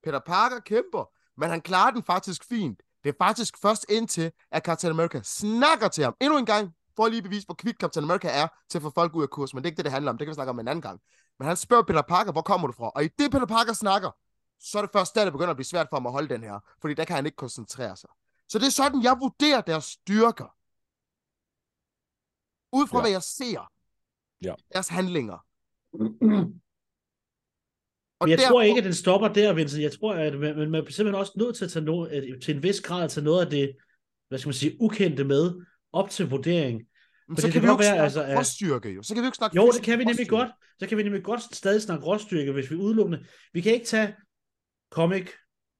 Peter 0.05 0.21
Parker 0.27 0.61
kæmper, 0.61 1.11
men 1.39 1.51
han 1.51 1.61
klarer 1.61 1.91
den 1.91 2.03
faktisk 2.03 2.45
fint. 2.45 2.83
Det 3.05 3.09
er 3.09 3.15
faktisk 3.19 3.59
først 3.59 3.87
indtil, 3.89 4.33
at 4.51 4.65
Captain 4.65 4.91
America 4.91 5.21
snakker 5.25 5.89
til 5.89 6.05
ham. 6.05 6.17
Endnu 6.21 6.39
en 6.39 6.47
gang, 6.47 6.75
for 6.97 7.05
at 7.05 7.11
lige 7.11 7.23
bevise, 7.23 7.47
hvor 7.47 7.55
kvik 7.55 7.75
Captain 7.81 8.05
America 8.05 8.29
er 8.29 8.49
til 8.69 8.79
at 8.79 8.83
få 8.83 8.91
folk 8.91 9.15
ud 9.15 9.23
af 9.23 9.31
kurs. 9.31 9.55
Men 9.55 9.63
det 9.63 9.69
er 9.69 9.71
ikke 9.71 9.77
det, 9.77 9.85
det 9.85 9.93
handler 9.93 10.11
om. 10.11 10.19
Det 10.19 10.27
kan 10.27 10.31
vi 10.31 10.35
snakke 10.35 10.51
om 10.51 10.61
en 10.61 10.69
anden 10.69 10.83
gang. 10.83 11.01
Men 11.39 11.49
han 11.49 11.57
spørger 11.57 11.83
Peter 11.83 12.03
Parker, 12.03 12.33
hvor 12.33 12.43
kommer 12.43 12.67
du 12.67 12.73
fra? 12.73 12.89
Og 12.89 13.05
i 13.05 13.09
det, 13.19 13.31
Peter 13.31 13.47
Parker 13.47 13.73
snakker, 13.73 14.11
så 14.61 14.79
er 14.79 14.83
det 14.83 14.91
først 14.93 15.15
der, 15.15 15.25
det 15.25 15.33
begynder 15.33 15.51
at 15.51 15.57
blive 15.57 15.65
svært 15.65 15.87
for 15.91 15.97
ham 15.97 16.07
at 16.07 16.13
holde 16.13 16.29
den 16.29 16.43
her. 16.43 16.61
Fordi 16.81 16.95
der 16.95 17.05
kan 17.05 17.17
han 17.17 17.27
ikke 17.27 17.37
koncentrere 17.37 17.97
sig. 17.97 18.11
Så 18.49 18.59
det 18.59 18.67
er 18.67 18.71
sådan, 18.71 19.03
jeg 19.03 19.17
vurderer 19.21 19.61
deres 19.61 19.85
styrker. 19.85 20.55
Ud 22.73 22.87
fra, 22.87 22.99
ja. 22.99 23.03
hvad 23.03 23.11
jeg 23.11 23.23
ser. 23.23 23.73
Ja. 24.43 24.55
Deres 24.73 24.89
handlinger. 24.89 25.39
Men 28.21 28.31
jeg 28.31 28.39
derfor- 28.39 28.51
tror 28.53 28.63
ikke, 28.63 28.79
at 28.79 28.85
den 28.85 28.95
stopper 28.95 29.29
der, 29.29 29.53
Vincent. 29.53 29.83
Jeg 29.83 29.93
tror, 29.93 30.15
at 30.15 30.39
man, 30.39 30.57
man 30.71 30.75
er 30.75 30.91
simpelthen 30.91 31.15
også 31.15 31.33
nødt 31.37 31.57
til 31.57 31.65
at 31.65 31.71
tage 31.71 31.85
no, 31.85 32.03
at, 32.05 32.25
til 32.43 32.57
en 32.57 32.63
vis 32.63 32.81
grad 32.81 33.05
at 33.05 33.11
tage 33.11 33.25
noget 33.25 33.45
af 33.45 33.51
det, 33.51 33.77
hvad 34.29 34.39
skal 34.39 34.49
man 34.49 34.55
sige, 34.55 34.77
ukendte 34.81 35.25
med 35.25 35.55
op 35.93 36.11
til 36.11 36.29
vurdering. 36.29 36.83
Men 37.29 37.37
så 37.37 37.47
det 37.47 37.53
kan 37.53 37.63
vi 37.63 37.67
jo 37.67 37.73
ikke 37.73 37.81
være, 37.81 37.89
snakke 37.89 38.03
altså, 38.05 38.23
at- 38.23 38.39
råstyrke, 38.39 38.89
jo. 38.91 39.03
Så 39.03 39.15
kan 39.15 39.23
vi 39.23 39.27
jo 39.27 39.29
ikke 39.29 39.37
snakke 39.37 39.57
Jo, 39.57 39.71
det 39.71 39.83
kan 39.83 39.99
vi 39.99 40.05
nemlig 40.05 40.29
godt. 40.29 40.51
Så 40.81 40.87
kan 40.87 40.99
vi 40.99 41.03
nemlig 41.03 41.23
godt 41.23 41.57
stadig 41.57 41.83
snakke 41.83 42.05
råstyrke, 42.07 42.53
hvis 42.53 42.71
vi 42.71 42.77
udelukkende... 42.77 43.25
Vi 43.53 43.61
kan 43.61 43.73
ikke 43.73 43.87
tage 43.87 44.15
comic 44.91 45.31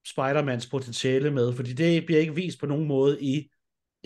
Spider-Mans 0.09 0.69
potentiale 0.71 1.31
med, 1.31 1.53
fordi 1.53 1.73
det 1.73 2.07
bliver 2.07 2.21
ikke 2.21 2.35
vist 2.35 2.61
på 2.61 2.67
nogen 2.67 2.87
måde 2.89 3.23
i 3.23 3.51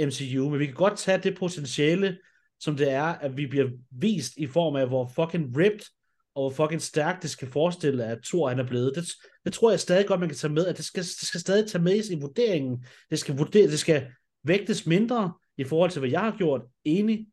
MCU, 0.00 0.48
men 0.50 0.58
vi 0.58 0.66
kan 0.66 0.74
godt 0.74 0.98
tage 0.98 1.18
det 1.18 1.38
potentiale, 1.38 2.18
som 2.60 2.76
det 2.76 2.90
er, 2.90 3.04
at 3.04 3.36
vi 3.36 3.46
bliver 3.46 3.68
vist 3.90 4.32
i 4.36 4.46
form 4.46 4.76
af, 4.76 4.88
hvor 4.88 5.12
fucking 5.14 5.58
ripped 5.58 5.86
og 6.34 6.42
hvor 6.42 6.64
fucking 6.64 6.82
stærkt 6.82 7.22
det 7.22 7.30
skal 7.30 7.48
forestille, 7.48 8.04
at 8.04 8.18
Thor 8.24 8.48
han 8.48 8.58
er 8.58 8.66
blevet. 8.66 8.94
Det, 8.94 9.04
det 9.44 9.52
tror 9.52 9.70
jeg 9.70 9.80
stadig 9.80 10.06
godt, 10.06 10.20
man 10.20 10.28
kan 10.28 10.38
tage 10.38 10.52
med, 10.52 10.66
at 10.66 10.76
det 10.76 10.84
skal, 10.84 11.02
det 11.02 11.26
skal 11.28 11.40
stadig 11.40 11.70
tage 11.70 11.84
med 11.84 12.10
i 12.10 12.20
vurderingen. 12.20 12.84
Det 13.10 13.18
skal, 13.18 13.36
vurdere, 13.36 13.70
det 13.70 13.78
skal 13.78 14.12
vægtes 14.44 14.86
mindre 14.86 15.34
i 15.56 15.64
forhold 15.64 15.90
til, 15.90 16.00
hvad 16.00 16.10
jeg 16.10 16.20
har 16.20 16.36
gjort. 16.36 16.62
Enig. 16.84 17.26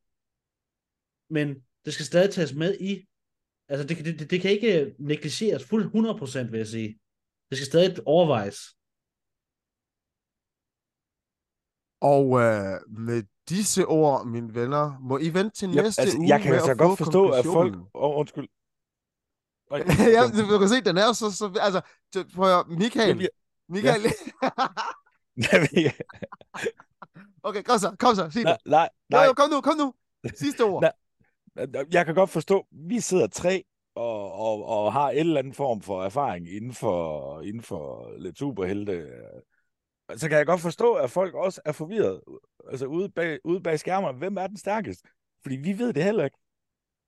Men 1.29 1.55
det 1.85 1.93
skal 1.93 2.05
stadig 2.05 2.31
tages 2.31 2.53
med 2.53 2.77
i 2.79 3.05
Altså, 3.71 3.87
det, 3.87 4.05
det, 4.05 4.19
det, 4.19 4.31
det 4.31 4.41
kan 4.41 4.51
ikke 4.51 4.95
negligeres 4.99 5.65
fuld 5.65 5.83
100%, 5.85 6.51
vil 6.51 6.57
jeg 6.57 6.67
sige. 6.67 6.99
Det 7.49 7.57
skal 7.57 7.65
stadig 7.65 8.07
overvejes. 8.07 8.59
Og 12.01 12.25
øh, 12.43 12.75
med 13.07 13.23
disse 13.49 13.85
ord, 13.85 14.27
mine 14.27 14.55
venner, 14.55 14.99
må 14.99 15.17
I 15.17 15.29
vente 15.33 15.55
til 15.59 15.69
Ja, 15.69 15.81
næste 15.81 16.01
altså, 16.01 16.17
uge 16.17 16.27
jeg 16.29 16.39
kan 16.41 16.49
med 16.49 16.57
altså 16.57 16.71
at 16.71 16.77
godt 16.77 16.97
forstå, 16.97 17.29
at 17.29 17.45
folk... 17.45 17.73
Oh, 17.93 18.19
undskyld. 18.19 18.47
Oj, 19.69 19.83
ja, 20.15 20.21
du 20.51 20.59
kan 20.59 20.69
se, 20.69 20.81
den 20.81 20.97
er 20.97 21.05
jo 21.05 21.13
så, 21.13 21.31
så 21.31 21.59
altså, 21.61 21.81
prøv 22.35 22.45
at 22.45 22.51
høre, 22.53 22.65
Michael, 22.77 23.19
jeg- 23.21 23.29
Michael, 23.69 24.01
okay, 27.43 27.63
kom 27.63 27.79
så, 27.79 27.95
kom 27.99 28.15
så, 28.15 28.29
sig 28.31 28.43
nej, 28.43 28.53
det. 28.53 28.61
nej, 28.65 28.89
nej. 29.09 29.25
jo, 29.25 29.33
kom 29.33 29.49
nu, 29.49 29.61
kom 29.61 29.77
nu, 29.77 29.93
sidste 30.35 30.61
ord. 30.63 30.81
Nej. 30.81 30.91
Jeg 31.91 32.05
kan 32.05 32.15
godt 32.15 32.29
forstå, 32.29 32.67
vi 32.71 32.99
sidder 32.99 33.27
tre 33.27 33.63
og, 33.95 34.33
og, 34.33 34.65
og 34.65 34.93
har 34.93 35.09
en 35.09 35.17
eller 35.17 35.39
anden 35.39 35.53
form 35.53 35.81
for 35.81 36.03
erfaring 36.03 36.49
inden 36.49 36.73
for, 36.73 37.41
inden 37.41 37.61
for 37.61 38.11
lidt 38.17 38.37
superhelte. 38.37 39.07
Så 40.15 40.29
kan 40.29 40.37
jeg 40.37 40.45
godt 40.45 40.61
forstå, 40.61 40.93
at 40.93 41.11
folk 41.11 41.33
også 41.35 41.61
er 41.65 41.71
forvirret. 41.71 42.21
Altså 42.71 42.85
ude 42.85 43.09
bag, 43.09 43.39
ude 43.43 43.61
bag 43.61 43.79
skærmerne, 43.79 44.17
hvem 44.17 44.37
er 44.37 44.47
den 44.47 44.57
stærkeste? 44.57 45.09
Fordi 45.41 45.55
vi 45.55 45.77
ved 45.79 45.93
det 45.93 46.03
heller 46.03 46.25
ikke. 46.25 46.37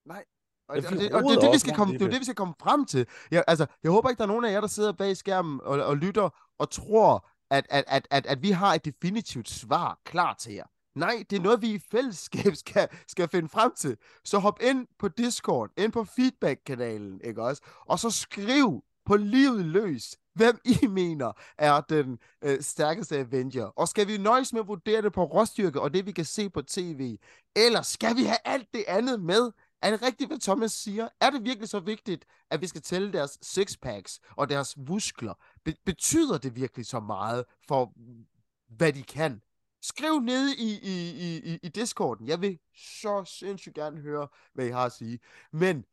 Nej. 0.05 0.24
Og, 0.72 0.82
det, 0.84 1.13
og 1.13 1.24
det, 1.24 1.36
er 1.36 1.39
det, 1.39 1.53
vi 1.53 1.59
skal 1.59 1.76
komme, 1.76 1.93
det 1.93 2.01
er 2.01 2.09
det, 2.09 2.19
vi 2.19 2.26
skal 2.26 2.36
komme 2.36 2.53
frem 2.61 2.86
til. 2.86 3.07
Jeg, 3.32 3.43
altså, 3.47 3.65
jeg 3.84 3.91
håber 3.91 4.09
ikke, 4.09 4.17
der 4.17 4.24
er 4.24 4.28
nogen 4.28 4.45
af 4.45 4.51
jer, 4.51 4.61
der 4.61 4.67
sidder 4.67 4.91
bag 4.91 5.17
skærmen 5.17 5.59
og, 5.63 5.80
og 5.80 5.97
lytter 5.97 6.30
og 6.59 6.69
tror, 6.69 7.28
at, 7.49 7.65
at, 7.69 7.84
at, 7.88 8.07
at, 8.11 8.26
at 8.26 8.41
vi 8.41 8.51
har 8.51 8.74
et 8.74 8.86
definitivt 8.86 9.49
svar 9.49 9.99
klar 10.05 10.34
til 10.34 10.53
jer. 10.53 10.65
Nej, 10.95 11.24
det 11.30 11.38
er 11.38 11.41
noget, 11.41 11.61
vi 11.61 11.74
i 11.74 11.80
fællesskab 11.91 12.55
skal, 12.65 12.88
skal 13.07 13.28
finde 13.28 13.49
frem 13.49 13.72
til. 13.78 13.97
Så 14.26 14.39
hop 14.39 14.59
ind 14.61 14.88
på 14.99 15.07
Discord, 15.07 15.69
ind 15.78 15.91
på 15.91 16.03
feedback-kanalen, 16.03 17.22
ikke 17.24 17.43
også? 17.43 17.61
Og 17.86 17.99
så 17.99 18.09
skriv 18.09 18.84
på 19.05 19.15
livet 19.15 19.65
løs, 19.65 20.17
hvem 20.34 20.59
I 20.65 20.88
mener 21.01 21.32
er 21.57 21.82
den 21.82 22.19
øh, 22.41 22.61
stærkeste 22.61 23.17
Avenger. 23.17 23.65
Og 23.65 23.88
skal 23.88 24.07
vi 24.07 24.17
nøjes 24.17 24.53
med 24.53 24.61
at 24.61 24.67
vurdere 24.67 25.01
det 25.01 25.13
på 25.13 25.24
råstyrke 25.24 25.82
og 25.82 25.93
det, 25.93 26.05
vi 26.05 26.11
kan 26.11 26.26
se 26.26 26.49
på 26.49 26.61
tv? 26.61 27.17
Eller 27.55 27.82
skal 27.82 28.15
vi 28.15 28.24
have 28.24 28.38
alt 28.45 28.67
det 28.74 28.84
andet 28.88 29.22
med? 29.22 29.51
Er 29.82 29.91
det 29.91 30.01
rigtigt, 30.01 30.29
hvad 30.29 30.39
Thomas 30.39 30.71
siger? 30.71 31.09
Er 31.21 31.29
det 31.29 31.43
virkelig 31.43 31.69
så 31.69 31.79
vigtigt, 31.79 32.25
at 32.49 32.61
vi 32.61 32.67
skal 32.67 32.82
tælle 32.82 33.13
deres 33.13 33.38
sixpacks 33.41 34.19
og 34.38 34.49
deres 34.49 34.77
muskler? 34.77 35.34
Be- 35.65 35.75
betyder 35.86 36.38
det 36.38 36.55
virkelig 36.55 36.86
så 36.86 36.99
meget 36.99 37.45
for, 37.67 37.93
hvad 38.69 38.93
de 38.93 39.03
kan? 39.03 39.41
Skriv 39.82 40.19
ned 40.19 40.49
i, 40.49 40.79
i, 40.84 41.09
i, 41.43 41.59
i, 41.63 41.69
Discorden. 41.69 42.27
Jeg 42.27 42.41
vil 42.41 42.59
så 42.75 43.23
sindssygt 43.25 43.75
gerne 43.75 44.01
høre, 44.01 44.27
hvad 44.53 44.65
I 44.65 44.69
har 44.69 44.86
at 44.86 44.91
sige. 44.91 45.19
Men 45.51 45.86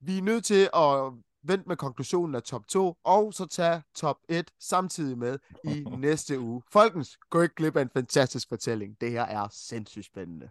vi 0.00 0.18
er 0.18 0.22
nødt 0.22 0.44
til 0.44 0.70
at 0.74 1.12
vente 1.42 1.68
med 1.68 1.76
konklusionen 1.76 2.34
af 2.34 2.42
top 2.42 2.68
2, 2.68 2.96
og 3.04 3.34
så 3.34 3.46
tage 3.46 3.82
top 3.94 4.16
1 4.28 4.50
samtidig 4.60 5.18
med 5.18 5.38
i 5.64 5.84
næste 5.98 6.40
uge. 6.40 6.62
Folkens, 6.70 7.18
gå 7.30 7.42
ikke 7.42 7.54
glip 7.54 7.76
af 7.76 7.82
en 7.82 7.90
fantastisk 7.90 8.48
fortælling. 8.48 9.00
Det 9.00 9.10
her 9.10 9.22
er 9.22 9.48
sindssygt 9.52 10.06
spændende. 10.06 10.50